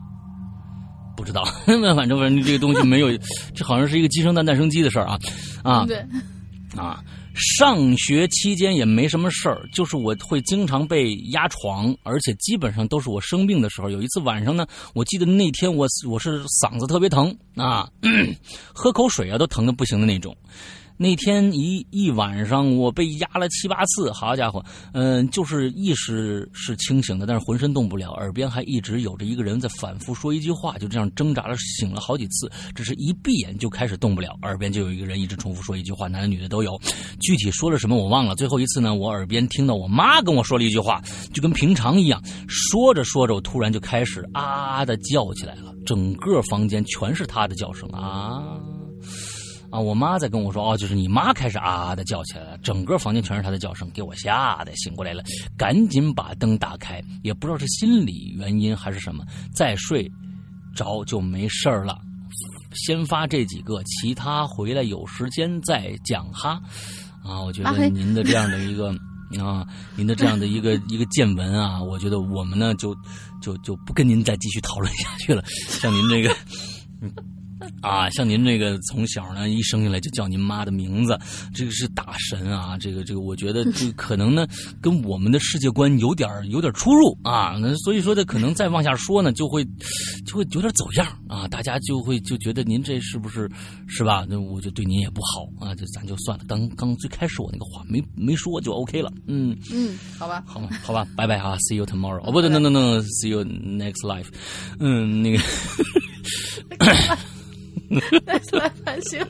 [1.16, 3.08] 不知道， 那反正反正这个东西没有，
[3.54, 5.18] 这好像是一个鸡生蛋蛋生鸡的事儿啊，
[5.62, 6.04] 啊，对，
[6.76, 7.02] 啊，
[7.34, 13.90] 上学期间也没什么事儿，就是我会经常被压床，而且基本上都是我生病的时候。
[13.90, 17.88] 有一次晚上呢，我记得那天我我是嗓子特别疼啊，
[18.74, 20.36] 喝口水啊都疼的不行的那种。
[20.96, 36.80] 那天一一晚上，我被压了七八次，好家伙，嗯，就是意识是清醒的，但是浑身动不了，耳边还一直有着一个人在反复说一句话，就这样挣扎了醒了好几次，只是一闭眼就开始动不了，耳边就有一个人一直重复说一句话，男的女的都有，
[37.20, 38.36] 具体说了什么我忘了。
[38.36, 41.02] 最后一次呢，我耳边听到我妈跟我说了一句话，
[41.32, 48.40] 就跟平常一样，说着说着，我突然就开始啊的叫起来了，整个房间全是她的叫声啊。
[49.74, 49.80] 啊！
[49.80, 55.20] 我妈在跟我说，哦，就是你妈开始啊啊的叫起来了，整个房间全是她的叫声，给我吓得醒过来了，
[55.58, 60.08] 赶紧把灯打开，也不知道是心理原因还是什么，再睡
[60.76, 61.98] 着就没事儿了。
[62.72, 66.62] 先发这几个，其他回来有时间再讲哈。
[67.24, 68.94] 啊，我觉得您的这样的一个
[69.42, 72.96] 啊，您的这样的一个一个见闻啊，我觉得我们呢就
[73.42, 75.42] 就就不跟您再继续讨论下去了。
[75.68, 76.32] 像您这个，
[77.00, 77.12] 嗯。
[77.80, 81.18] 啊，像您这个从小呢一生下来就叫您妈的名字，
[81.54, 82.78] 这个是大神啊！
[82.78, 84.46] 这个这个，我觉得 这可能呢
[84.80, 87.56] 跟我们的世界观有点有点出入啊。
[87.60, 89.64] 那所以说这可能再往下说呢，就会
[90.26, 91.46] 就会有点走样啊。
[91.48, 93.50] 大家就会就觉得您这是不是
[93.86, 94.24] 是吧？
[94.28, 96.44] 那我就对您也不好啊，就咱就算了。
[96.48, 99.12] 刚刚最开始我那个话没没说就 OK 了。
[99.26, 102.20] 嗯嗯，好吧，好吧，好吧，拜拜啊，See you tomorrow。
[102.26, 104.28] 哦，不对，no no no，See you next life。
[104.78, 105.42] 嗯，那个。
[108.26, 109.20] 再次来反省，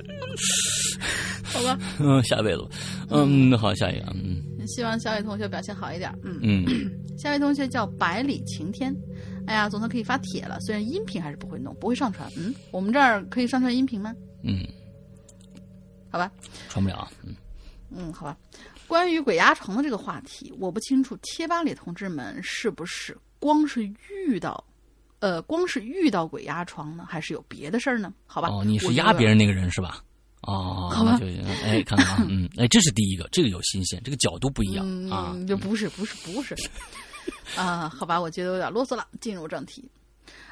[1.45, 1.79] 好吧。
[1.99, 2.69] 嗯，下辈子吧。
[3.11, 4.07] 嗯，好，下一个。
[4.15, 6.13] 嗯，希望小伟同学表现好一点。
[6.23, 6.67] 嗯嗯，
[7.19, 8.95] 下位同学叫百里晴天。
[9.47, 12.31] 哎呀，总算可以发帖了，虽然音频还是不会弄，不会上传。
[12.37, 14.15] 嗯，我们这儿可以上传音频吗？
[14.43, 14.67] 嗯，
[16.11, 16.31] 好吧。
[16.69, 17.09] 传不了。
[17.25, 17.35] 嗯
[17.91, 18.37] 嗯，好吧。
[18.87, 23.83] 关于鬼压床的这个话题，我不清楚贴吧里同志们是不是光是
[24.27, 24.63] 遇到。
[25.25, 28.13] 呃，光是遇到鬼压床呢，还是有别的事儿呢？
[28.27, 30.05] 好吧，哦，你是压别人那个人是吧？
[30.43, 31.25] 哦，好吧，就
[31.65, 36.55] 哎，看看啊，嗯，哎，这是第一个，这个有新鲜，这个角度不一样啊，就不是，不是，不是，
[37.57, 39.83] 啊，好吧，我觉得有点啰嗦了，进入正题。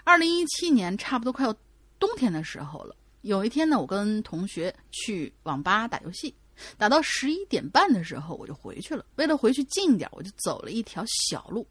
[0.04, 1.54] 二零一七年差不多快要
[1.98, 6.34] 冬天的时候了，有一天呢，我跟同学去网吧打游戏，
[6.78, 9.04] 打到十一点半的时候我就回去了。
[9.16, 11.66] 为了回去近一点，我就走了一条小路。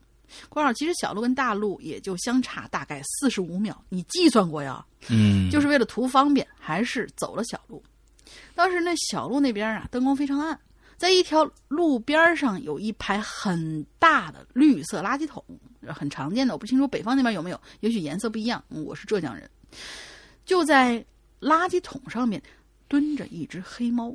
[0.49, 4.86] 关号，其实小路跟大路也就相差大概四十五秒，你计算过呀？
[5.10, 7.82] 嗯，就是为了图方便，还是走了小路。
[8.56, 10.58] 当时那小路那边啊，灯光非常暗，
[10.98, 15.44] 在一条路边上有一排很大的绿色垃圾桶，
[15.88, 16.53] 很常见的。
[16.53, 18.64] 我不清楚北方那边有没有，也许颜色不一样。
[18.70, 19.49] 我是浙江人，
[20.45, 21.03] 就在
[21.40, 22.41] 垃圾桶上面
[22.88, 24.14] 蹲着一只黑猫，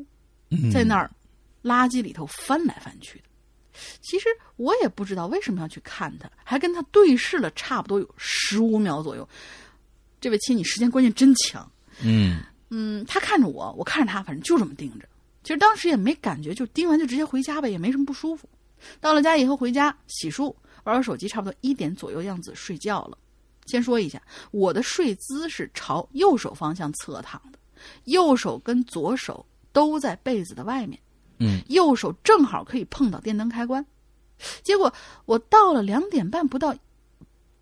[0.73, 1.11] 在那儿
[1.63, 3.25] 垃圾里头翻来翻去的。
[4.01, 9.29] 其实我也不知道为什么要去看他，还跟他对视了差不多有十五秒左右。
[10.21, 11.71] 这位亲，你时间观念真强。
[12.03, 15.09] 嗯嗯，他看着我，我看着他，反正就这么盯着。
[15.43, 18.49] 其实当时也没感觉，就盯完就直接回家呗，也没什么不舒服。
[19.01, 20.55] 到了家以后回家洗漱，
[20.85, 23.17] 玩玩手机，差不多一点左右样子睡觉了。
[23.67, 24.21] 先说一下，
[24.51, 27.59] 我的睡姿是朝右手方向侧躺的，
[28.05, 30.99] 右手跟左手都在被子的外面。
[31.39, 33.85] 嗯，右手正好可以碰到电灯开关，
[34.63, 34.93] 结果
[35.25, 36.75] 我到了两点半不到，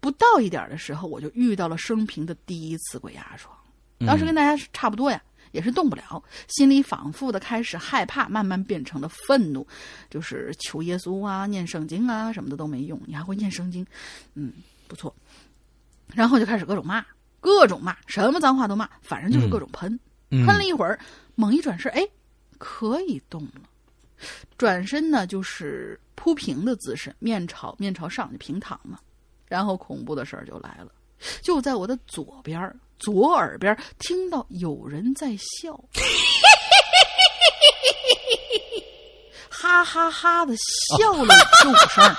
[0.00, 3.56] 不到一点的时候，我就遇到了生平的第一次鬼压床。
[4.06, 5.22] 当时跟大家差不多呀，
[5.52, 9.66] 也是动不了，心里反复的开始害怕，慢慢变成了愤怒，
[10.10, 13.00] 就是求耶稣啊、念圣经啊什么的都没用。
[13.06, 13.86] 你还会念圣经，
[14.34, 14.52] 嗯，
[14.86, 15.14] 不错。
[16.12, 17.04] 然后就开始各种骂，
[17.40, 19.98] 各种骂，什么脏话都骂，反正就是各种喷。
[20.30, 20.98] 喷了一会儿，
[21.34, 22.06] 猛一转身，哎。
[22.58, 23.62] 可以动了，
[24.56, 28.98] 转身呢就是铺平的姿势，面朝面朝上就平躺嘛。
[29.46, 30.90] 然后恐怖的事儿就来了，
[31.42, 35.78] 就在我的左边左耳边听到有人在笑，
[39.50, 40.54] 哈哈哈的
[40.98, 41.34] 笑了
[41.66, 42.16] 五声，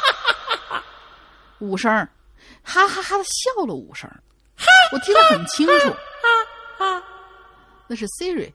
[1.60, 1.92] 五声，
[2.64, 4.10] 哈哈哈的笑了五声，
[4.92, 5.94] 我听得很清楚，
[7.88, 8.52] 那是 Siri。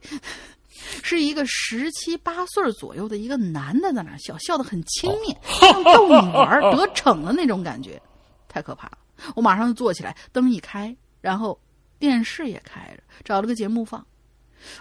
[1.17, 8.01] 是一个十七八岁左右的一个男的在那笑，笑得很轻蔑，像逗你玩得逞的那种感觉，
[8.47, 8.97] 太可怕了。
[9.35, 11.59] 我马上就坐起来，灯一开，然后
[11.99, 14.05] 电视也开着，找了个节目放。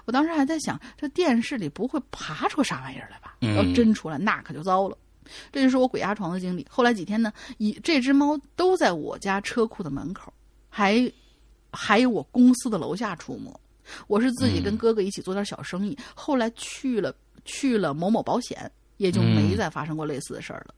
[0.05, 3.37] 我当时还在想，这电视里不会爬出啥玩意儿来吧？
[3.41, 4.97] 要真出来，那可就糟了。
[5.51, 6.65] 这就是我鬼压床的经历。
[6.71, 10.33] 后来几天呢，一这只猫都在我家车库的门口，
[10.69, 11.13] 还
[11.73, 13.59] 还有我公司的楼下出没。
[14.07, 17.15] 我是自己跟哥哥一起做点小生意，后来去了
[17.45, 20.75] 去了某某保险，也就没再发生过类似的事儿了。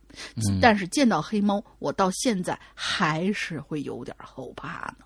[0.60, 5.04] 但是见到黑猫，我到现在还是会有点后怕呢。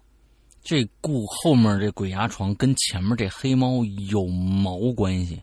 [0.62, 5.42] 这故后面这鬼压床跟前面这黑猫有毛关系？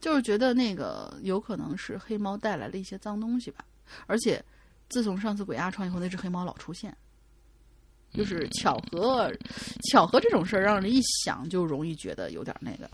[0.00, 3.64] 就是觉得那个有可能是黑猫带来了一些脏东西吧，
[4.06, 4.40] 而且
[4.88, 6.96] 自从上次鬼压床以后，那只黑猫老出现，
[8.12, 9.30] 就是巧合，
[9.90, 12.88] 巧合这种事儿让人一想就容易觉得有点那个。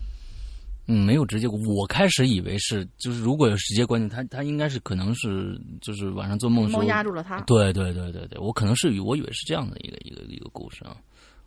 [0.86, 7.40] 嗯，没有直接，我开始以为是，就是如果有直接关系，他他应该是可能是就是晚上做梦时候猫压住了他。
[7.42, 10.96] 对对对对对，我可能是我以为是这样的一个一个一个故事啊，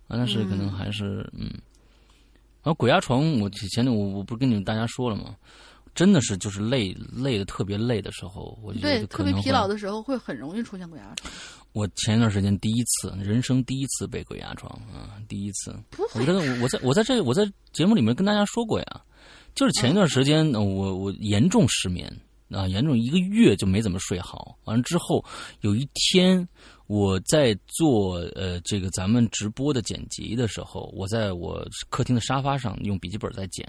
[0.07, 1.51] 啊，但是可能还是嗯，
[2.63, 5.35] 然后鬼压床，我前天我我不是跟你们大家说了吗？
[5.93, 11.31] 真的是就是累累的特别累的时候，我觉得对特别疲劳的时候会很容易出现鬼压床。
[11.77, 15.71] 我前一段时间第一次，人生第一次被鬼压床啊，第一次。
[16.15, 19.01] 我觉得我我在我在这我在节目里面跟大家说过呀。
[19.53, 22.11] 就是前一段时间，我我严重失眠
[22.49, 24.57] 啊，严重一个月就没怎么睡好。
[24.63, 25.23] 完了之后，
[25.61, 26.47] 有一天
[26.87, 33.65] 我在做呃这个咱们直播的剪辑的时候，我在我客厅的沙发上用笔记本在剪，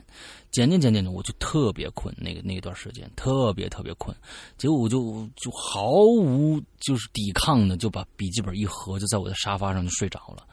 [0.51, 2.15] 剪剪剪剪剪，我就特别困。
[2.17, 4.17] 那个那一段时间特别特别困，
[4.57, 10.47] 结果我就就毫无就是抵抗的就把笔记本一合，就在我的沙发上就睡着了。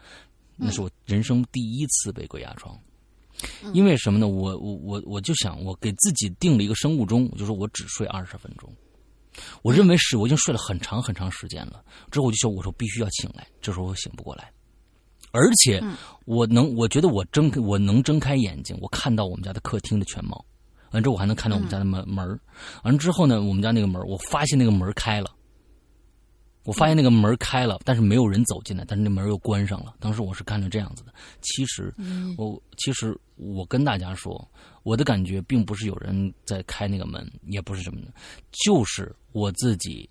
[0.58, 2.78] 那是我人生第一次被鬼压床。
[3.74, 4.28] 因为什么呢？
[4.30, 8.74] 我我我我就想，我给自己定了一个生物钟，我就说我只睡二十分钟。
[9.62, 11.84] 我认为是我已经睡了很长很长时间了。
[12.12, 13.48] 之后我就说，我说必须要醒来。
[13.62, 14.52] 这时候我醒不过来，
[15.32, 15.84] 而且
[16.26, 20.46] 我能，我觉得我睁我能睁开眼睛，我看到我们家的客厅的全貌。
[20.92, 22.40] 完之后我还能看到我们家的门门
[22.84, 25.32] 完之后呢，我们家那个门我发现那个门开了。
[26.64, 29.94] 我发现那个门开了，但是没有人走进来，但是那门又关上了。
[30.00, 31.14] 当时我是看着这样子的。
[31.42, 31.94] 其实，
[32.40, 34.36] 我其实我跟大家说，
[34.86, 38.08] 我的感觉并不是有人在开那个门，也不是什么的，
[38.52, 40.08] 就是我自己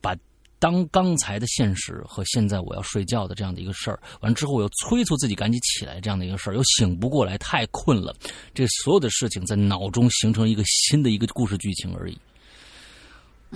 [0.00, 0.16] 把
[0.60, 8.14] 当刚才的现实和现在我要睡觉的这样的一个事儿，完之后我又催促自己赶紧起来这样的一个事儿，又醒不过来，太困了。
[8.54, 12.16] 这所有的事情在脑中形成一个新的一个故事剧情而已。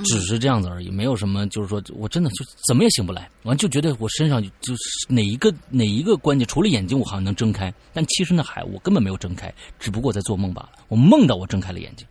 [0.05, 10.71] 只是这样子而已，没有什么，就是说我真的就怎么也醒不来，完就觉得我身上就是哪一个哪一个关节，除了眼睛我好像能睁开，但其实那还我根本没有睁开，只不过在做梦罢了。
[10.89, 12.07] 我梦到我睁开了眼睛，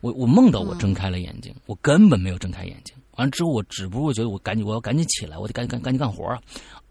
[0.00, 2.94] 我我梦到我睁开了眼睛，我根本没有睁开眼睛。
[3.16, 6.40] 完了之后，我只不过觉得我赶紧我要赶紧起来，我得赶紧赶赶紧干活啊！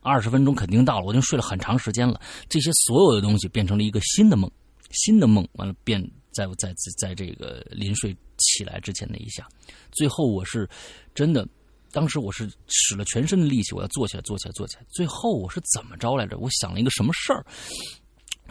[0.01, 2.19] 二十分钟肯定到了，我已经睡了很长时间了。
[2.49, 4.51] 这些所有的东西变成了一个新的梦，
[4.91, 6.01] 新的梦完了变
[6.33, 8.15] 在在在在这个临睡。
[8.57, 9.47] 起来之前那一下，
[9.91, 10.67] 最后我是
[11.13, 11.47] 真的，
[11.91, 14.85] 当时我是使了全身的力气，我要坐起来，坐起来，坐起来。
[14.89, 16.37] 最后我是怎么着来着？
[16.39, 17.45] 我想了一个什么事儿，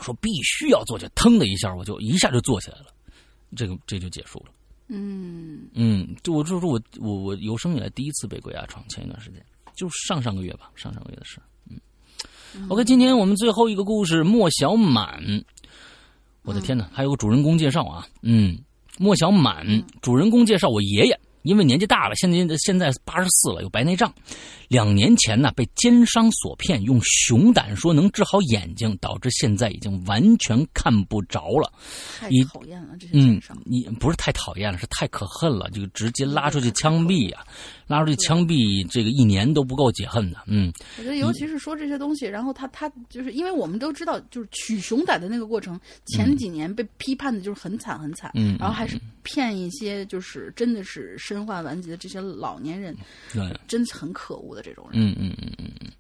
[0.01, 2.87] 说必须要坐起来，腾的一下，我就一下就坐起来了。
[3.57, 4.53] 这个这就结束了。
[4.89, 11.41] 嗯嗯，就我就是我我我有生以来第一次被鬼压床，前一段时间就上上个月吧，上上个月的事。
[11.69, 15.21] 嗯，OK，今天我们最后一个故事，莫小满。
[16.43, 18.57] 我的天哪，还有个主人公介绍啊，嗯。
[18.99, 24.13] 莫小满，主人公介绍我爷爷，因为年纪大了，现在现在八十四了，有白内障。
[24.69, 31.73] 两年前呢，被奸商所骗，用熊胆说能治好眼睛，导致现在已经完全看不着了。
[32.19, 33.57] 太讨厌了，这些奸商！
[33.65, 37.45] 你不是太讨厌了，是太可恨了，就直接拉出去枪毙呀！
[37.87, 40.39] 拉出去枪毙，这个一年都不够解恨的。
[40.49, 52.97] 嗯，我觉得尤其是说这些东西，然后他他就是因为我们都知道，就是取熊胆的那个过程，前几年被批判的就是很惨很惨，嗯，然后还是骗一些就是真的是身患顽疾的这些老年人，
[53.33, 55.03] 对，真的很可恶的这种人。
[55.03, 55.91] 嗯嗯嗯嗯嗯，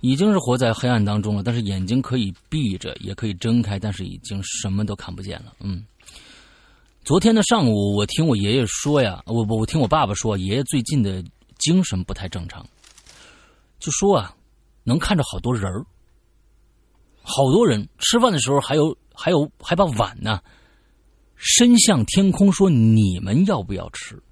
[0.00, 5.54] 已经是活在黑暗当中了，但是眼睛可以闭着，也可以睁开，但是已经什么都看不见了。
[5.60, 5.84] 嗯。
[7.02, 11.24] 昨天的上午，我听我爷爷说呀，我我我听我爸爸说，爷爷最近的
[11.58, 12.64] 精神不太正常，
[13.78, 14.36] 就说啊，
[14.84, 15.84] 能看着好多人儿，
[17.22, 20.40] 好多人吃饭的时候还有还有还把碗呢
[21.36, 24.22] 伸向天空，说你们要不要吃？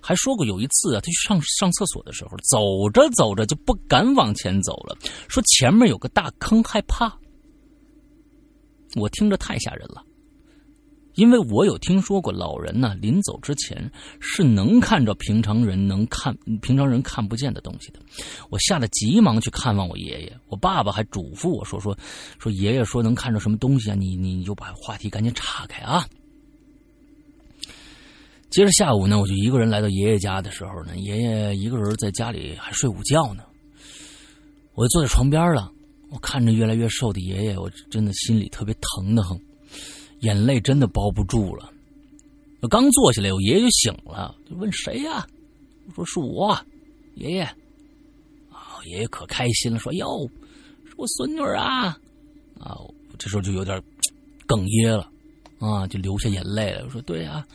[0.00, 4.96] 还说过有一次啊，他去上上厕所的时候，走着走着就不敢往前走了，
[5.28, 7.12] 说前面有个大坑，害怕。
[8.94, 10.04] 我听着太吓人了，
[11.14, 13.90] 因为我有听说过老人呢，临走之前
[14.20, 17.98] 是能看着平常人能看平常人看不见的东西的。
[18.50, 21.96] 我吓得急忙去看望我爷爷，我爸爸还嘱咐我说说
[22.38, 23.94] 说爷爷说能看着什么东西啊？
[23.94, 26.06] 你你你就把话题赶紧岔开啊！
[28.52, 33.42] 接着下午呢，我就一个人来到爷爷家的时候呢，爷爷一个人在家里还睡午觉呢，
[34.74, 35.72] 我就坐在床边了。
[36.10, 39.40] 我看着越来越瘦的爷爷，我真的心里特别疼的很，
[40.20, 41.72] 眼泪真的包不住了。
[42.60, 45.26] 我刚坐下来，我爷爷就醒了，就问谁呀？
[45.86, 46.54] 我说是我，
[47.14, 47.42] 爷爷。
[48.50, 50.28] 啊，爷爷可开心了，说哟，
[50.84, 51.98] 是我孙女啊。
[52.60, 52.76] 啊，
[53.18, 53.82] 这时候就有点
[54.46, 55.10] 哽咽了，
[55.58, 56.84] 啊，就流下眼泪了。
[56.84, 57.46] 我说：“对啊，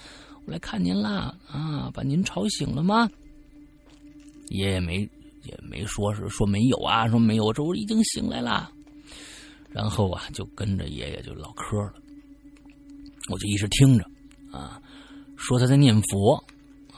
[0.48, 3.10] 来看您啦，啊，把您吵醒了吗？”
[4.50, 5.02] 爷爷没
[5.44, 8.72] 也没说是说没有啊，说没有，这我已经醒来了。
[9.70, 11.94] 然后啊，就跟着爷爷就唠嗑了。
[13.30, 14.06] 我就一直听着，
[14.52, 14.82] 啊，
[15.36, 16.42] 说他在念佛，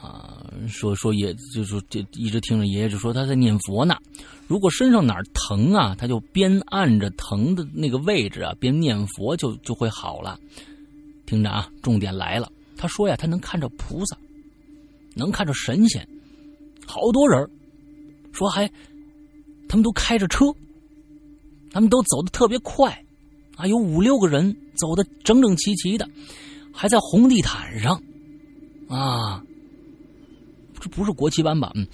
[0.00, 3.96] 啊，说说也就说这一直听着爷爷就说他在念佛呢。
[4.46, 10.38] 如果身上哪疼啊，他就边按着疼的那个位置啊，边念佛就就会好了。
[11.26, 12.50] 听着啊，重点来了，
[12.80, 14.16] 他说呀，他能看着菩萨，
[15.14, 16.08] 能看着神仙，
[16.86, 17.46] 好多人
[18.32, 18.66] 说还
[19.68, 20.46] 他们都开着车，
[21.70, 23.04] 他们都走的特别快，
[23.56, 26.08] 啊，有五六个人走的整整齐齐的，
[26.72, 28.02] 还在红地毯上，
[28.88, 29.44] 啊，
[30.80, 31.70] 这不是国旗班吧？
[31.74, 31.86] 嗯。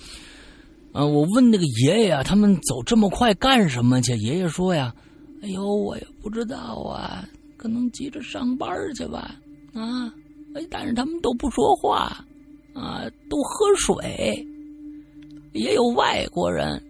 [0.92, 4.16] 啊，我问那个爷爷啊，他们走这么快干什么去？
[4.16, 4.94] 爷爷说呀
[5.42, 9.36] ：“哎呦，我也不知道啊，可能急着上班去吧。”
[9.74, 10.10] 啊，
[10.70, 12.24] 但是他们都不说话，
[12.74, 14.46] 啊，都喝水。
[15.52, 16.82] 也有外国人，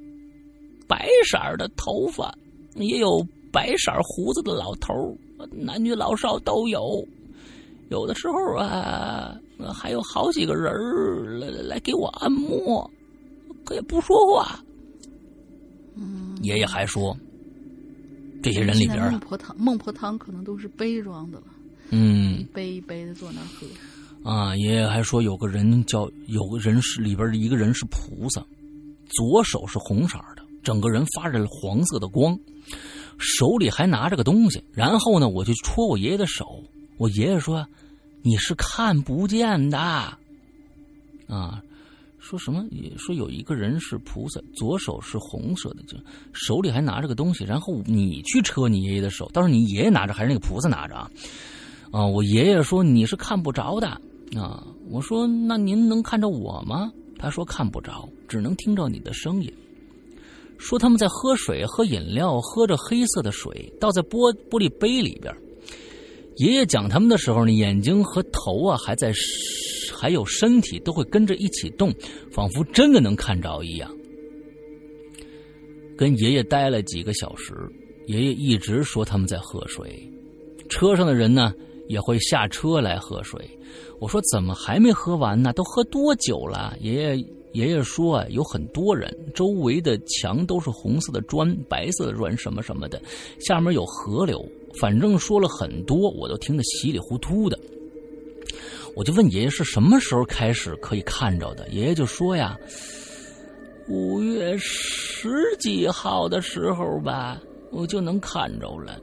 [0.88, 2.34] 白色的头发，
[2.74, 4.92] 也有白色胡子的老头
[5.52, 7.06] 男女老少都有。
[7.88, 9.38] 有的时候啊，
[9.72, 12.90] 还有好几个人来来给我按摩。
[13.64, 14.60] 可也不说话。
[16.42, 17.16] 爷爷还说，
[18.42, 21.46] 这些人里边孟婆汤，孟婆汤可能都是杯装的了。
[21.90, 23.66] 嗯，一杯一杯的坐那喝。
[24.30, 28.44] 啊，爷爷还说有个人叫有个人是里边的一个人是菩萨，
[29.08, 32.38] 左手是红色的，整个人发着黄色的光，
[33.18, 34.62] 手里还拿着个东西。
[34.72, 36.44] 然后呢，我就戳我爷爷的手，
[36.98, 37.66] 我爷爷说
[38.22, 39.78] ：“你是看不见的。”
[41.28, 41.62] 啊。
[42.18, 42.66] 说什么？
[42.72, 45.96] 也说有一个人是菩萨，左手是红色的，就
[46.32, 47.44] 手里还拿着个东西。
[47.44, 51.08] 然后你去扯你爷爷的手，倒是你爷爷拿着还是那个菩萨拿着啊？
[51.96, 52.06] 啊！
[52.06, 53.88] 我爷爷说你是看不着的
[54.38, 54.66] 啊。
[54.90, 56.92] 我说那您能看着我吗？
[57.18, 59.50] 他说看不着，只能听着你的声音。
[60.58, 65.34] 说他们在喝水，喝饮料，喝着黑色的水倒在玻玻璃杯里边。
[66.36, 69.10] 爷爷讲他们的时候呢，眼睛和头啊还在。
[69.98, 71.90] 还有身体都会跟着一起动，
[72.30, 73.90] 仿佛真的能看着一样。
[75.96, 77.54] 跟爷爷待了几个小时，
[78.06, 80.12] 爷爷一直说他们在喝水，
[80.68, 81.54] 车上的人呢
[81.88, 83.48] 也会下车来喝水。
[83.98, 85.52] 我说怎么还没喝完呢？
[85.52, 86.76] 都喝多久了？
[86.80, 87.16] 爷爷
[87.52, 93.00] 爷爷说啊，有很多人，周围的墙都是红色的砖、白色的砖什么什么的，
[93.40, 94.44] 下面有河流，
[94.78, 97.58] 反正说了很多，我都听得稀里糊涂的。
[98.94, 101.66] 我就问爷爷是什么时候开始可以看着的？
[101.68, 102.58] 爷爷就说呀，
[103.88, 107.40] 五月十几号的时候吧，
[107.70, 109.00] 我就能看着了。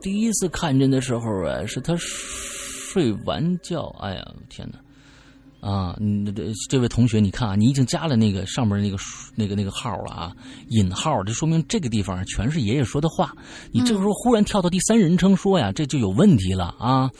[0.00, 3.94] 第一次看见的时候啊，是他睡完觉。
[4.00, 4.78] 哎呀，天哪！
[5.68, 5.98] 啊，
[6.36, 8.96] 这这位同学，你看啊，你已经加了那个上面那个
[9.34, 10.32] 那个那个号了啊，
[10.68, 13.32] 引号，这说明这个地方全是爷爷说的话。
[13.72, 17.10] 你这个时候忽然跳到第三人称说呀，这就有问题了啊。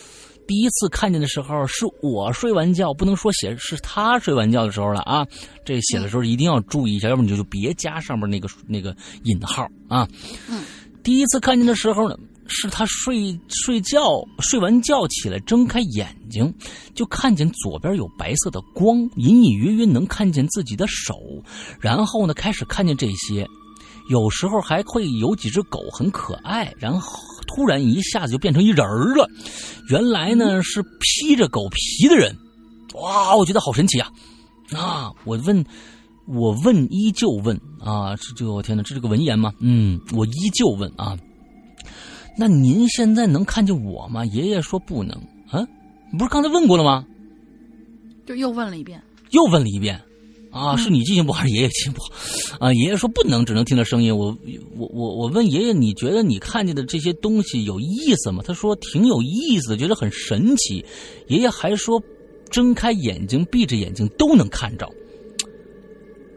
[0.47, 5.27] 第一次看见的时候是我睡完觉，不能说写是他睡完觉的时候了啊！
[5.65, 8.94] 这写的时候一定要注意一下，要不你就就别加上面那个那个
[9.24, 10.07] 引号啊。
[10.48, 10.62] 嗯，
[11.03, 12.16] 第一次看见的时候呢，
[12.48, 16.52] 是他睡睡觉睡完觉起来睁开眼睛，
[16.94, 21.14] 就看见左边有白色的光，隐隐约约能看见自己的手，
[21.81, 23.47] 然后呢开始看见这些。
[24.09, 27.18] 有时候还会有几只狗很可爱，然后
[27.48, 28.86] 突然一下子就变成一人
[29.16, 29.28] 了。
[29.90, 32.36] 原来呢是披着狗皮的人，
[32.94, 33.35] 哇！
[33.35, 34.09] 我觉得好神奇啊！
[34.73, 35.64] 啊，我问，
[36.28, 38.14] 我问，依旧问啊！
[38.14, 39.52] 这这我天哪，这是个文言吗？
[39.59, 41.18] 嗯，我依旧问啊。
[42.36, 44.24] 那您现在能看见我吗？
[44.26, 45.16] 爷爷说不能
[45.48, 45.66] 啊，
[46.18, 47.04] 不是刚才问过了吗？
[48.26, 50.00] 就又问了一遍，又问了一遍。
[50.52, 52.10] 啊，是你记性不好，还是爷爷记性不好？
[52.66, 54.16] 啊，爷爷说不能，只能听到声音。
[54.16, 54.34] 我
[54.74, 58.42] 我我我问爷爷，你觉得你看见的这些东西有意思吗？
[58.46, 60.82] 他说挺有意思的，觉得很神奇。
[61.28, 62.02] 爷爷还说，
[62.48, 64.88] 睁开眼睛、闭着眼睛都能看着。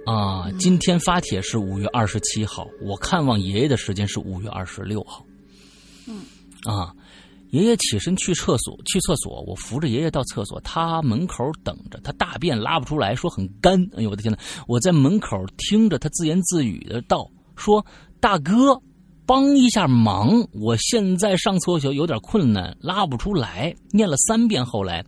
[0.05, 5.25] 啊，今天发帖是五月二十七号，我看望爷爷的时间是五月二十六号。
[6.65, 6.93] 啊。
[7.51, 13.83] 爷爷起身去厕所，去厕所，我扶着爷爷到厕所，他门口等着，他大便拉不出来，说很干。
[13.95, 14.37] 哎呦我的天呐，
[14.67, 17.27] 我在门口听着他自言自语的道
[17.57, 17.83] ：“说
[18.19, 18.79] 大哥，
[19.25, 25.03] 帮一下忙，我现在上厕所有点困难，拉不出来。”念了三遍，后来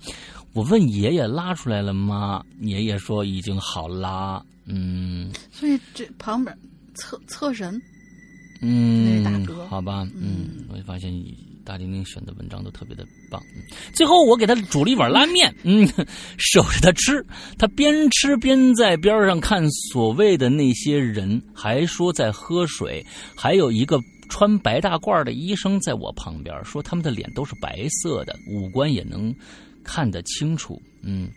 [0.54, 2.44] 我问爷爷拉出来了吗？
[2.62, 4.44] 爷爷说已经好拉。
[4.66, 6.58] 嗯，所以这旁边
[6.96, 7.80] 厕厕神，
[8.62, 11.12] 嗯，大哥，好吧，嗯，我就发现。
[11.64, 13.40] 大玲玲选的文章都特别的棒。
[13.56, 13.62] 嗯
[13.94, 15.88] 最后我给他煮了一碗拉面，嗯，
[16.40, 17.24] 守着他吃，
[17.60, 23.06] 他边吃边在边上看所谓的那些人，还说在喝水，
[23.36, 24.00] 还有一个。
[24.28, 29.36] 穿白大褂的医生在我旁边说，他们的脸都是白色的，五官也能
[29.84, 30.82] 看得清楚。
[31.04, 31.30] 嗯，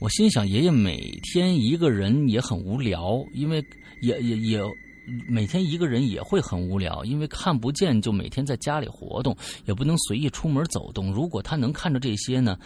[0.00, 3.64] 我心想，爷爷每天一个人也很无聊，因为
[4.02, 4.60] 也也也
[5.26, 11.12] 每天一个人也会很无聊，因为看不见，就每天在家里活动，也不能随意出门走动。
[11.12, 12.58] 如果他能看着这些呢？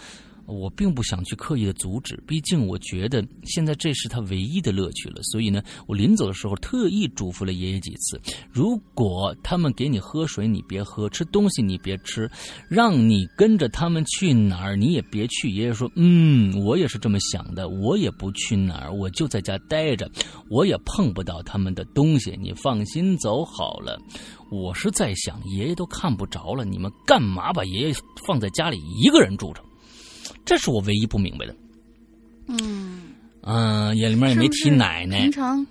[0.46, 5.22] 我并不想去刻意的阻止，毕竟我觉得现在这是他唯一的乐趣了。
[5.22, 8.20] 所以呢，我临走的时候特意嘱咐了爷爷几次：
[8.52, 12.26] 如果他们给你喝水，你别喝；吃东西你别吃；
[12.68, 15.50] 让你跟着他们去哪儿，你也别去。
[15.50, 20.10] 爷爷说：“嗯，我也是这么想的，我也不去哪儿，我就在家待着，
[20.50, 22.38] 我也碰不到他们的东西。
[22.40, 23.98] 你放心走好了。”
[24.50, 27.94] 我是在想，爷爷都看不着了，你们干嘛把爷爷
[28.24, 29.60] 放在家里一个人住着？
[30.44, 31.54] 这是我唯一不明白的。
[32.48, 33.02] 嗯，
[33.42, 35.20] 嗯，也里面也没提奶奶。
[35.22, 35.66] 平常，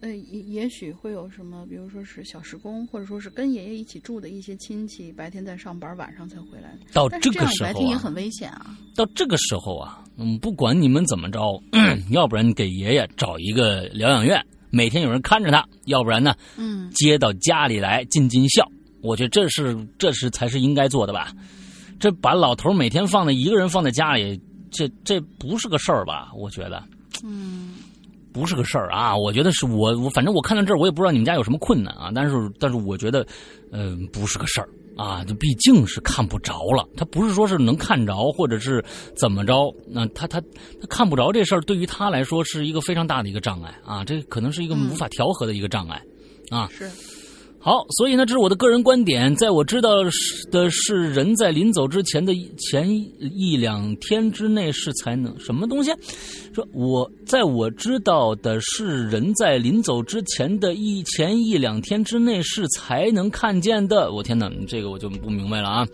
[0.00, 6.74] 呃，也也许会有什么，比如说是小时工，或者说是跟爷爷一起住的一些亲戚，白天在上班，晚上才回来。
[6.92, 8.74] 到这个时候啊，白天也很危险啊。
[8.96, 11.62] 到这个时候啊，嗯，不管你们怎么着，
[12.10, 18.66] 要不然给爷爷找一个疗养院，每天有人看着他；要不然呢，嗯，接到家里来尽尽孝。
[19.02, 21.32] 我觉得这是这是才是应该做的吧。
[22.00, 24.40] 这把老头每天放在一个人放在家里，
[24.72, 26.32] 这这不是个事儿吧？
[26.34, 26.82] 我觉得，
[27.22, 27.74] 嗯，
[28.32, 29.14] 不是个事儿啊！
[29.14, 33.26] 我觉得是我我反正我看到这儿，我也不知道你们家有什么困难啊，但是但是我觉得，
[33.70, 38.82] 嗯、不是个事儿啊，这毕竟是看不着了，他不是说是能看着或者是
[39.14, 40.40] 怎么着，那他他
[40.80, 46.00] 他看不着这事儿，对于他来说是一个非常大的一个障碍啊，这可能是一个无法调和的一个障碍。
[46.50, 46.90] 啊，是，
[47.62, 49.36] 好，所以呢，这是我的个人观点。
[49.36, 49.90] 在我知道
[50.50, 52.88] 的是，人在临走之前的前
[53.18, 55.92] 一两天之内是才能什么东西？
[56.54, 64.10] 说我在我知道的是，人在临走之前的一前一两天之内是才能看见的。
[64.10, 65.86] 我天哪，这个我就不明白了啊！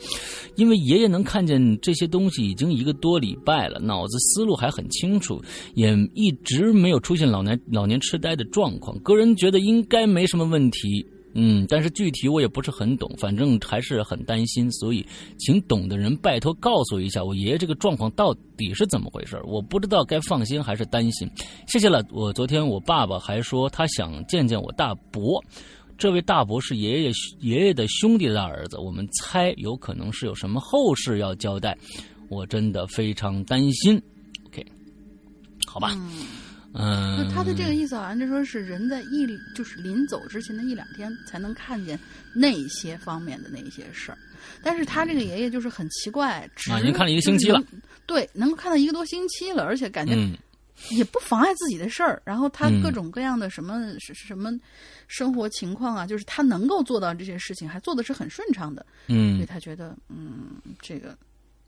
[0.55, 5.43] 因为爷爷能看见这些东西已经一个多礼拜了，脑子思路还很清楚，
[5.75, 8.97] 也一直没有出现老年老年痴呆的状况。
[9.01, 11.05] 个人觉得应该没什么问题。
[11.39, 15.05] 嗯，但是具体我也不是很懂，反正还是很担心，所以
[15.39, 21.31] 请懂的人拜托告诉一下我爷爷这个状况到底是怎么回事，我不知道该放心还是担心。
[21.69, 25.45] 谢谢了，我昨天我爸爸还说他想见见我大伯，
[25.99, 31.77] 这位大伯是爷爷爷爷的兄弟的儿子，我们猜有可能是有什么后事要交代，
[32.31, 34.01] 我真的非常担心。
[34.47, 34.65] OK，
[35.67, 35.95] 好吧。
[36.77, 41.99] 那他的这个意思好像就说是人在一就是临走之前的一两天才能看见
[42.35, 44.19] 那些方面的那些事儿，
[44.63, 47.63] 但是他这个爷爷就是很奇怪，只啊已经看了一个星期了，
[48.07, 50.37] 对，能够看到一个多星期了，而且感觉嗯。
[50.91, 52.21] 也不妨碍自己的事儿。
[52.23, 54.51] 然后他嗯各种各样的什么、什么
[55.09, 59.37] 生活情况啊，就是他能够做到这些事情，还做的是很顺畅的，嗯。
[59.37, 61.17] 所以嗯，他觉得嗯，这个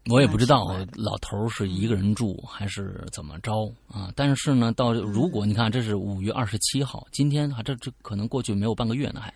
[0.08, 3.52] 我也不知道老头是一个人住还是怎么着
[3.92, 4.10] 啊？
[4.16, 9.32] 但是呢，到如果你看这是五月二十七号，今天还这这可能过去没有半个月呢还。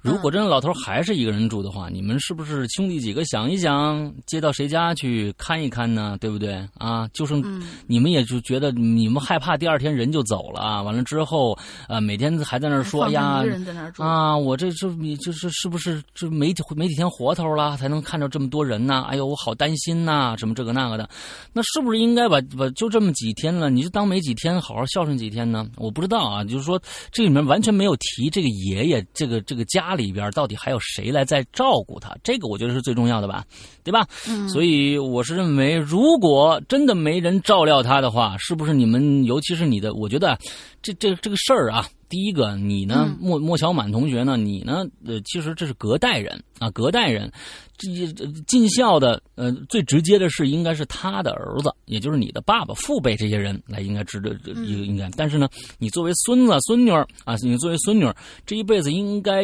[0.00, 6.16] 如果真的老头还是一个人住的话，你们是不是兄弟几个想一想，接到谁家去看一看呢？
[6.20, 7.08] 对不对啊？
[7.12, 11.58] 就剩嗯你们也就觉得你们害怕第二天人就走了啊，完了之后，
[11.88, 13.42] 呃，每天还在那儿说，哎呀
[13.96, 19.04] 啊，我这这你就是是不是这没几没几天活头了，才能看到这么多人呢？
[19.08, 21.08] 哎呦，我好担心呐，什么这个那个的，
[21.52, 25.66] 那是不是应该把把就这么几天了，你就当没几天，好好孝顺几天呢？
[25.76, 26.80] 我不知道啊，就是说
[27.10, 33.44] 这里面完全没有提这个爷爷，这个这个家里边到底还有谁来在照顾他，这个我觉得是最重要的吧，
[33.84, 34.06] 对吧？
[34.28, 40.38] 嗯，所以我是认为，如果真的没人照料他的话，是不是你们，尤其是你的，我觉得啊
[40.82, 47.30] 这这这个事儿啊，第一个你呢，嗯莫莫小满同学呢，你呢，呃，其实这是隔代人啊，隔代人，
[47.76, 55.10] 这这尽孝的，呃，最直接的是应该是他的儿子，也就是你的爸爸、父辈这些人来应该值得，这应应该。
[55.10, 55.48] 但是呢，
[55.78, 58.16] 你作为孙子、孙女儿啊，你作为孙女儿，
[58.46, 59.42] 这一辈子应该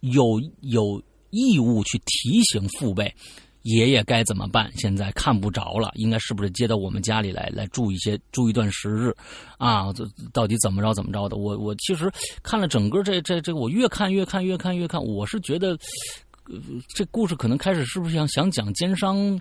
[0.00, 3.14] 有有义务去提醒父辈。
[3.68, 4.70] 爷爷该怎么办？
[4.76, 9.14] 现在看不着了，应该是不是接到我们家里来来住一些住一段时日，
[9.58, 11.36] 啊，这到底怎么着怎么着的？
[11.36, 12.10] 我我其实
[12.42, 15.76] 看了整个这这这，我越看越看越看越看，我是觉得，
[16.88, 19.38] 这故事可能开始是不是想想讲奸商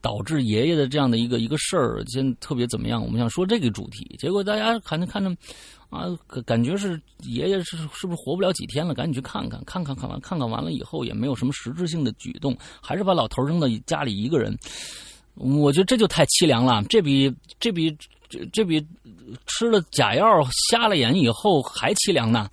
[0.00, 3.02] 导致爷爷的这样的一个一个事儿，现特别怎么样？
[3.02, 5.30] 我们想说这个主题，结果大家看着看着，
[5.90, 8.94] 啊，感感觉是爷爷是是不是活不了几天了？
[8.94, 14.56] 赶紧去看看，看看看完看看完了以后也没有什么实质性的举动，还是把老头扔到家里一个人。
[15.34, 17.94] 我觉得这就太凄凉了，这比这比
[18.28, 18.84] 这这比
[19.46, 20.24] 吃了假药
[20.70, 22.48] 瞎了眼以后还凄凉呢。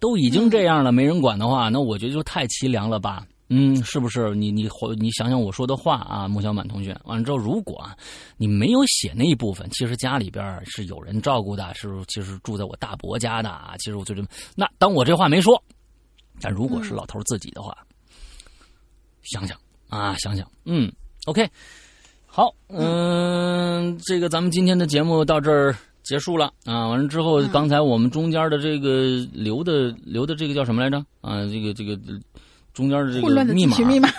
[0.00, 3.26] 都已经这样了，没人管的话，那我觉得就太凄凉了吧。
[3.48, 4.34] 嗯，是不是？
[4.34, 4.68] 你你
[4.98, 6.98] 你想想我说的话啊，穆小满同学。
[7.04, 7.96] 完了之后，如果啊
[8.36, 13.74] 你没有写那一部分，其实家里边是有人照顾的，是其实住在我大伯家的啊。
[13.78, 15.62] 其实我就这么，那当我这话没说，
[16.40, 17.76] 但如果是老头自己的话，
[19.22, 19.58] 想想
[19.88, 20.90] 啊，想想，嗯
[21.26, 21.48] ，OK，
[22.26, 25.76] 好，嗯，这个咱们今天的节目到这儿。
[26.04, 26.86] 结束了啊！
[26.88, 30.98] 完了之后，刚才我们中间的这个留的留的这个叫什么来着？
[31.22, 31.98] 啊，这个这个
[32.74, 34.10] 中间的这个密码，密码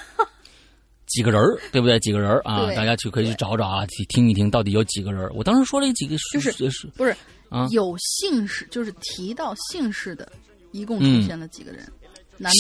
[1.05, 1.41] 几个人
[1.71, 1.99] 对不对？
[1.99, 2.65] 几个人啊？
[2.75, 5.29] 大家去可以去找找啊，去听一听到底有几个人。
[5.35, 7.15] 我当时说了几个，就是不是
[7.49, 7.67] 啊？
[7.71, 10.31] 有姓氏，就是提到姓氏的，
[10.71, 11.85] 一共出现了几个人？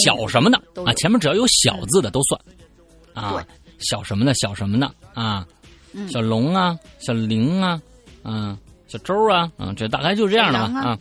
[0.05, 0.93] 小什么的啊？
[0.93, 2.41] 前面只要有小字的都算
[3.13, 3.45] 啊。
[3.79, 4.33] 小什么的？
[4.35, 5.47] 小什么的啊？
[6.11, 7.81] 小龙啊，小玲啊，
[8.23, 8.57] 嗯。
[8.87, 10.99] 小周啊，嗯，这大概就这样了吧，啊，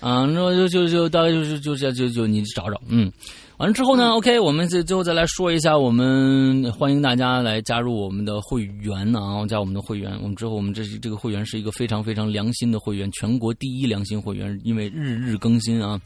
[0.00, 3.12] 啊，那就就就大概就是就就就就你找找，嗯，
[3.58, 15.98] 完了之后呢，OK，我们最最后再来说一下，我们欢迎大家来加入我们的会员啊，加我们的会员，我们之后我们这这个会员是一个非常非常良心的会员，全国第一良心会员，因为日日更新啊，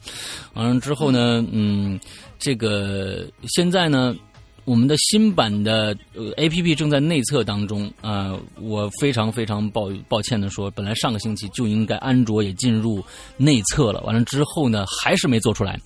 [0.53, 1.99] 完了之后呢，嗯，
[2.39, 4.15] 这个现在呢。
[4.63, 13.03] 我们的新版的呃 A P P 正在内测当中啊，我非常非常抱抱歉的说，本来上个星期就应该安卓也进入
[13.37, 15.79] 内测了，完了之后呢，还是没做出来，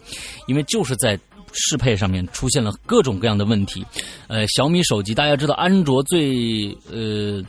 [0.45, 1.17] 因为就是在
[1.55, 3.83] 适配上面出现了各种各样的问题。
[4.27, 7.43] 呃，小米手机大家知道，安卓最呃。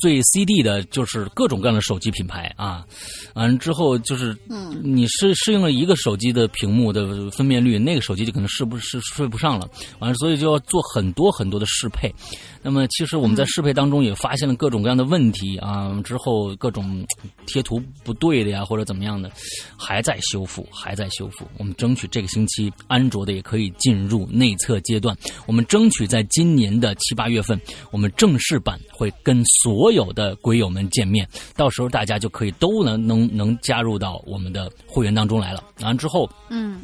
[0.00, 2.86] 最 CD 的就是各种各样的手机品牌啊，
[3.34, 9.68] 完了之后就是，嗯，你适适应了一个手机的屏幕的分辨率，那个手机就可能适不适睡不上了，
[9.98, 12.14] 完了，所以就要做很多很多的适配。
[12.62, 17.06] 那么其实我们在适配当中也发现了各种各样的问题啊，之后各种
[17.46, 19.30] 贴图不对的呀，或者怎么样的，
[19.76, 21.46] 还在修复，还在修复。
[21.58, 25.16] 我们争取这个星期安卓的也可以进入内测阶段，
[25.46, 27.58] 我们争取在今年的七八月份，
[27.90, 31.26] 我们正式版会跟所有的鬼友们见面，
[31.56, 35.64] 到时候大家就可以都能能能加入到我们的会员当中来了。
[35.80, 36.80] 完了之后，嗯。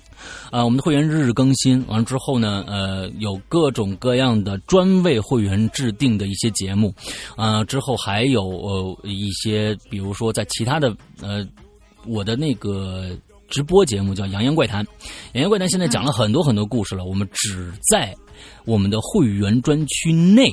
[0.50, 6.94] 啊，我们的会员日日更新完了之后呢，呃，有各种各样的专为会员制定的一些节目，
[7.36, 11.46] 啊，之后还有呃一些，比如说在其他的呃
[12.06, 13.10] 我的那个
[13.48, 14.84] 直播节目叫《洋洋怪谈》，
[15.32, 18.14] 《洋洋怪谈》现在讲了很多很多故事了，我们只在
[18.64, 20.52] 我们的会员专区内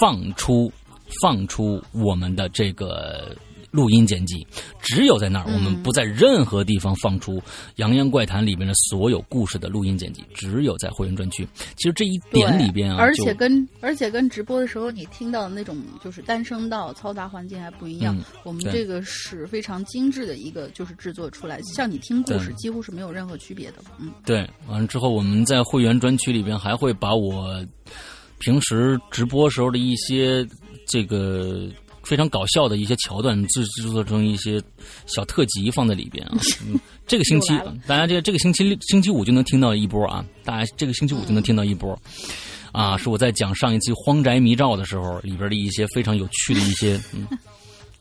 [0.00, 0.72] 放出
[1.20, 3.36] 放出我们的这个。
[3.72, 4.46] 录音剪辑
[4.80, 7.38] 只有在那儿，我们不在任何地方放出
[7.76, 11.48] 《洋洋怪谈》里面的所有故事的录音剪辑，只有在会员专区。
[11.76, 18.14] 其实这一点里边啊，而且跟而且跟直播的时候你听到的那种就是单声道嘈杂环境还不一样。
[18.44, 23.76] 我们这个是非常精致的一个就是制作出来，像你听故事几乎是没有任何区别的。
[23.98, 24.46] 嗯，对。
[24.68, 27.64] 完了之后，我们在会员专区里边还会把我
[28.38, 30.46] 平时直播时候的一些
[30.86, 31.70] 这个。
[32.04, 34.62] 非常搞笑的一些桥段制制作成一些
[35.06, 36.38] 小特辑放在里边啊，
[37.06, 41.98] 这个星期大家这这个星期星期五就能听到一波啊，大家这个星期五就能听到一波，
[42.72, 47.26] 啊，是我在讲上一期《荒宅迷照》的时候里边的一些非常有趣的一些嗯。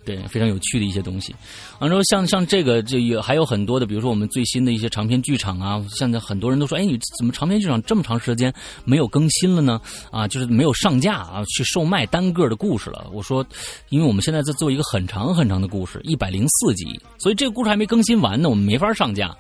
[0.03, 1.35] 对，非常有趣的一些东西。
[1.79, 5.85] 完之后，像像这个，这有还有很多的，比如说我们最新的一些长篇剧场啊。
[5.89, 8.51] 现在很多人都说，哎，你怎么长篇剧场这么长时间
[8.83, 9.79] 没有更新了呢？
[10.11, 13.07] 啊，就是没有上架啊，去售卖单个的故事了。
[13.13, 13.45] 我说，
[13.89, 19.35] 因为我们现在在做一个很长很长的故事，一百零四集，所以这个故事还没更新完呢，我们没法上架。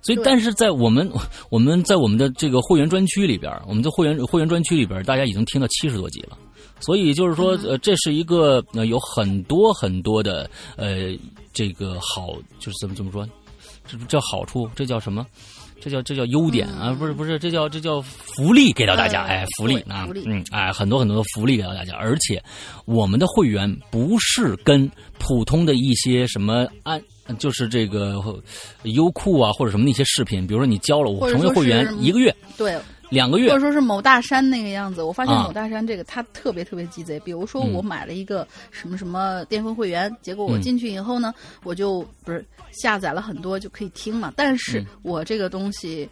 [0.00, 1.10] 所以，但是在我们
[1.50, 6.38] 我们在我们的这个会员专区里边，我们的会员会员专区里边，大家已经听到七十多集了。
[6.80, 11.16] 所以就是说，呃，这是一个呃有很多很多的呃
[11.52, 13.28] 这个好，就是怎么怎么说，
[13.86, 15.26] 这叫好处，这叫什么？
[15.80, 16.92] 这叫这叫优点啊？
[16.92, 22.42] 不是不是，这叫这叫福利给到大家，哎，福利啊，嗯，哎，很多很多的福利给到大家，而且
[22.84, 27.00] 我们的会员不是跟普通的一些什么安，
[27.38, 28.20] 就是这个
[28.82, 32.76] 优酷啊或者什么那些视频，比如说你交了我成为会员一个月，对。
[33.10, 37.18] 两个月，或者说是某大山那个样子，我发现某大山这个他特别特别鸡贼。
[37.20, 44.32] 比如说，我买了一个什么什么巅峰会员，结果我进去以后呢，我就不是下载了很多就可以听嘛。
[44.36, 46.08] 但是我这个东西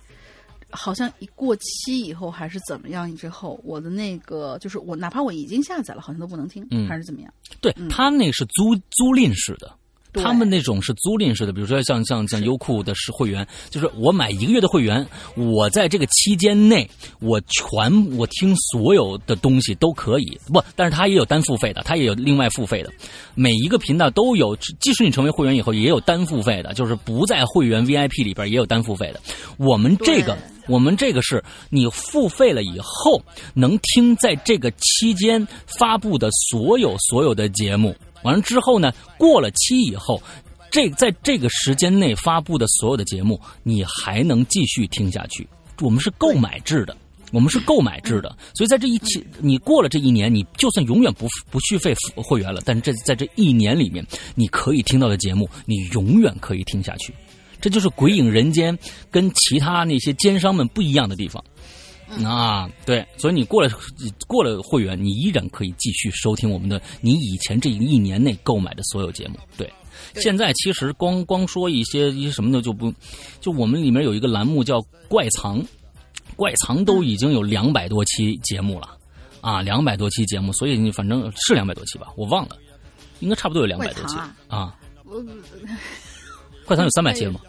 [0.70, 7.32] 好像一过期以后还是怎么样之后，我的那个就是我哪怕我已经下载了，好像都不能听，嗯还是怎么样？
[7.60, 9.70] 对他那是租租赁式的。
[10.16, 10.24] 对。
[10.24, 15.06] 他们那种是租赁式的，比如说像像像优酷的是会员，就是我买一个月的会员，
[15.36, 16.88] 我在这个期间内，
[17.20, 22.90] 我全我听所有的东西都可以不，但是它也有单付费的，它也有另外付费的，
[23.34, 29.20] 每一个频道都有，即使你成为会员以后，也有单付费的，就是不在会员 VIP 里边也有单付费的。
[29.58, 30.36] 我们这个
[30.68, 33.22] 我们这个是你付费了以后
[33.54, 35.46] 能听在这个期间
[35.78, 37.94] 发布的所有所有的节目，
[38.26, 40.20] 完了之后呢，过了期以后。
[40.68, 45.48] 这在这个时间内发布的所有的节目，你还能继续听下去。
[45.80, 46.94] 我们是购买制的，
[47.32, 54.04] 我们是购买制的，所以在这一期，你过了这一年，你就算永远不不续费会员了，但是这在这一年里面，
[54.34, 57.14] 你可以听到的节目，你永远可以听下去。
[57.58, 58.76] 这就是《鬼影人间》
[59.10, 61.42] 跟其他那些奸商们不一样的地方。
[62.24, 63.68] 啊，对，所以你过了
[64.26, 69.36] 过了会员，你依然可以继续收听我们的你以前这一年内购买的所有节目。
[69.56, 69.72] 对，
[70.14, 72.92] 现在其实光光说一些一些什么的就不，
[73.40, 75.60] 就我们里面有一个栏目叫“怪藏”，
[76.36, 78.96] 怪藏都已经有两百多期节目了，
[79.40, 82.56] 啊，两百多期节目，所以你反正是两百多期吧，我忘了，
[83.20, 84.16] 应该差不多有两百多期。
[84.48, 84.74] 啊。
[85.04, 85.22] 我
[86.66, 87.40] 怪藏有三百期了吗？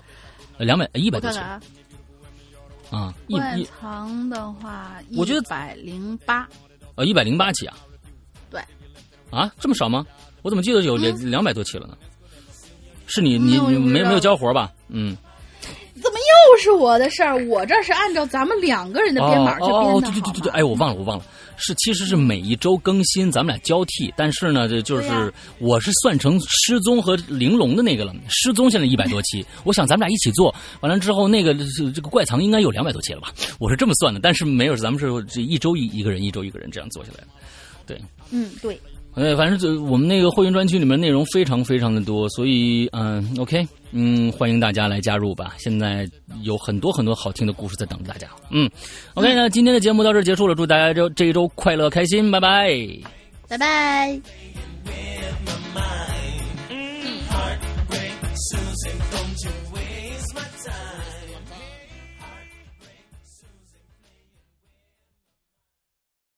[0.59, 1.39] 两百一百多期
[2.89, 6.47] 啊，啊，一藏的话，我觉得百零八，
[6.95, 7.75] 呃一百零八期啊。
[8.49, 8.61] 对，
[9.29, 10.05] 啊，这么少吗？
[10.41, 11.97] 我怎么记得有两两百多期了呢？
[13.07, 14.71] 是你你没没有交活吧？
[14.89, 15.15] 嗯，
[15.95, 17.35] 怎么又是我的事儿？
[17.47, 21.25] 我这是按照咱们两个人的编码去编的，哦对对对对对，哎，我忘了我忘了，
[21.57, 33.33] 是其实是每一周更新，咱们俩交替，但是呢，这就是、我是算成失踪和玲珑的那个了，失踪现在一百多期，我想咱们俩一起做，完了之后那个这这个怪藏应该有两百多期了吧？
[33.59, 37.27] 我是这么算的，但是没有，咱们是这一周一一个人，一周一个人这样做下来的，
[37.85, 38.01] 对。
[38.29, 38.79] 嗯，对，
[39.17, 46.07] 哎，反正就我们那个会员专区里面内容非常非常的多，所以嗯，OK，嗯，欢迎大家来加入吧，现在
[46.43, 48.27] 有很多很多好听的故事在等着大家。
[48.51, 48.69] 嗯
[49.15, 52.77] ，OK，那今天的节目到这结束了，祝大家就这一周快乐开心，拜拜。
[53.49, 54.21] 拜拜。